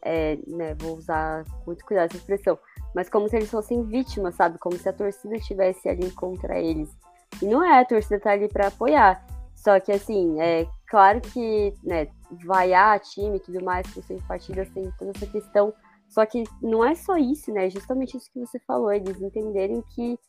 é, 0.05 0.37
né, 0.47 0.75
vou 0.75 0.95
usar 0.95 1.43
muito 1.65 1.83
cuidado 1.83 2.05
essa 2.05 2.17
expressão, 2.17 2.57
mas 2.93 3.09
como 3.09 3.27
se 3.27 3.35
eles 3.35 3.49
fossem 3.49 3.83
vítimas, 3.83 4.35
sabe? 4.35 4.59
Como 4.59 4.77
se 4.77 4.87
a 4.87 4.93
torcida 4.93 5.35
estivesse 5.35 5.89
ali 5.89 6.11
contra 6.11 6.59
eles. 6.59 6.95
E 7.41 7.45
não 7.45 7.63
é, 7.63 7.79
a 7.81 7.85
torcida 7.85 8.19
tá 8.19 8.31
ali 8.31 8.47
para 8.47 8.67
apoiar. 8.67 9.25
Só 9.55 9.79
que, 9.79 9.91
assim, 9.91 10.39
é 10.39 10.67
claro 10.87 11.19
que, 11.19 11.73
né, 11.83 12.07
vaiar 12.45 12.99
time 12.99 13.37
e 13.37 13.39
tudo 13.39 13.63
mais, 13.63 13.85
por 13.91 14.03
ser 14.03 14.21
partidas, 14.27 14.69
tem 14.69 14.89
toda 14.97 15.11
essa 15.15 15.25
questão. 15.25 15.73
Só 16.07 16.23
que 16.25 16.43
não 16.61 16.85
é 16.85 16.93
só 16.93 17.17
isso, 17.17 17.51
né? 17.51 17.65
É 17.65 17.69
justamente 17.69 18.15
isso 18.15 18.31
que 18.31 18.39
você 18.39 18.59
falou, 18.59 18.93
eles 18.93 19.19
entenderem 19.19 19.83
que 19.95 20.19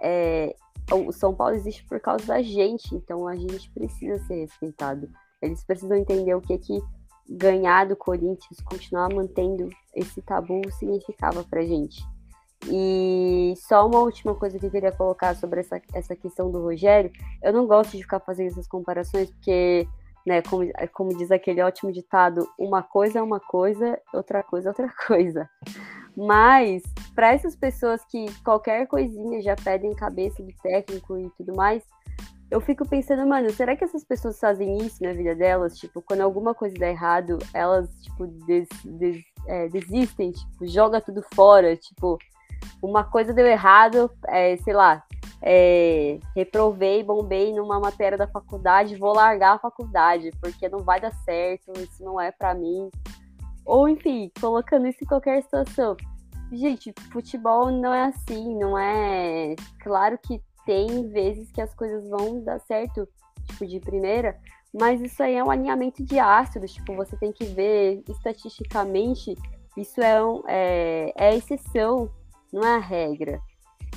é, 0.00 0.54
o 0.92 1.12
São 1.12 1.34
Paulo 1.34 1.54
existe 1.54 1.84
por 1.84 1.98
causa 2.00 2.24
da 2.26 2.40
gente, 2.40 2.94
então 2.94 3.26
a 3.26 3.34
gente 3.34 3.68
precisa 3.70 4.18
ser 4.26 4.36
respeitado. 4.36 5.10
Eles 5.42 5.64
precisam 5.64 5.96
entender 5.96 6.34
o 6.34 6.40
que 6.40 6.56
que 6.58 6.80
ganhar 7.28 7.86
do 7.86 7.96
Corinthians, 7.96 8.60
continuar 8.64 9.12
mantendo 9.12 9.68
esse 9.94 10.22
tabu 10.22 10.60
significava 10.72 11.42
pra 11.44 11.62
gente. 11.62 12.02
E 12.68 13.54
só 13.56 13.86
uma 13.86 14.00
última 14.00 14.34
coisa 14.34 14.58
que 14.58 14.66
eu 14.66 14.70
queria 14.70 14.92
colocar 14.92 15.34
sobre 15.36 15.60
essa, 15.60 15.80
essa 15.92 16.16
questão 16.16 16.50
do 16.50 16.62
Rogério. 16.62 17.10
Eu 17.42 17.52
não 17.52 17.66
gosto 17.66 17.96
de 17.96 18.02
ficar 18.02 18.20
fazendo 18.20 18.48
essas 18.48 18.66
comparações, 18.66 19.30
porque, 19.30 19.86
né, 20.26 20.42
como, 20.42 20.64
como 20.92 21.16
diz 21.16 21.30
aquele 21.30 21.62
ótimo 21.62 21.92
ditado, 21.92 22.48
uma 22.58 22.82
coisa 22.82 23.18
é 23.18 23.22
uma 23.22 23.38
coisa, 23.38 24.00
outra 24.12 24.42
coisa 24.42 24.68
é 24.68 24.70
outra 24.70 24.92
coisa. 25.06 25.48
Mas, 26.16 26.82
para 27.14 27.32
essas 27.32 27.54
pessoas 27.54 28.02
que 28.06 28.26
qualquer 28.42 28.86
coisinha 28.86 29.40
já 29.42 29.54
pedem 29.54 29.94
cabeça 29.94 30.42
de 30.42 30.54
técnico 30.62 31.18
e 31.18 31.30
tudo 31.36 31.54
mais, 31.54 31.84
eu 32.50 32.60
fico 32.60 32.88
pensando, 32.88 33.26
mano, 33.26 33.50
será 33.50 33.74
que 33.74 33.84
essas 33.84 34.04
pessoas 34.04 34.38
fazem 34.38 34.78
isso 34.78 35.02
na 35.02 35.12
vida 35.12 35.34
delas? 35.34 35.76
Tipo, 35.76 36.00
quando 36.00 36.20
alguma 36.20 36.54
coisa 36.54 36.76
dá 36.78 36.88
errado, 36.88 37.38
elas, 37.52 37.88
tipo, 38.02 38.26
des, 38.46 38.68
des, 38.84 39.24
é, 39.46 39.68
desistem, 39.68 40.32
tipo, 40.32 40.66
joga 40.66 41.00
tudo 41.00 41.22
fora, 41.34 41.76
tipo, 41.76 42.18
uma 42.80 43.02
coisa 43.02 43.32
deu 43.32 43.46
errado, 43.46 44.10
é, 44.28 44.56
sei 44.58 44.72
lá, 44.72 45.02
é, 45.42 46.18
reprovei, 46.34 47.02
bombei 47.02 47.52
numa 47.52 47.80
matéria 47.80 48.16
da 48.16 48.28
faculdade, 48.28 48.96
vou 48.96 49.12
largar 49.12 49.54
a 49.54 49.58
faculdade, 49.58 50.30
porque 50.40 50.68
não 50.68 50.80
vai 50.80 51.00
dar 51.00 51.12
certo, 51.24 51.72
isso 51.78 52.02
não 52.04 52.20
é 52.20 52.30
para 52.30 52.54
mim. 52.54 52.90
Ou, 53.64 53.88
enfim, 53.88 54.30
colocando 54.40 54.86
isso 54.86 55.02
em 55.02 55.06
qualquer 55.06 55.42
situação. 55.42 55.96
Gente, 56.52 56.94
futebol 57.12 57.72
não 57.72 57.92
é 57.92 58.04
assim, 58.04 58.56
não 58.56 58.78
é. 58.78 59.56
Claro 59.82 60.16
que 60.22 60.40
tem 60.66 61.08
vezes 61.08 61.50
que 61.50 61.62
as 61.62 61.72
coisas 61.72 62.06
vão 62.10 62.42
dar 62.42 62.58
certo, 62.60 63.08
tipo, 63.46 63.66
de 63.66 63.80
primeira, 63.80 64.38
mas 64.74 65.00
isso 65.00 65.22
aí 65.22 65.34
é 65.34 65.42
um 65.42 65.50
alinhamento 65.50 66.04
de 66.04 66.18
ácidos, 66.18 66.74
tipo, 66.74 66.94
você 66.94 67.16
tem 67.16 67.32
que 67.32 67.44
ver 67.44 68.02
estatisticamente, 68.08 69.34
isso 69.76 70.00
é, 70.02 70.22
um, 70.22 70.42
é, 70.46 71.12
é 71.16 71.34
exceção, 71.34 72.10
não 72.52 72.62
é 72.62 72.74
a 72.74 72.78
regra. 72.78 73.40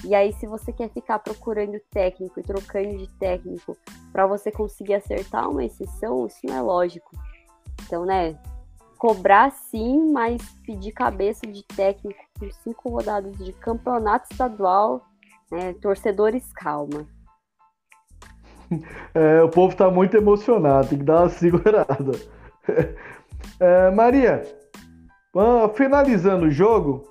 E 0.06 0.16
aí, 0.16 0.32
se 0.32 0.48
você 0.48 0.72
quer 0.72 0.90
ficar 0.90 1.20
procurando 1.20 1.78
técnico 1.92 2.40
e 2.40 2.44
trocando 2.44 2.98
de 2.98 3.08
técnico 3.18 3.76
para 4.14 4.26
você 4.26 4.50
conseguir 4.50 4.94
acertar 4.94 5.50
uma 5.50 5.66
exceção, 5.66 6.26
isso 6.26 6.40
não 6.44 6.56
é 6.56 6.62
lógico. 6.62 7.12
Então, 7.86 8.06
né, 8.06 8.40
cobrar 8.98 9.52
sim, 9.52 10.12
mas 10.12 10.42
pedir 10.66 10.94
cabeça 10.94 11.46
de 11.46 11.64
técnico 11.64 12.20
por 12.36 12.52
cinco 12.54 12.90
rodadas 12.90 13.38
de 13.38 13.52
campeonato 13.54 14.28
estadual, 14.32 15.09
né, 15.52 15.74
torcedores, 15.82 16.52
calma. 16.54 17.08
É, 19.16 19.42
o 19.42 19.50
povo 19.50 19.76
tá 19.76 19.90
muito 19.90 20.16
emocionado, 20.16 20.90
tem 20.90 21.00
que 21.00 21.04
dar 21.04 21.22
uma 21.22 21.30
segurada. 21.30 22.12
É, 23.60 23.90
Maria, 23.92 24.44
finalizando 25.76 26.46
o 26.46 26.52
jogo, 26.52 27.10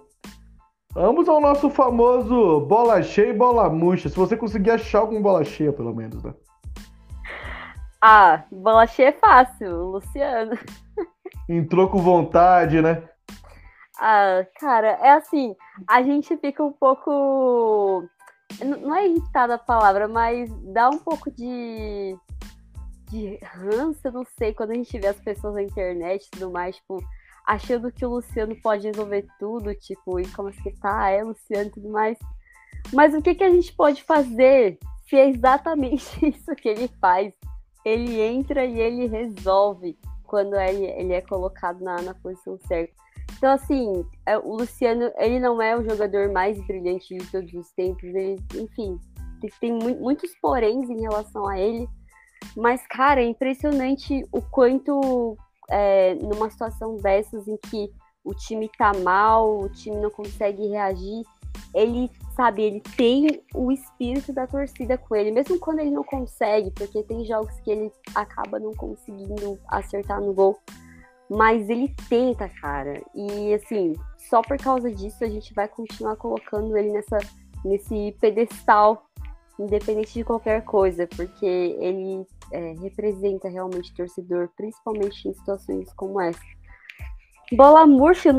Vamos 0.94 1.28
ao 1.28 1.40
nosso 1.40 1.70
famoso 1.70 2.60
bola 2.62 3.00
cheia 3.02 3.30
e 3.30 3.32
bola 3.32 3.68
murcha. 3.68 4.08
Se 4.08 4.16
você 4.16 4.36
conseguir 4.36 4.72
achar 4.72 4.98
algum 4.98 5.22
bola 5.22 5.44
cheia, 5.44 5.72
pelo 5.72 5.94
menos, 5.94 6.22
né? 6.24 6.34
Ah, 8.02 8.42
bola 8.50 8.84
cheia 8.84 9.10
é 9.10 9.12
fácil, 9.12 9.70
Luciano. 9.90 10.58
Entrou 11.48 11.88
com 11.88 11.98
vontade, 11.98 12.82
né? 12.82 13.02
Ah, 14.00 14.44
cara, 14.58 14.98
é 15.00 15.10
assim, 15.12 15.54
a 15.88 16.02
gente 16.02 16.36
fica 16.38 16.64
um 16.64 16.72
pouco. 16.72 18.04
Não 18.64 18.94
é 18.94 19.06
irritada 19.06 19.54
a 19.54 19.58
palavra, 19.58 20.08
mas 20.08 20.50
dá 20.72 20.88
um 20.88 20.98
pouco 20.98 21.30
de. 21.30 22.16
de 23.10 23.38
ranço, 23.42 24.10
não 24.12 24.24
sei, 24.38 24.52
quando 24.52 24.72
a 24.72 24.74
gente 24.74 24.98
vê 24.98 25.08
as 25.08 25.20
pessoas 25.20 25.54
na 25.54 25.62
internet 25.62 26.26
e 26.26 26.30
tudo 26.30 26.50
mais, 26.50 26.76
tipo 26.76 27.02
achando 27.48 27.90
que 27.90 28.04
o 28.04 28.10
Luciano 28.10 28.54
pode 28.56 28.86
resolver 28.86 29.26
tudo, 29.38 29.74
tipo, 29.74 30.20
e 30.20 30.28
como 30.32 30.50
assim 30.50 30.70
tá, 30.82 31.08
é 31.08 31.24
Luciano 31.24 31.68
e 31.68 31.72
tudo 31.72 31.88
mais. 31.88 32.18
Mas 32.92 33.14
o 33.14 33.22
que, 33.22 33.34
que 33.34 33.42
a 33.42 33.50
gente 33.50 33.72
pode 33.72 34.02
fazer 34.02 34.78
se 35.08 35.16
é 35.16 35.30
exatamente 35.30 36.04
isso 36.28 36.54
que 36.54 36.68
ele 36.68 36.88
faz? 37.00 37.32
Ele 37.86 38.20
entra 38.20 38.66
e 38.66 38.78
ele 38.78 39.06
resolve 39.06 39.98
quando 40.24 40.54
ele, 40.56 40.84
ele 40.84 41.14
é 41.14 41.22
colocado 41.22 41.80
na, 41.80 42.02
na 42.02 42.14
posição 42.14 42.58
certa. 42.66 42.92
Então, 43.38 43.52
assim, 43.52 44.04
é, 44.26 44.36
o 44.36 44.56
Luciano, 44.56 45.12
ele 45.16 45.38
não 45.38 45.62
é 45.62 45.76
o 45.76 45.88
jogador 45.88 46.30
mais 46.32 46.60
brilhante 46.66 47.16
de 47.16 47.30
todos 47.30 47.54
os 47.54 47.70
tempos. 47.70 48.02
Ele, 48.02 48.36
enfim, 48.56 48.98
tem, 49.60 49.72
muitos 49.72 50.34
poréns 50.42 50.90
em 50.90 51.00
relação 51.00 51.46
a 51.46 51.56
ele. 51.56 51.88
Mas, 52.56 52.84
cara, 52.88 53.22
é 53.22 53.24
impressionante 53.24 54.26
o 54.32 54.42
quanto, 54.42 55.36
é, 55.70 56.16
numa 56.16 56.50
situação 56.50 56.96
dessas 56.96 57.46
em 57.46 57.56
que 57.56 57.88
o 58.24 58.34
time 58.34 58.68
tá 58.76 58.92
mal, 58.92 59.60
o 59.60 59.68
time 59.68 59.96
não 59.96 60.10
consegue 60.10 60.66
reagir, 60.66 61.22
ele, 61.72 62.10
sabe, 62.34 62.62
ele 62.62 62.82
tem 62.96 63.42
o 63.54 63.70
espírito 63.70 64.32
da 64.32 64.46
torcida 64.46 64.98
com 64.98 65.14
ele, 65.14 65.30
mesmo 65.30 65.58
quando 65.60 65.78
ele 65.78 65.90
não 65.90 66.02
consegue, 66.02 66.70
porque 66.72 67.02
tem 67.04 67.24
jogos 67.24 67.54
que 67.60 67.70
ele 67.70 67.92
acaba 68.14 68.58
não 68.58 68.74
conseguindo 68.74 69.58
acertar 69.68 70.20
no 70.20 70.32
gol. 70.32 70.58
Mas 71.28 71.68
ele 71.68 71.94
tenta, 72.08 72.48
cara. 72.48 73.02
E 73.14 73.54
assim, 73.54 73.94
só 74.30 74.40
por 74.42 74.56
causa 74.58 74.90
disso 74.90 75.22
a 75.22 75.28
gente 75.28 75.52
vai 75.54 75.68
continuar 75.68 76.16
colocando 76.16 76.76
ele 76.76 76.90
nessa, 76.90 77.18
nesse 77.64 78.16
pedestal, 78.20 79.06
independente 79.58 80.14
de 80.14 80.24
qualquer 80.24 80.64
coisa, 80.64 81.06
porque 81.06 81.46
ele 81.46 82.24
é, 82.52 82.74
representa 82.80 83.48
realmente 83.48 83.94
torcedor, 83.94 84.48
principalmente 84.56 85.28
em 85.28 85.34
situações 85.34 85.92
como 85.94 86.20
essa. 86.20 86.40
Bola 87.52 87.86
murcha, 87.86 88.30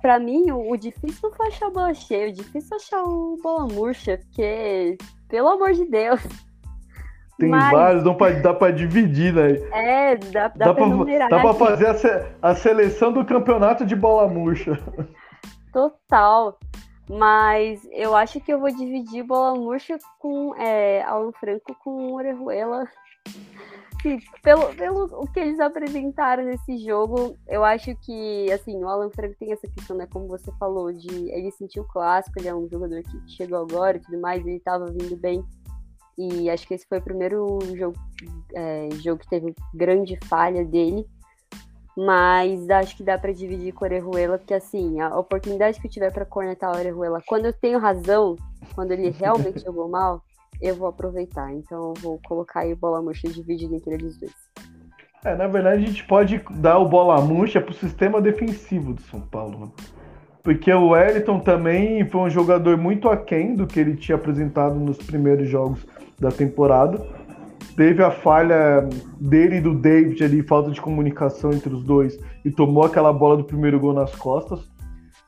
para 0.00 0.18
mim, 0.18 0.50
o, 0.50 0.72
o, 0.72 0.76
difícil 0.76 1.30
foi 1.32 1.48
achar 1.48 1.66
a 1.66 1.70
bola 1.70 1.92
cheia, 1.92 2.30
o 2.30 2.32
difícil 2.32 2.70
é 2.72 2.76
achar 2.76 3.02
o 3.02 3.38
bola 3.42 3.66
murcha, 3.66 4.18
porque, 4.18 4.96
pelo 5.28 5.48
amor 5.48 5.72
de 5.72 5.84
Deus. 5.84 6.20
Tem 7.42 7.50
Mas... 7.50 7.72
vários, 7.72 8.04
dá 8.04 8.14
pra, 8.14 8.30
dá 8.30 8.54
pra 8.54 8.70
dividir, 8.70 9.34
né? 9.34 9.54
É, 9.72 10.16
dá, 10.16 10.46
dá, 10.46 10.66
dá 10.66 10.74
pra, 10.74 11.28
Dá 11.28 11.40
pra 11.40 11.54
fazer 11.54 11.86
a, 11.88 11.94
se, 11.94 12.24
a 12.40 12.54
seleção 12.54 13.12
do 13.12 13.24
campeonato 13.24 13.84
de 13.84 13.96
bola 13.96 14.28
murcha. 14.28 14.78
Total. 15.72 16.56
Mas 17.10 17.80
eu 17.90 18.14
acho 18.14 18.40
que 18.40 18.52
eu 18.52 18.60
vou 18.60 18.70
dividir 18.70 19.24
bola 19.24 19.58
murcha 19.58 19.98
com 20.20 20.54
é, 20.54 21.02
Alan 21.02 21.32
Franco 21.32 21.76
com 21.82 22.12
Orejuela 22.12 22.86
Sim, 24.02 24.18
pelo, 24.42 24.74
pelo 24.74 25.04
o 25.20 25.30
que 25.30 25.38
eles 25.38 25.60
apresentaram 25.60 26.44
nesse 26.44 26.76
jogo, 26.78 27.36
eu 27.46 27.64
acho 27.64 27.94
que, 28.04 28.50
assim, 28.50 28.82
o 28.82 28.88
Alan 28.88 29.10
Franco 29.10 29.36
tem 29.38 29.52
essa 29.52 29.68
questão, 29.68 29.96
né, 29.96 30.08
como 30.12 30.26
você 30.26 30.50
falou, 30.58 30.92
de 30.92 31.30
ele 31.30 31.52
sentir 31.52 31.78
o 31.78 31.84
clássico, 31.84 32.36
ele 32.40 32.48
é 32.48 32.54
um 32.54 32.68
jogador 32.68 33.00
que 33.00 33.30
chegou 33.36 33.58
agora 33.58 33.96
e 33.96 34.00
tudo 34.00 34.20
mais, 34.20 34.44
ele 34.44 34.56
estava 34.56 34.86
vindo 34.86 35.16
bem, 35.16 35.44
e 36.30 36.50
acho 36.50 36.66
que 36.66 36.74
esse 36.74 36.86
foi 36.86 36.98
o 36.98 37.02
primeiro 37.02 37.58
jogo, 37.74 37.96
é, 38.54 38.88
jogo 39.02 39.20
que 39.20 39.28
teve 39.28 39.54
grande 39.74 40.18
falha 40.24 40.64
dele, 40.64 41.06
mas 41.96 42.68
acho 42.70 42.96
que 42.96 43.02
dá 43.02 43.18
para 43.18 43.32
dividir 43.32 43.72
com 43.72 43.84
o 43.84 43.88
Orejuela, 43.88 44.38
porque, 44.38 44.54
assim, 44.54 45.00
a 45.00 45.18
oportunidade 45.18 45.80
que 45.80 45.86
eu 45.86 45.90
tiver 45.90 46.12
para 46.12 46.24
cornetar 46.24 46.70
o 46.70 46.78
Orejuela, 46.78 47.20
quando 47.26 47.46
eu 47.46 47.52
tenho 47.52 47.78
razão, 47.78 48.36
quando 48.74 48.92
ele 48.92 49.10
realmente 49.18 49.60
jogou 49.60 49.88
mal, 49.88 50.22
eu 50.62 50.76
vou 50.76 50.88
aproveitar. 50.88 51.52
Então 51.52 51.88
eu 51.88 51.94
vou 52.00 52.20
colocar 52.24 52.60
aí 52.60 52.72
o 52.72 52.76
bola 52.76 53.02
murcha 53.02 53.28
dividido 53.28 53.74
entre 53.74 53.94
eles 53.94 54.16
dois. 54.16 54.32
É, 55.24 55.36
na 55.36 55.46
verdade 55.46 55.84
a 55.84 55.86
gente 55.86 56.04
pode 56.04 56.42
dar 56.52 56.78
o 56.78 56.88
bola 56.88 57.20
murcha 57.20 57.60
pro 57.60 57.74
sistema 57.74 58.20
defensivo 58.20 58.94
do 58.94 59.02
São 59.02 59.20
Paulo, 59.20 59.58
né? 59.58 59.68
Porque 60.42 60.72
o 60.72 60.88
Wellington 60.88 61.38
também 61.38 62.04
foi 62.08 62.22
um 62.22 62.30
jogador 62.30 62.76
muito 62.76 63.08
aquém 63.08 63.54
do 63.54 63.64
que 63.64 63.78
ele 63.78 63.94
tinha 63.94 64.16
apresentado 64.16 64.74
nos 64.74 64.98
primeiros 64.98 65.48
jogos 65.48 65.86
da 66.22 66.30
temporada. 66.30 67.04
Teve 67.76 68.02
a 68.02 68.10
falha 68.10 68.88
dele 69.20 69.56
e 69.56 69.60
do 69.60 69.74
David 69.74 70.22
ali, 70.22 70.42
falta 70.42 70.70
de 70.70 70.80
comunicação 70.80 71.52
entre 71.52 71.72
os 71.72 71.82
dois, 71.82 72.18
e 72.44 72.50
tomou 72.50 72.84
aquela 72.84 73.12
bola 73.12 73.36
do 73.36 73.44
primeiro 73.44 73.80
gol 73.80 73.92
nas 73.92 74.14
costas. 74.14 74.60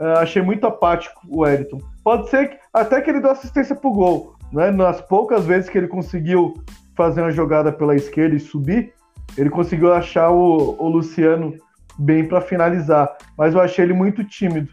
Uh, 0.00 0.18
achei 0.18 0.42
muito 0.42 0.66
apático 0.66 1.20
o 1.28 1.40
Wellington. 1.40 1.78
Pode 2.02 2.28
ser 2.28 2.48
que, 2.48 2.58
até 2.72 3.00
que 3.00 3.10
ele 3.10 3.20
deu 3.20 3.30
assistência 3.30 3.74
pro 3.74 3.92
gol, 3.92 4.34
né, 4.52 4.70
nas 4.70 5.00
poucas 5.00 5.44
vezes 5.46 5.70
que 5.70 5.78
ele 5.78 5.88
conseguiu 5.88 6.54
fazer 6.96 7.22
uma 7.22 7.30
jogada 7.30 7.72
pela 7.72 7.96
esquerda 7.96 8.36
e 8.36 8.40
subir, 8.40 8.92
ele 9.36 9.50
conseguiu 9.50 9.92
achar 9.92 10.30
o, 10.30 10.76
o 10.78 10.88
Luciano 10.88 11.54
bem 11.98 12.26
para 12.26 12.40
finalizar. 12.40 13.16
Mas 13.36 13.54
eu 13.54 13.60
achei 13.60 13.84
ele 13.84 13.94
muito 13.94 14.22
tímido. 14.24 14.72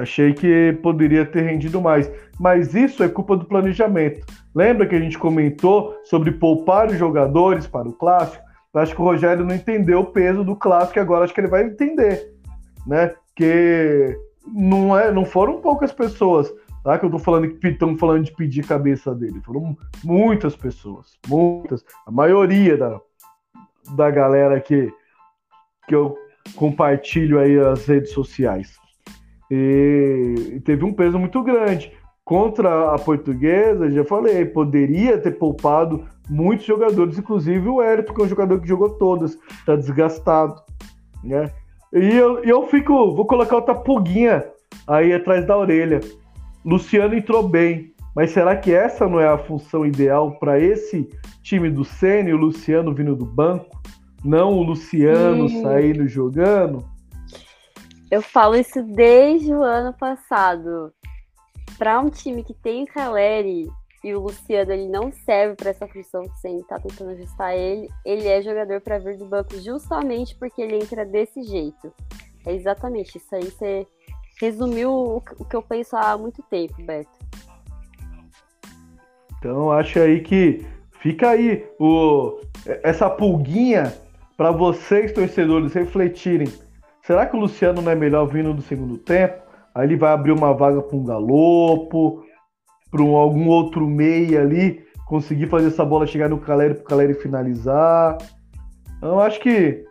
Achei 0.00 0.32
que 0.32 0.78
poderia 0.82 1.24
ter 1.24 1.42
rendido 1.42 1.80
mais. 1.80 2.10
Mas 2.38 2.74
isso 2.74 3.02
é 3.02 3.08
culpa 3.08 3.36
do 3.36 3.44
planejamento. 3.44 4.26
Lembra 4.54 4.86
que 4.86 4.94
a 4.94 5.00
gente 5.00 5.18
comentou 5.18 5.96
sobre 6.04 6.32
poupar 6.32 6.88
os 6.88 6.96
jogadores 6.96 7.66
para 7.66 7.88
o 7.88 7.92
clássico? 7.92 8.44
Eu 8.72 8.80
acho 8.80 8.94
que 8.94 9.00
o 9.00 9.04
Rogério 9.04 9.44
não 9.44 9.54
entendeu 9.54 10.00
o 10.00 10.06
peso 10.06 10.44
do 10.44 10.56
clássico 10.56 10.98
e 10.98 11.00
agora 11.00 11.24
acho 11.24 11.34
que 11.34 11.40
ele 11.40 11.48
vai 11.48 11.64
entender, 11.64 12.32
né? 12.86 13.12
Que 13.34 14.16
não, 14.46 14.96
é, 14.96 15.10
não 15.10 15.24
foram 15.24 15.60
poucas 15.60 15.92
pessoas 15.92 16.52
Tá? 16.82 16.98
Que 16.98 17.04
eu 17.04 17.10
tô 17.10 17.18
falando 17.18 17.48
que 17.58 17.68
estão 17.68 17.96
falando 17.96 18.24
de 18.24 18.32
pedir 18.32 18.66
cabeça 18.66 19.14
dele. 19.14 19.40
Foram 19.44 19.76
muitas 20.02 20.56
pessoas, 20.56 21.18
muitas, 21.28 21.84
a 22.06 22.10
maioria 22.10 22.76
da, 22.76 23.00
da 23.94 24.10
galera 24.10 24.60
que, 24.60 24.92
que 25.86 25.94
eu 25.94 26.16
compartilho 26.56 27.38
aí 27.38 27.58
as 27.58 27.84
redes 27.86 28.12
sociais. 28.12 28.78
E, 29.50 30.60
teve 30.64 30.84
um 30.84 30.92
peso 30.92 31.18
muito 31.18 31.42
grande. 31.42 31.92
Contra 32.24 32.94
a 32.94 32.98
portuguesa, 32.98 33.90
já 33.90 34.04
falei, 34.04 34.44
poderia 34.44 35.18
ter 35.18 35.32
poupado 35.32 36.04
muitos 36.28 36.64
jogadores, 36.64 37.18
inclusive 37.18 37.68
o 37.68 37.82
Hérito, 37.82 38.14
que 38.14 38.20
é 38.20 38.24
um 38.24 38.28
jogador 38.28 38.60
que 38.60 38.68
jogou 38.68 38.90
todas, 38.90 39.36
tá 39.66 39.74
desgastado, 39.74 40.54
né? 41.24 41.50
E 41.92 42.16
eu, 42.16 42.38
eu 42.44 42.66
fico, 42.68 43.16
vou 43.16 43.26
colocar 43.26 43.56
outra 43.56 43.74
pulguinha 43.74 44.44
aí 44.86 45.12
atrás 45.12 45.44
da 45.44 45.56
orelha. 45.56 45.98
Luciano 46.64 47.14
entrou 47.14 47.48
bem, 47.48 47.92
mas 48.14 48.30
será 48.30 48.54
que 48.54 48.72
essa 48.72 49.08
não 49.08 49.18
é 49.18 49.26
a 49.26 49.38
função 49.38 49.84
ideal 49.84 50.38
para 50.38 50.60
esse 50.60 51.08
time 51.42 51.68
do 51.68 51.82
e 52.02 52.32
o 52.32 52.36
Luciano 52.36 52.94
vindo 52.94 53.16
do 53.16 53.24
banco? 53.24 53.80
Não 54.24 54.52
o 54.52 54.62
Luciano 54.62 55.44
hum. 55.44 55.62
saindo 55.62 56.06
jogando? 56.06 56.84
Eu 58.10 58.20
falo 58.20 58.56
isso 58.56 58.82
desde 58.82 59.54
o 59.54 59.62
ano 59.62 59.92
passado. 59.92 60.92
Para 61.78 62.00
um 62.00 62.10
time 62.10 62.42
que 62.42 62.52
tem 62.52 62.82
o 62.82 62.86
Caleri 62.86 63.70
e 64.02 64.14
o 64.14 64.20
Luciano 64.20 64.72
ele 64.72 64.88
não 64.88 65.12
serve 65.12 65.54
para 65.54 65.70
essa 65.70 65.86
função 65.86 66.22
que 66.22 66.40
você 66.40 66.48
está 66.48 66.78
tentando 66.80 67.10
ajustar 67.10 67.54
ele, 67.54 67.88
ele 68.04 68.26
é 68.26 68.42
jogador 68.42 68.80
para 68.80 68.98
vir 68.98 69.16
do 69.16 69.26
banco 69.26 69.56
justamente 69.60 70.34
porque 70.34 70.60
ele 70.60 70.76
entra 70.76 71.04
desse 71.04 71.42
jeito. 71.44 71.92
É 72.44 72.52
exatamente 72.52 73.16
isso 73.16 73.32
aí. 73.32 73.44
Você 73.44 73.86
resumiu 74.40 74.90
o, 74.90 75.20
que 75.20 75.54
eu 75.54 75.62
penso 75.62 75.96
há 75.96 76.18
muito 76.18 76.42
tempo, 76.50 76.74
Beto. 76.82 77.10
Então 79.38 79.70
acho 79.70 80.00
aí 80.00 80.20
que 80.20 80.66
fica 81.00 81.30
aí 81.30 81.64
o, 81.78 82.40
essa 82.82 83.08
pulguinha 83.08 83.94
para 84.36 84.50
vocês, 84.50 85.12
torcedores, 85.12 85.72
refletirem. 85.74 86.48
Será 87.10 87.26
que 87.26 87.36
o 87.36 87.40
Luciano 87.40 87.82
não 87.82 87.90
é 87.90 87.96
melhor 87.96 88.24
vindo 88.26 88.54
do 88.54 88.62
segundo 88.62 88.96
tempo? 88.96 89.42
Aí 89.74 89.84
ele 89.84 89.96
vai 89.96 90.12
abrir 90.12 90.30
uma 90.30 90.54
vaga 90.54 90.80
para 90.80 90.96
um 90.96 91.04
galopo, 91.04 92.24
para 92.88 93.02
um, 93.02 93.16
algum 93.16 93.48
outro 93.48 93.84
meia 93.84 94.42
ali, 94.42 94.86
conseguir 95.08 95.48
fazer 95.48 95.66
essa 95.66 95.84
bola 95.84 96.06
chegar 96.06 96.28
no 96.28 96.38
Caleri 96.38 96.74
para 96.74 96.82
o 96.84 96.86
Caleri 96.86 97.14
finalizar. 97.14 98.16
Então 98.96 99.18
acho 99.18 99.40
que 99.40 99.84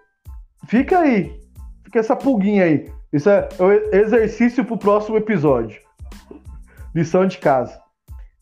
fica 0.66 1.00
aí, 1.00 1.38
fica 1.84 2.00
essa 2.00 2.16
pulguinha 2.16 2.64
aí. 2.64 2.90
Isso 3.12 3.30
é 3.30 3.50
exercício 3.92 4.64
para 4.64 4.76
o 4.76 4.80
próximo 4.80 5.18
episódio. 5.18 5.82
Lição 6.96 7.26
de 7.26 7.38
casa. 7.38 7.78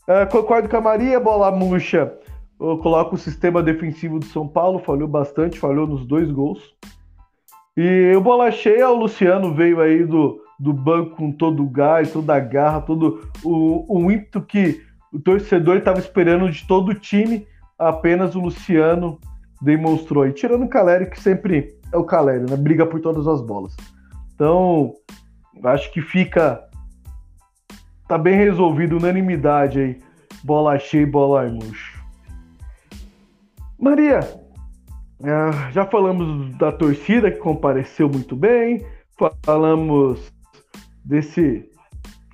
É, 0.08 0.24
concordo 0.28 0.70
com 0.70 0.78
a 0.78 0.82
Maria, 0.82 1.20
bola 1.20 1.50
murcha. 1.50 2.14
Eu 2.62 2.78
coloco 2.78 3.16
o 3.16 3.18
sistema 3.18 3.64
defensivo 3.64 4.20
do 4.20 4.26
São 4.26 4.48
Paulo, 4.48 4.78
falhou 4.78 5.08
bastante, 5.08 5.58
falhou 5.58 5.88
nos 5.88 6.06
dois 6.06 6.30
gols. 6.30 6.78
E 7.78 8.12
o 8.16 8.22
bola 8.22 8.50
cheia, 8.50 8.90
o 8.90 8.96
Luciano 8.96 9.54
veio 9.54 9.80
aí 9.80 10.04
do, 10.04 10.42
do 10.60 10.74
banco 10.74 11.16
com 11.16 11.32
todo 11.32 11.62
o 11.62 11.70
gás, 11.70 12.12
toda 12.12 12.36
a 12.36 12.40
garra, 12.40 12.82
todo 12.82 13.30
o, 13.44 13.86
o 13.88 14.12
ímpeto 14.12 14.42
que 14.42 14.82
o 15.14 15.20
torcedor 15.20 15.78
estava 15.78 16.00
esperando 16.00 16.50
de 16.50 16.66
todo 16.66 16.90
o 16.90 16.96
time, 16.96 17.46
apenas 17.78 18.34
o 18.34 18.40
Luciano 18.40 19.20
demonstrou. 19.62 20.28
E 20.28 20.34
tirando 20.34 20.66
o 20.66 20.70
Caleri, 20.70 21.08
que 21.08 21.20
sempre 21.20 21.78
é 21.94 21.98
o 21.98 22.04
Caleri, 22.04 22.50
né? 22.50 22.58
Briga 22.58 22.84
por 22.84 23.00
todas 23.00 23.28
as 23.28 23.42
bolas. 23.42 23.76
Então, 24.34 24.94
acho 25.64 25.92
que 25.92 26.02
fica. 26.02 26.64
Tá 28.08 28.18
bem 28.18 28.38
resolvido, 28.38 28.98
unanimidade 28.98 29.80
aí. 29.80 30.00
Bola 30.44 30.80
cheia 30.80 31.04
e 31.04 31.06
bola 31.06 31.48
murcho. 31.48 32.04
Maria, 33.80 34.22
é, 35.24 35.72
já 35.72 35.86
falamos 35.86 36.56
da 36.58 36.72
torcida 36.72 37.32
que 37.32 37.40
compareceu 37.40 38.08
muito 38.08 38.36
bem, 38.36 38.86
falamos 39.44 40.32
desse 41.04 41.70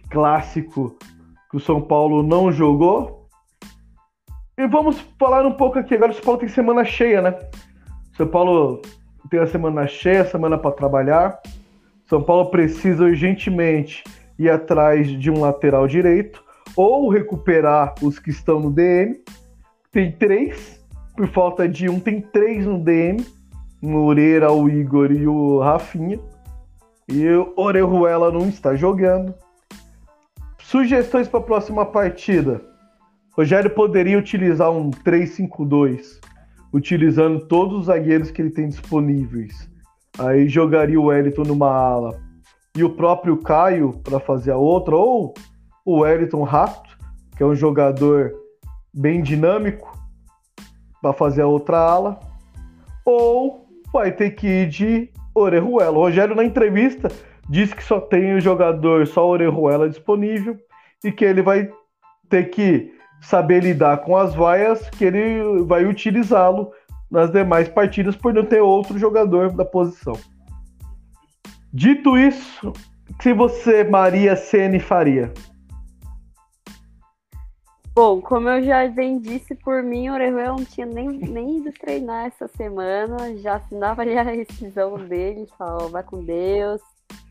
clássico 0.09 0.97
que 1.49 1.57
o 1.57 1.59
São 1.59 1.81
Paulo 1.81 2.23
não 2.23 2.51
jogou. 2.51 3.27
E 4.57 4.67
vamos 4.67 4.99
falar 5.19 5.45
um 5.45 5.53
pouco 5.53 5.79
aqui. 5.79 5.95
Agora 5.95 6.11
o 6.11 6.15
São 6.15 6.23
Paulo 6.23 6.39
tem 6.39 6.49
semana 6.49 6.83
cheia, 6.83 7.21
né? 7.21 7.39
São 8.15 8.27
Paulo 8.27 8.81
tem 9.29 9.39
a 9.39 9.47
semana 9.47 9.87
cheia, 9.87 10.25
semana 10.25 10.57
para 10.57 10.71
trabalhar. 10.71 11.39
São 12.05 12.21
Paulo 12.21 12.51
precisa 12.51 13.05
urgentemente 13.05 14.03
ir 14.37 14.49
atrás 14.49 15.07
de 15.07 15.31
um 15.31 15.39
lateral 15.39 15.87
direito 15.87 16.43
ou 16.75 17.09
recuperar 17.09 17.95
os 18.01 18.19
que 18.19 18.29
estão 18.29 18.59
no 18.59 18.69
DM. 18.69 19.21
Tem 19.91 20.11
três, 20.11 20.82
por 21.15 21.27
falta 21.27 21.67
de 21.67 21.89
um, 21.89 21.99
tem 21.99 22.21
três 22.21 22.65
no 22.65 22.79
DM. 22.79 23.25
O 23.81 23.87
Moreira, 23.87 24.51
o 24.51 24.69
Igor 24.69 25.11
e 25.11 25.27
o 25.27 25.59
Rafinha. 25.59 26.19
E 27.07 27.27
o 27.27 27.53
Orejuela 27.55 28.31
não 28.31 28.47
está 28.47 28.75
jogando. 28.75 29.33
Sugestões 30.59 31.27
para 31.27 31.39
a 31.39 31.43
próxima 31.43 31.85
partida. 31.85 32.61
Rogério 33.35 33.69
poderia 33.69 34.17
utilizar 34.17 34.71
um 34.71 34.91
3-5-2, 34.91 36.19
utilizando 36.71 37.45
todos 37.47 37.79
os 37.79 37.85
zagueiros 37.85 38.31
que 38.31 38.41
ele 38.41 38.51
tem 38.51 38.69
disponíveis. 38.69 39.69
Aí 40.17 40.47
jogaria 40.47 40.99
o 40.99 41.05
Wellington 41.05 41.43
numa 41.43 41.69
ala 41.69 42.19
e 42.75 42.83
o 42.83 42.89
próprio 42.91 43.37
Caio 43.37 43.93
para 44.03 44.19
fazer 44.19 44.51
a 44.51 44.57
outra, 44.57 44.95
ou 44.95 45.33
o 45.85 45.99
Wellington 46.01 46.43
Rato, 46.43 46.97
que 47.35 47.43
é 47.43 47.45
um 47.45 47.55
jogador 47.55 48.33
bem 48.93 49.21
dinâmico, 49.21 49.92
para 51.03 51.11
fazer 51.11 51.41
a 51.41 51.47
outra 51.47 51.77
ala, 51.77 52.17
ou 53.05 53.67
vai 53.91 54.09
ter 54.09 54.31
que 54.31 54.47
ir 54.47 54.69
de 54.69 55.09
Orejuela. 55.35 55.97
O 55.97 56.01
Rogério, 56.01 56.33
na 56.33 56.45
entrevista, 56.45 57.11
disse 57.49 57.75
que 57.75 57.83
só 57.83 57.99
tem 57.99 58.33
o 58.33 58.39
jogador, 58.39 59.05
só 59.05 59.27
Orejuela 59.27 59.89
disponível, 59.89 60.57
e 61.03 61.11
que 61.11 61.25
ele 61.25 61.41
vai 61.41 61.69
ter 62.29 62.49
que 62.49 62.93
saber 63.21 63.61
lidar 63.61 63.97
com 63.97 64.15
as 64.15 64.33
vaias, 64.33 64.89
que 64.91 65.03
ele 65.03 65.63
vai 65.63 65.85
utilizá-lo 65.85 66.71
nas 67.11 67.29
demais 67.29 67.67
partidas 67.67 68.15
por 68.15 68.33
não 68.33 68.45
ter 68.45 68.61
outro 68.61 68.97
jogador 68.97 69.51
da 69.51 69.65
posição. 69.65 70.17
Dito 71.73 72.17
isso, 72.17 72.71
que 73.19 73.33
você, 73.33 73.83
Maria 73.83 74.37
Ceni, 74.37 74.79
faria? 74.79 75.33
Bom, 77.95 78.19
como 78.19 78.49
eu 78.49 78.63
já 78.63 78.87
bem 78.87 79.19
disse, 79.19 79.53
por 79.53 79.83
mim, 79.83 80.09
o 80.09 80.13
Orejuela 80.13 80.57
não 80.57 80.65
tinha 80.65 80.85
nem, 80.85 81.09
nem 81.09 81.57
ido 81.57 81.71
treinar 81.73 82.25
essa 82.25 82.47
semana, 82.47 83.37
já 83.37 83.57
assinava 83.57 84.01
ali 84.01 84.17
a 84.17 84.23
rescisão 84.23 84.97
dele, 84.97 85.47
falou, 85.55 85.89
vai 85.89 86.01
com 86.01 86.23
Deus, 86.23 86.81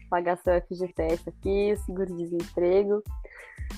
pagar 0.08 0.36
seu 0.38 0.60
FGTS 0.62 1.28
aqui, 1.28 1.72
o 1.72 1.78
seguro-desemprego. 1.78 3.02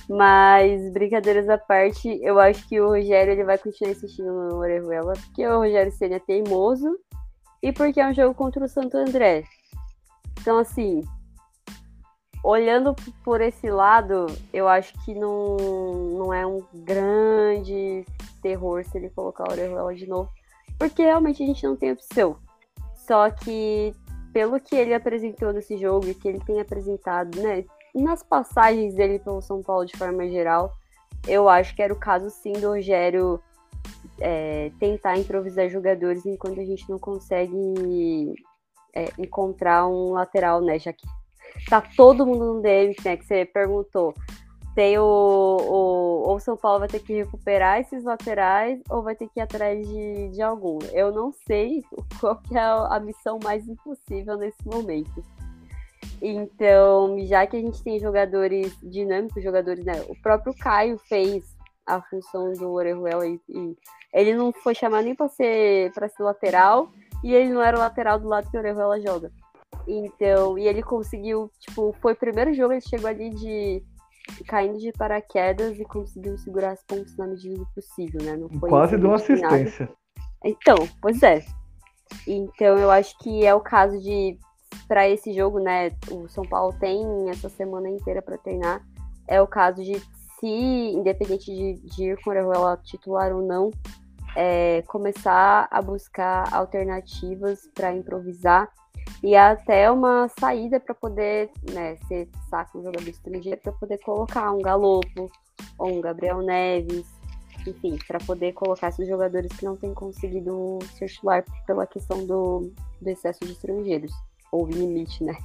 Mas, 0.07 0.91
brincadeiras 0.93 1.49
à 1.49 1.57
parte, 1.57 2.19
eu 2.21 2.39
acho 2.39 2.67
que 2.67 2.79
o 2.79 2.89
Rogério 2.89 3.33
ele 3.33 3.43
vai 3.43 3.57
continuar 3.57 3.91
insistindo 3.91 4.31
no 4.31 4.57
Orejuela, 4.57 5.13
porque 5.13 5.47
o 5.47 5.57
Rogério 5.57 5.91
seria 5.91 6.19
teimoso 6.19 6.99
e 7.63 7.73
porque 7.73 7.99
é 7.99 8.07
um 8.07 8.13
jogo 8.13 8.35
contra 8.35 8.63
o 8.63 8.69
Santo 8.69 8.95
André. 8.95 9.43
Então, 10.39 10.59
assim, 10.59 11.01
olhando 12.45 12.95
por 13.23 13.41
esse 13.41 13.69
lado, 13.71 14.27
eu 14.53 14.67
acho 14.67 14.93
que 15.03 15.15
não, 15.15 15.57
não 15.57 16.33
é 16.33 16.45
um 16.45 16.63
grande 16.73 18.05
terror 18.39 18.83
se 18.85 18.95
ele 18.97 19.09
colocar 19.09 19.49
o 19.49 19.51
Orejuela 19.51 19.95
de 19.95 20.05
novo, 20.05 20.29
porque 20.77 21.01
realmente 21.01 21.41
a 21.41 21.45
gente 21.47 21.63
não 21.65 21.75
tem 21.75 21.91
opção. 21.91 22.37
Só 22.93 23.31
que, 23.31 23.95
pelo 24.31 24.59
que 24.59 24.75
ele 24.75 24.93
apresentou 24.93 25.51
nesse 25.51 25.75
jogo 25.77 26.07
e 26.07 26.13
que 26.13 26.27
ele 26.27 26.39
tem 26.39 26.61
apresentado, 26.61 27.41
né, 27.41 27.65
nas 27.95 28.21
passagens 28.21 28.93
dele 28.93 29.17
pelo 29.17 29.41
São 29.41 29.63
Paulo 29.63 29.85
de 29.85 29.97
forma 29.97 30.27
geral, 30.27 30.71
eu 31.27 31.49
acho 31.49 31.75
que 31.75 31.81
era 31.81 31.93
o 31.93 31.99
caso 31.99 32.29
sim 32.29 32.53
do 32.53 32.69
Rogério 32.69 33.41
é, 34.19 34.71
tentar 34.79 35.17
improvisar 35.17 35.67
jogadores 35.67 36.23
enquanto 36.27 36.59
a 36.59 36.65
gente 36.65 36.87
não 36.87 36.99
consegue 36.99 38.35
é, 38.93 39.11
encontrar 39.17 39.87
um 39.87 40.11
lateral, 40.11 40.61
né? 40.61 40.77
Já 40.77 40.93
que 40.93 41.07
tá 41.69 41.81
todo 41.81 42.25
mundo 42.25 42.55
no 42.55 42.61
DM, 42.61 42.95
né? 43.03 43.17
Que 43.17 43.25
você 43.25 43.45
perguntou. 43.45 44.13
Tem 44.75 44.97
o, 44.97 45.03
o. 45.03 46.29
Ou 46.29 46.39
São 46.39 46.57
Paulo 46.57 46.79
vai 46.79 46.87
ter 46.87 46.99
que 46.99 47.13
recuperar 47.13 47.79
esses 47.79 48.03
laterais, 48.03 48.81
ou 48.89 49.01
vai 49.01 49.15
ter 49.15 49.29
que 49.29 49.39
ir 49.39 49.43
atrás 49.43 49.87
de, 49.87 50.29
de 50.29 50.41
algum. 50.41 50.79
Eu 50.91 51.11
não 51.11 51.31
sei 51.31 51.81
qual 52.19 52.37
que 52.37 52.57
é 52.57 52.61
a 52.61 52.99
missão 52.99 53.39
mais 53.43 53.67
impossível 53.67 54.37
nesse 54.37 54.67
momento. 54.67 55.23
Então, 56.21 57.17
já 57.25 57.45
que 57.47 57.57
a 57.57 57.61
gente 57.61 57.81
tem 57.83 57.99
jogadores 57.99 58.77
dinâmicos, 58.81 59.43
jogadores, 59.43 59.83
né? 59.85 60.03
O 60.09 60.15
próprio 60.21 60.53
Caio 60.55 60.97
fez 60.97 61.55
a 61.85 62.01
função 62.01 62.51
do 62.53 62.71
Orejuela 62.71 63.27
e, 63.27 63.39
e 63.47 63.77
ele 64.13 64.33
não 64.33 64.51
foi 64.51 64.73
chamado 64.73 65.05
nem 65.05 65.13
para 65.13 65.29
ser 65.29 65.91
para 65.93 66.09
ser 66.09 66.23
lateral 66.23 66.89
e 67.23 67.33
ele 67.33 67.53
não 67.53 67.61
era 67.61 67.77
o 67.77 67.79
lateral 67.79 68.19
do 68.19 68.27
lado 68.27 68.49
que 68.49 68.57
o 68.57 68.59
Orejuela 68.59 68.99
joga. 68.99 69.31
Então, 69.87 70.57
e 70.57 70.67
ele 70.67 70.81
conseguiu, 70.81 71.51
tipo, 71.59 71.95
foi 72.01 72.13
o 72.13 72.17
primeiro 72.17 72.53
jogo, 72.53 72.73
ele 72.73 72.81
chegou 72.81 73.09
ali 73.09 73.29
de 73.29 73.83
caindo 74.47 74.79
de 74.79 74.91
paraquedas 74.91 75.79
e 75.79 75.85
conseguiu 75.85 76.37
segurar 76.37 76.71
as 76.71 76.83
pontas 76.83 77.15
na 77.15 77.27
medida 77.27 77.55
do 77.55 77.65
possível, 77.67 78.21
né? 78.23 78.35
Não 78.35 78.49
foi 78.49 78.69
Quase 78.69 78.97
deu 78.97 79.09
uma 79.09 79.15
assistência. 79.15 79.89
Então, 80.43 80.75
pois 81.01 81.21
é. 81.21 81.43
Então, 82.27 82.77
eu 82.77 82.89
acho 82.89 83.17
que 83.19 83.45
é 83.45 83.53
o 83.53 83.61
caso 83.61 83.99
de 84.01 84.37
para 84.87 85.07
esse 85.09 85.33
jogo, 85.33 85.59
né? 85.59 85.91
O 86.11 86.27
São 86.27 86.43
Paulo 86.43 86.73
tem 86.79 87.29
essa 87.29 87.49
semana 87.49 87.89
inteira 87.89 88.21
para 88.21 88.37
treinar. 88.37 88.83
É 89.27 89.41
o 89.41 89.47
caso 89.47 89.83
de 89.83 89.99
se, 90.39 90.47
independente 90.47 91.45
de, 91.45 91.73
de 91.95 92.03
ir 92.11 92.21
com 92.21 92.31
o 92.31 92.77
titular 92.77 93.33
ou 93.33 93.41
não, 93.41 93.71
é, 94.35 94.83
começar 94.87 95.67
a 95.71 95.81
buscar 95.81 96.53
alternativas 96.53 97.69
para 97.73 97.93
improvisar 97.93 98.69
e 99.23 99.35
até 99.35 99.89
uma 99.89 100.29
saída 100.39 100.79
para 100.79 100.93
poder, 100.93 101.49
né, 101.71 101.95
ser 102.07 102.27
saco 102.49 102.79
um 102.79 102.83
jogador 102.83 103.07
estrangeiro 103.07 103.59
para 103.61 103.71
poder 103.73 103.97
colocar 103.99 104.51
um 104.51 104.61
Galopo 104.61 105.31
ou 105.77 105.97
um 105.97 106.01
Gabriel 106.01 106.41
Neves, 106.41 107.05
enfim, 107.65 107.97
para 108.07 108.19
poder 108.19 108.53
colocar 108.53 108.89
esses 108.89 109.07
jogadores 109.07 109.51
que 109.53 109.65
não 109.65 109.75
têm 109.75 109.93
conseguido 109.93 110.79
circular 110.97 111.43
pela 111.65 111.87
questão 111.87 112.25
do, 112.25 112.71
do 113.01 113.09
excesso 113.09 113.39
de 113.43 113.53
estrangeiros 113.53 114.11
ou 114.51 114.67
limite, 114.67 115.23
né? 115.23 115.35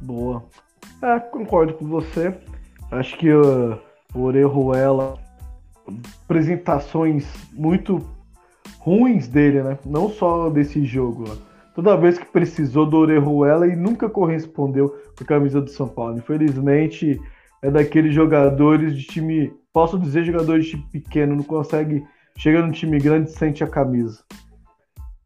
Boa. 0.00 0.44
É, 1.02 1.18
concordo 1.20 1.74
com 1.74 1.86
você. 1.86 2.34
Acho 2.90 3.18
que 3.18 3.32
uh, 3.32 3.78
o 4.14 4.22
Orejuela 4.22 5.18
apresentações 6.24 7.26
muito 7.52 8.04
ruins 8.78 9.28
dele, 9.28 9.62
né? 9.62 9.78
Não 9.84 10.08
só 10.08 10.50
desse 10.50 10.84
jogo. 10.84 11.24
Ó. 11.28 11.54
Toda 11.74 11.96
vez 11.96 12.18
que 12.18 12.26
precisou 12.26 12.86
do 12.86 12.96
Orejuela 12.96 13.66
e 13.66 13.74
nunca 13.74 14.08
correspondeu 14.08 14.90
com 15.16 15.24
a 15.24 15.26
camisa 15.26 15.60
do 15.60 15.70
São 15.70 15.88
Paulo. 15.88 16.18
Infelizmente, 16.18 17.20
é 17.62 17.70
daqueles 17.70 18.14
jogadores 18.14 18.96
de 18.96 19.04
time, 19.04 19.52
posso 19.72 19.98
dizer 19.98 20.24
jogadores 20.24 20.66
de 20.66 20.70
time 20.72 20.84
pequeno, 20.92 21.34
não 21.34 21.42
consegue, 21.42 22.04
chega 22.36 22.64
no 22.64 22.72
time 22.72 22.98
grande 22.98 23.30
e 23.30 23.32
sente 23.32 23.64
a 23.64 23.66
camisa. 23.66 24.22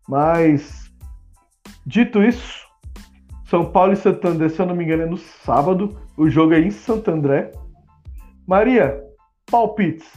Mas, 0.09 0.90
dito 1.84 2.22
isso, 2.22 2.66
São 3.44 3.66
Paulo 3.66 3.92
e 3.92 3.96
Santander, 3.96 4.48
se 4.48 4.61
eu 4.61 4.66
não 4.66 4.74
me 4.74 4.84
engano, 4.84 5.02
é 5.02 5.06
no 5.06 5.18
sábado. 5.18 6.00
O 6.16 6.30
jogo 6.30 6.54
é 6.54 6.61
em 6.61 6.70
Santo 6.70 7.11
André. 7.11 7.52
Maria, 8.46 9.04
palpites. 9.50 10.09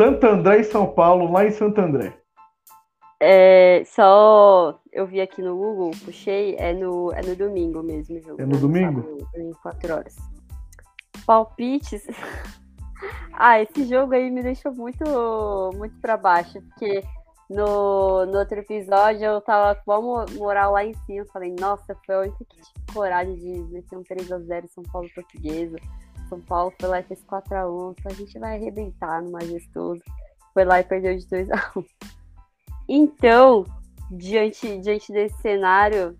Santo 0.00 0.26
André 0.26 0.60
e 0.60 0.64
São 0.64 0.86
Paulo, 0.86 1.30
lá 1.30 1.44
em 1.44 1.50
Santo 1.50 1.78
André. 1.78 2.14
É, 3.20 3.82
só 3.84 4.80
eu 4.90 5.06
vi 5.06 5.20
aqui 5.20 5.42
no 5.42 5.54
Google, 5.54 5.90
puxei, 6.02 6.56
é 6.58 6.72
no, 6.72 7.12
é 7.12 7.20
no 7.20 7.36
domingo 7.36 7.82
mesmo 7.82 8.16
o 8.16 8.20
jogo. 8.22 8.40
É 8.40 8.46
no 8.46 8.54
né? 8.54 8.58
domingo? 8.58 9.18
Em 9.36 9.52
quatro 9.62 9.92
horas. 9.92 10.16
Palpites. 11.26 12.06
ah, 13.34 13.60
esse 13.60 13.84
jogo 13.84 14.14
aí 14.14 14.30
me 14.30 14.42
deixou 14.42 14.72
muito, 14.72 15.04
muito 15.76 15.94
para 16.00 16.16
baixo, 16.16 16.62
porque 16.62 17.04
no, 17.50 18.24
no 18.24 18.38
outro 18.38 18.58
episódio 18.58 19.22
eu 19.22 19.40
tava 19.42 19.78
com 19.84 19.92
a 19.92 20.26
moral 20.30 20.72
lá 20.72 20.82
em 20.82 20.94
cima. 21.04 21.26
Falei, 21.30 21.54
nossa, 21.60 21.94
foi 22.06 22.14
a 22.14 22.20
única 22.20 22.38
que 22.38 22.56
tive 22.56 22.94
coragem 22.94 23.34
de 23.34 23.70
meter 23.70 23.98
um 23.98 24.02
3x0 24.02 24.66
São 24.68 24.82
Paulo 24.84 25.10
Portuguesa. 25.14 25.76
São 26.30 26.40
Paulo 26.40 26.72
foi 26.80 26.88
lá 26.88 27.00
e 27.00 27.02
fez 27.02 27.22
4x1. 27.24 27.94
A 28.06 28.12
gente 28.14 28.38
vai 28.38 28.56
arrebentar 28.56 29.22
no 29.22 29.32
Majestoso. 29.32 30.00
Foi 30.54 30.64
lá 30.64 30.80
e 30.80 30.84
perdeu 30.84 31.16
de 31.16 31.26
2x1. 31.26 31.84
Então, 32.88 33.64
diante, 34.10 34.78
diante 34.78 35.12
desse 35.12 35.36
cenário, 35.42 36.18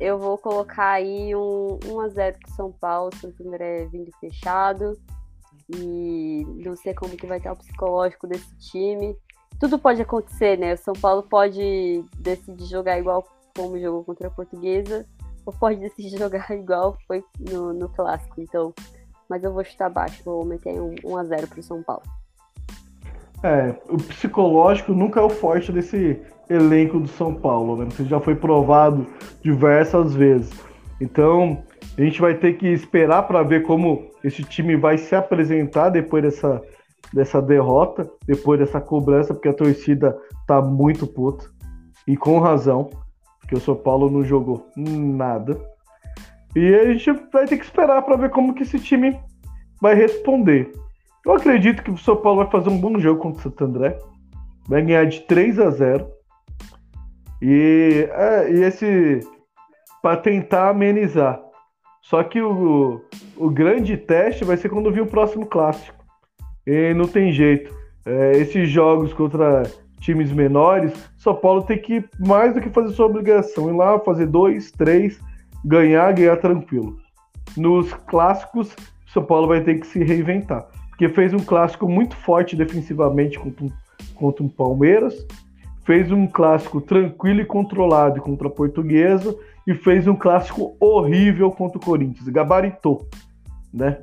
eu 0.00 0.18
vou 0.18 0.38
colocar 0.38 0.92
aí 0.92 1.34
um 1.34 1.78
1x0 1.84 2.38
pro 2.38 2.54
São 2.54 2.72
Paulo, 2.72 3.14
Santo 3.16 3.46
André 3.46 3.86
vindo 3.86 4.10
fechado. 4.18 4.98
E 5.76 6.46
não 6.64 6.74
sei 6.76 6.94
como 6.94 7.16
que 7.16 7.26
vai 7.26 7.38
estar 7.38 7.52
o 7.52 7.56
psicológico 7.56 8.26
desse 8.26 8.56
time. 8.56 9.16
Tudo 9.60 9.78
pode 9.78 10.00
acontecer, 10.00 10.56
né? 10.56 10.74
O 10.74 10.78
São 10.78 10.94
Paulo 10.94 11.24
pode 11.24 12.04
decidir 12.18 12.66
jogar 12.66 12.98
igual 12.98 13.26
como 13.56 13.78
jogou 13.78 14.04
contra 14.04 14.28
a 14.28 14.30
Portuguesa, 14.30 15.04
ou 15.44 15.52
pode 15.52 15.80
decidir 15.80 16.14
jogar 16.16 16.48
igual 16.52 16.96
foi 17.06 17.24
no, 17.38 17.72
no 17.72 17.88
clássico. 17.88 18.40
Então, 18.40 18.72
mas 19.28 19.44
eu 19.44 19.52
vou 19.52 19.64
chutar 19.64 19.90
baixo, 19.90 20.22
vou 20.24 20.44
meter 20.44 20.80
um 20.80 20.94
1x0 20.94 21.48
pro 21.48 21.62
São 21.62 21.82
Paulo. 21.82 22.02
É, 23.42 23.74
o 23.88 23.96
psicológico 23.96 24.92
nunca 24.92 25.20
é 25.20 25.22
o 25.22 25.30
forte 25.30 25.70
desse 25.70 26.20
elenco 26.50 26.98
do 26.98 27.08
São 27.08 27.34
Paulo, 27.34 27.76
né? 27.76 27.88
Isso 27.88 28.04
já 28.04 28.18
foi 28.18 28.34
provado 28.34 29.06
diversas 29.42 30.14
vezes. 30.14 30.50
Então, 31.00 31.62
a 31.96 32.02
gente 32.02 32.20
vai 32.20 32.34
ter 32.34 32.54
que 32.54 32.66
esperar 32.66 33.24
para 33.24 33.42
ver 33.42 33.62
como 33.62 34.10
esse 34.24 34.42
time 34.42 34.76
vai 34.76 34.98
se 34.98 35.14
apresentar 35.14 35.90
depois 35.90 36.22
dessa, 36.22 36.62
dessa 37.12 37.40
derrota, 37.40 38.10
depois 38.26 38.58
dessa 38.58 38.80
cobrança, 38.80 39.34
porque 39.34 39.48
a 39.48 39.54
torcida 39.54 40.16
tá 40.46 40.60
muito 40.60 41.06
puta. 41.06 41.46
E 42.06 42.16
com 42.16 42.38
razão, 42.40 42.90
porque 43.40 43.54
o 43.54 43.60
São 43.60 43.76
Paulo 43.76 44.10
não 44.10 44.24
jogou 44.24 44.66
nada. 44.76 45.60
E 46.56 46.74
a 46.74 46.92
gente 46.92 47.12
vai 47.32 47.46
ter 47.46 47.58
que 47.58 47.64
esperar 47.64 48.02
para 48.02 48.16
ver 48.16 48.30
como 48.30 48.54
que 48.54 48.62
esse 48.62 48.78
time 48.78 49.18
vai 49.80 49.94
responder. 49.94 50.72
Eu 51.24 51.34
acredito 51.34 51.82
que 51.82 51.90
o 51.90 51.98
São 51.98 52.16
Paulo 52.16 52.42
vai 52.42 52.50
fazer 52.50 52.70
um 52.70 52.80
bom 52.80 52.98
jogo 52.98 53.20
contra 53.20 53.40
o 53.40 53.42
Santo 53.42 53.64
André. 53.64 53.98
Vai 54.66 54.82
ganhar 54.82 55.04
de 55.04 55.20
3 55.20 55.58
a 55.58 55.70
0. 55.70 56.06
E, 57.42 58.08
é, 58.10 58.52
e 58.52 58.62
esse. 58.62 59.20
para 60.02 60.16
tentar 60.16 60.70
amenizar. 60.70 61.40
Só 62.02 62.22
que 62.22 62.40
o, 62.40 63.04
o 63.36 63.50
grande 63.50 63.96
teste 63.96 64.44
vai 64.44 64.56
ser 64.56 64.70
quando 64.70 64.90
vir 64.90 65.02
o 65.02 65.06
próximo 65.06 65.46
clássico. 65.46 66.02
E 66.66 66.94
não 66.94 67.06
tem 67.06 67.32
jeito. 67.32 67.76
É, 68.06 68.32
esses 68.38 68.68
jogos 68.68 69.12
contra 69.12 69.64
times 70.00 70.32
menores, 70.32 70.92
São 71.18 71.34
Paulo 71.34 71.62
tem 71.62 71.78
que 71.78 72.04
mais 72.18 72.54
do 72.54 72.60
que 72.60 72.70
fazer 72.70 72.94
sua 72.94 73.06
obrigação, 73.06 73.68
ir 73.68 73.76
lá 73.76 73.98
fazer 73.98 74.26
dois, 74.26 74.70
três, 74.70 75.20
ganhar, 75.64 76.12
ganhar 76.12 76.36
tranquilo. 76.36 76.96
Nos 77.56 77.92
clássicos, 77.92 78.74
São 79.12 79.24
Paulo 79.24 79.48
vai 79.48 79.62
ter 79.62 79.80
que 79.80 79.86
se 79.86 80.02
reinventar 80.02 80.66
porque 80.98 81.08
fez 81.10 81.32
um 81.32 81.38
clássico 81.38 81.88
muito 81.88 82.16
forte 82.16 82.56
defensivamente 82.56 83.38
contra 83.38 83.64
um, 83.64 83.70
contra 84.16 84.42
um 84.42 84.48
Palmeiras, 84.48 85.14
fez 85.84 86.10
um 86.10 86.26
clássico 86.26 86.80
tranquilo 86.80 87.40
e 87.40 87.44
controlado 87.44 88.20
contra 88.20 88.48
a 88.48 88.50
Portuguesa 88.50 89.32
e 89.64 89.74
fez 89.74 90.08
um 90.08 90.16
clássico 90.16 90.76
horrível 90.80 91.52
contra 91.52 91.78
o 91.78 91.80
Corinthians, 91.80 92.28
gabaritou, 92.28 93.06
né? 93.72 93.98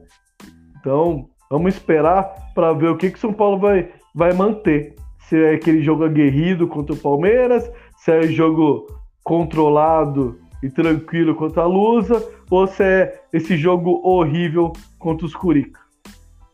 Então, 0.79 1.27
vamos 1.51 1.73
esperar 1.73 2.33
para 2.55 2.71
ver 2.71 2.87
o 2.87 2.97
que 2.97 3.11
que 3.11 3.19
São 3.19 3.33
Paulo 3.33 3.59
vai, 3.59 3.91
vai 4.13 4.31
manter. 4.31 4.95
Se 5.27 5.35
é 5.35 5.55
aquele 5.55 5.81
jogo 5.81 6.05
aguerrido 6.05 6.65
contra 6.65 6.95
o 6.95 6.97
Palmeiras, 6.97 7.69
se 7.97 8.09
é 8.09 8.23
jogo 8.23 8.87
controlado 9.21 10.39
e 10.65 10.69
tranquilo 10.71 11.35
contra 11.35 11.61
a 11.61 11.67
Lusa, 11.67 12.27
ou 12.49 12.65
se 12.65 12.83
é 12.83 13.21
esse 13.31 13.55
jogo 13.55 14.01
horrível 14.03 14.73
contra 14.97 15.25
os 15.25 15.35
Curica. 15.35 15.79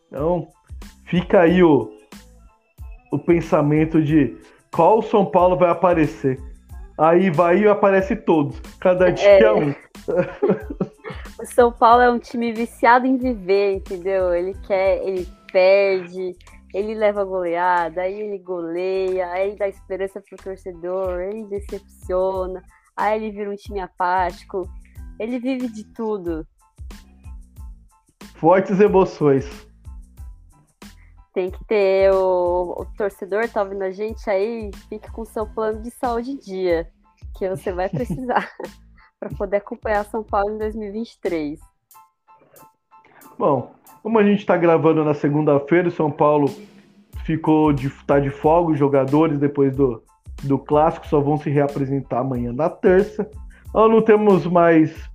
Então, 0.07 0.49
fica 1.05 1.39
aí 1.39 1.64
o, 1.64 1.89
o 3.09 3.18
pensamento 3.18 4.01
de 4.03 4.36
qual 4.70 5.01
São 5.01 5.26
Paulo 5.26 5.55
vai 5.55 5.70
aparecer. 5.70 6.38
Aí 6.97 7.30
vai 7.30 7.59
e 7.59 7.68
aparece 7.68 8.16
todos, 8.16 8.59
cada 8.80 9.09
dia 9.09 9.30
é. 9.30 9.53
um. 9.53 9.70
o 11.39 11.45
São 11.45 11.72
Paulo 11.72 12.01
é 12.01 12.12
um 12.12 12.20
time 12.20 12.51
viciado 12.51 13.07
em 13.07 13.18
viver, 13.18 13.76
entendeu? 13.76 14.34
Ele 14.34 14.53
quer, 14.68 15.01
ele 15.07 15.26
perde, 15.53 16.36
ele 16.74 16.93
leva 16.93 17.24
goleada, 17.24 18.01
aí 18.01 18.20
ele 18.20 18.38
goleia, 18.39 19.32
aí 19.32 19.47
ele 19.47 19.57
dá 19.57 19.70
esperança 19.70 20.22
pro 20.22 20.38
torcedor, 20.38 21.22
ele 21.22 21.45
decepciona, 21.45 22.62
aí 22.96 23.18
ele 23.24 23.32
vira 23.32 23.50
um 23.50 23.56
time 23.56 23.80
apático. 23.80 24.70
Ele 25.20 25.39
vive 25.39 25.68
de 25.68 25.84
tudo. 25.94 26.46
Fortes 28.36 28.80
emoções 28.80 29.70
tem 31.34 31.50
que 31.50 31.64
ter 31.66 32.12
o, 32.12 32.76
o 32.78 32.86
torcedor 32.98 33.48
tá 33.48 33.64
ouvindo 33.64 33.84
a 33.84 33.92
gente 33.92 34.30
aí, 34.30 34.70
fique 34.89 35.10
com 35.12 35.22
o 35.22 35.26
seu 35.26 35.46
plano 35.46 35.82
de 35.82 35.89
saúde 35.92 36.32
em 36.32 36.38
dia, 36.38 36.89
que 37.38 37.50
você 37.50 37.72
vai 37.72 37.88
precisar 37.89 38.50
para 39.20 39.30
poder 39.30 39.58
acompanhar 39.58 40.06
São 40.06 40.24
Paulo 40.24 40.56
em 40.56 40.58
2023. 40.58 41.60
Bom, 43.38 43.74
como 44.04 44.20
a 44.20 44.24
gente 44.24 44.39
está 44.39 44.58
gravando 44.58 45.04
na 45.04 45.14
segunda-feira, 45.14 45.89
São 45.89 46.12
Paulo 46.12 46.48
ficou 47.26 47.72
de 47.72 47.89
tá 48.06 48.20
de 48.20 48.30
folga, 48.30 48.74
os 48.74 48.80
jogadores 48.80 49.39
depois 49.39 49.76
do, 49.76 50.04
do 50.44 50.58
clássico 50.58 51.08
só 51.08 51.20
vão 51.20 51.38
se 51.38 51.50
reapresentar 51.50 52.20
amanhã 52.20 52.52
na 52.52 52.70
terça. 52.70 53.30
Nós 53.74 53.89
não 53.89 54.02
temos 54.02 54.46
mais 54.46 55.10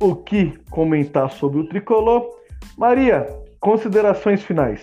o 0.00 0.14
que 0.14 0.58
comentar 0.70 1.30
sobre 1.30 1.60
o 1.60 1.68
tricolor. 1.68 2.28
Maria, 2.76 3.26
considerações 3.60 4.42
finais. 4.42 4.82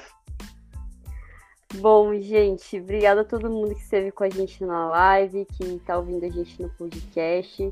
Bom, 1.75 2.15
gente, 2.15 2.79
obrigada 2.79 3.21
a 3.21 3.25
todo 3.25 3.49
mundo 3.49 3.75
que 3.75 3.81
esteve 3.81 4.11
com 4.11 4.23
a 4.23 4.29
gente 4.29 4.63
na 4.65 4.89
live, 4.89 5.45
que 5.45 5.63
está 5.63 5.97
ouvindo 5.97 6.25
a 6.25 6.29
gente 6.29 6.61
no 6.61 6.69
podcast. 6.69 7.71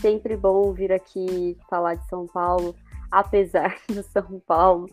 Sempre 0.00 0.36
bom 0.36 0.72
vir 0.72 0.92
aqui 0.92 1.56
falar 1.68 1.94
de 1.94 2.08
São 2.08 2.26
Paulo, 2.26 2.74
apesar 3.10 3.76
do 3.88 4.02
São 4.02 4.40
Paulo. 4.46 4.88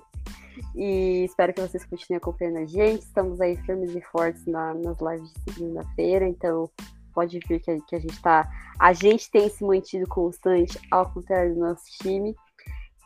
E 0.76 1.24
espero 1.26 1.54
que 1.54 1.62
vocês 1.62 1.86
continuem 1.86 2.18
acompanhando 2.18 2.58
a 2.58 2.66
gente. 2.66 3.02
Estamos 3.02 3.40
aí 3.42 3.56
firmes 3.58 3.96
e 3.96 4.02
fortes 4.02 4.46
na, 4.46 4.74
nas 4.74 4.98
lives 5.00 5.32
de 5.34 5.54
segunda-feira, 5.54 6.28
então 6.28 6.70
pode 7.14 7.40
vir 7.48 7.60
que 7.60 7.72
a, 7.72 7.80
que 7.80 7.96
a 7.96 8.00
gente 8.00 8.22
tá. 8.22 8.50
A 8.80 8.94
gente 8.94 9.30
tem 9.30 9.50
se 9.50 9.64
mantido 9.64 10.08
constante, 10.08 10.80
ao 10.90 11.12
contrário 11.12 11.54
do 11.54 11.60
nosso 11.60 11.86
time. 12.02 12.36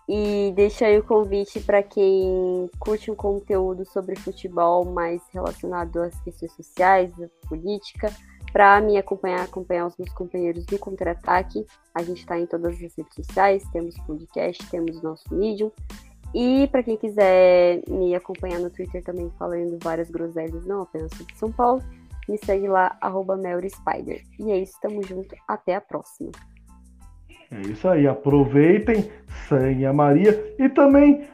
E 0.07 0.53
deixa 0.55 0.85
aí 0.85 0.99
o 0.99 1.03
convite 1.03 1.59
para 1.59 1.81
quem 1.81 2.69
curte 2.79 3.09
um 3.09 3.15
conteúdo 3.15 3.83
sobre 3.85 4.15
futebol 4.15 4.85
mais 4.85 5.21
relacionado 5.33 5.99
às 5.99 6.19
questões 6.21 6.51
sociais, 6.51 7.11
política, 7.49 8.13
para 8.53 8.79
me 8.79 8.97
acompanhar, 8.97 9.41
acompanhar 9.41 9.87
os 9.87 9.97
meus 9.97 10.13
companheiros 10.13 10.63
do 10.65 10.77
Contra-Ataque. 10.77 11.65
A 11.93 12.03
gente 12.03 12.19
está 12.19 12.39
em 12.39 12.45
todas 12.45 12.75
as 12.75 12.79
redes 12.79 13.15
sociais, 13.15 13.63
temos 13.73 13.97
podcast, 14.01 14.69
temos 14.69 15.01
nosso 15.01 15.33
Medium. 15.33 15.71
E 16.33 16.67
para 16.67 16.83
quem 16.83 16.97
quiser 16.97 17.81
me 17.87 18.15
acompanhar 18.15 18.59
no 18.59 18.69
Twitter 18.69 19.03
também 19.03 19.31
falando 19.39 19.77
várias 19.81 20.09
groselhas, 20.09 20.65
não 20.65 20.81
apenas 20.81 21.11
sobre 21.15 21.35
São 21.35 21.51
Paulo, 21.51 21.81
me 22.27 22.37
segue 22.37 22.67
lá, 22.67 22.97
arroba 22.99 23.37
Spider. 23.69 24.21
E 24.39 24.51
é 24.51 24.57
isso, 24.57 24.73
tamo 24.81 25.01
junto, 25.03 25.35
até 25.47 25.75
a 25.75 25.81
próxima. 25.81 26.31
É 27.51 27.61
isso 27.61 27.87
aí, 27.87 28.07
aproveitem, 28.07 29.09
sangue 29.47 29.85
a 29.85 29.93
Maria 29.93 30.55
e 30.57 30.67
também 30.67 31.27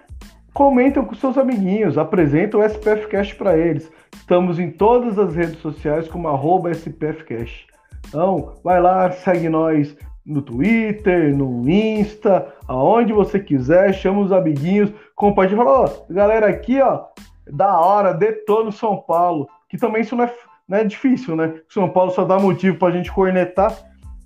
comentem 0.53 1.03
com 1.03 1.15
seus 1.15 1.37
amiguinhos, 1.37 1.97
apresentem 1.97 2.59
o 2.59 2.63
SPF 2.63 3.07
Cash 3.07 3.33
para 3.33 3.57
eles. 3.57 3.89
Estamos 4.13 4.59
em 4.59 4.69
todas 4.69 5.17
as 5.17 5.33
redes 5.33 5.59
sociais 5.61 6.07
como 6.07 6.27
arroba 6.27 6.71
SPF 6.71 7.23
Cash. 7.23 7.65
Então, 8.07 8.55
vai 8.63 8.81
lá, 8.81 9.09
segue 9.11 9.47
nós 9.47 9.95
no 10.25 10.41
Twitter, 10.41 11.35
no 11.35 11.67
Insta, 11.69 12.53
aonde 12.67 13.11
você 13.11 13.39
quiser, 13.39 13.93
chama 13.93 14.21
os 14.21 14.31
amiguinhos, 14.31 14.91
compartilha, 15.15 15.63
fala, 15.63 15.81
ó, 15.81 15.89
galera 16.09 16.47
aqui, 16.47 16.79
ó, 16.81 17.05
da 17.51 17.79
hora, 17.79 18.13
detona 18.13 18.71
São 18.71 18.97
Paulo, 18.97 19.47
que 19.67 19.77
também 19.77 20.01
isso 20.01 20.15
não 20.15 20.25
é, 20.25 20.33
não 20.67 20.77
é 20.77 20.83
difícil, 20.83 21.35
né? 21.35 21.59
São 21.69 21.89
Paulo 21.89 22.11
só 22.11 22.23
dá 22.23 22.39
motivo 22.39 22.77
pra 22.77 22.91
gente 22.91 23.11
cornetar, 23.11 23.75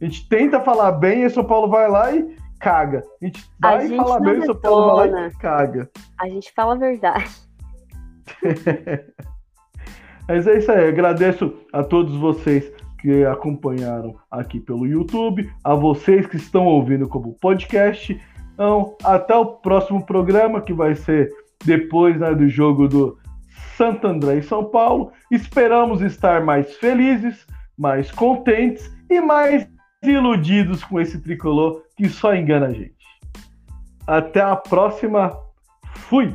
a 0.01 0.05
gente 0.05 0.27
tenta 0.27 0.59
falar 0.59 0.91
bem 0.91 1.23
e 1.23 1.29
São 1.29 1.43
Paulo 1.43 1.69
vai 1.69 1.89
lá 1.89 2.11
e 2.11 2.35
caga. 2.59 3.03
A 3.21 3.25
gente 3.25 3.45
vai 3.59 3.77
a 3.77 3.81
gente 3.81 3.95
falar 3.95 4.19
bem 4.19 4.35
e 4.35 4.39
o 4.39 4.45
São 4.45 4.55
Paulo 4.55 4.95
vai 4.97 5.09
lá 5.09 5.27
e 5.27 5.31
caga. 5.37 5.89
A 6.19 6.27
gente 6.27 6.51
fala 6.53 6.75
a 6.75 6.77
verdade. 6.77 7.25
Mas 10.27 10.47
é 10.47 10.57
isso 10.57 10.71
aí. 10.71 10.89
Agradeço 10.89 11.53
a 11.71 11.83
todos 11.83 12.15
vocês 12.15 12.74
que 13.05 13.23
acompanharam 13.23 14.15
aqui 14.31 14.59
pelo 14.59 14.87
YouTube, 14.87 15.47
a 15.63 15.75
vocês 15.75 16.25
que 16.25 16.37
estão 16.37 16.65
ouvindo 16.65 17.07
como 17.07 17.37
podcast. 17.39 18.19
Então, 18.51 18.97
até 19.03 19.35
o 19.35 19.45
próximo 19.45 20.03
programa, 20.03 20.59
que 20.59 20.73
vai 20.73 20.95
ser 20.95 21.31
depois 21.63 22.19
né, 22.19 22.33
do 22.33 22.49
jogo 22.49 22.87
do 22.87 23.15
Santo 23.77 24.07
André 24.07 24.37
e 24.37 24.43
São 24.43 24.65
Paulo. 24.65 25.11
Esperamos 25.29 26.01
estar 26.01 26.43
mais 26.43 26.73
felizes, 26.77 27.45
mais 27.77 28.09
contentes 28.09 28.91
e 29.07 29.21
mais 29.21 29.67
iludidos 30.01 30.83
com 30.83 30.99
esse 30.99 31.21
tricolor 31.21 31.83
que 31.95 32.09
só 32.09 32.33
engana 32.33 32.65
a 32.65 32.73
gente. 32.73 32.95
Até 34.07 34.41
a 34.41 34.55
próxima. 34.55 35.31
Fui! 35.93 36.33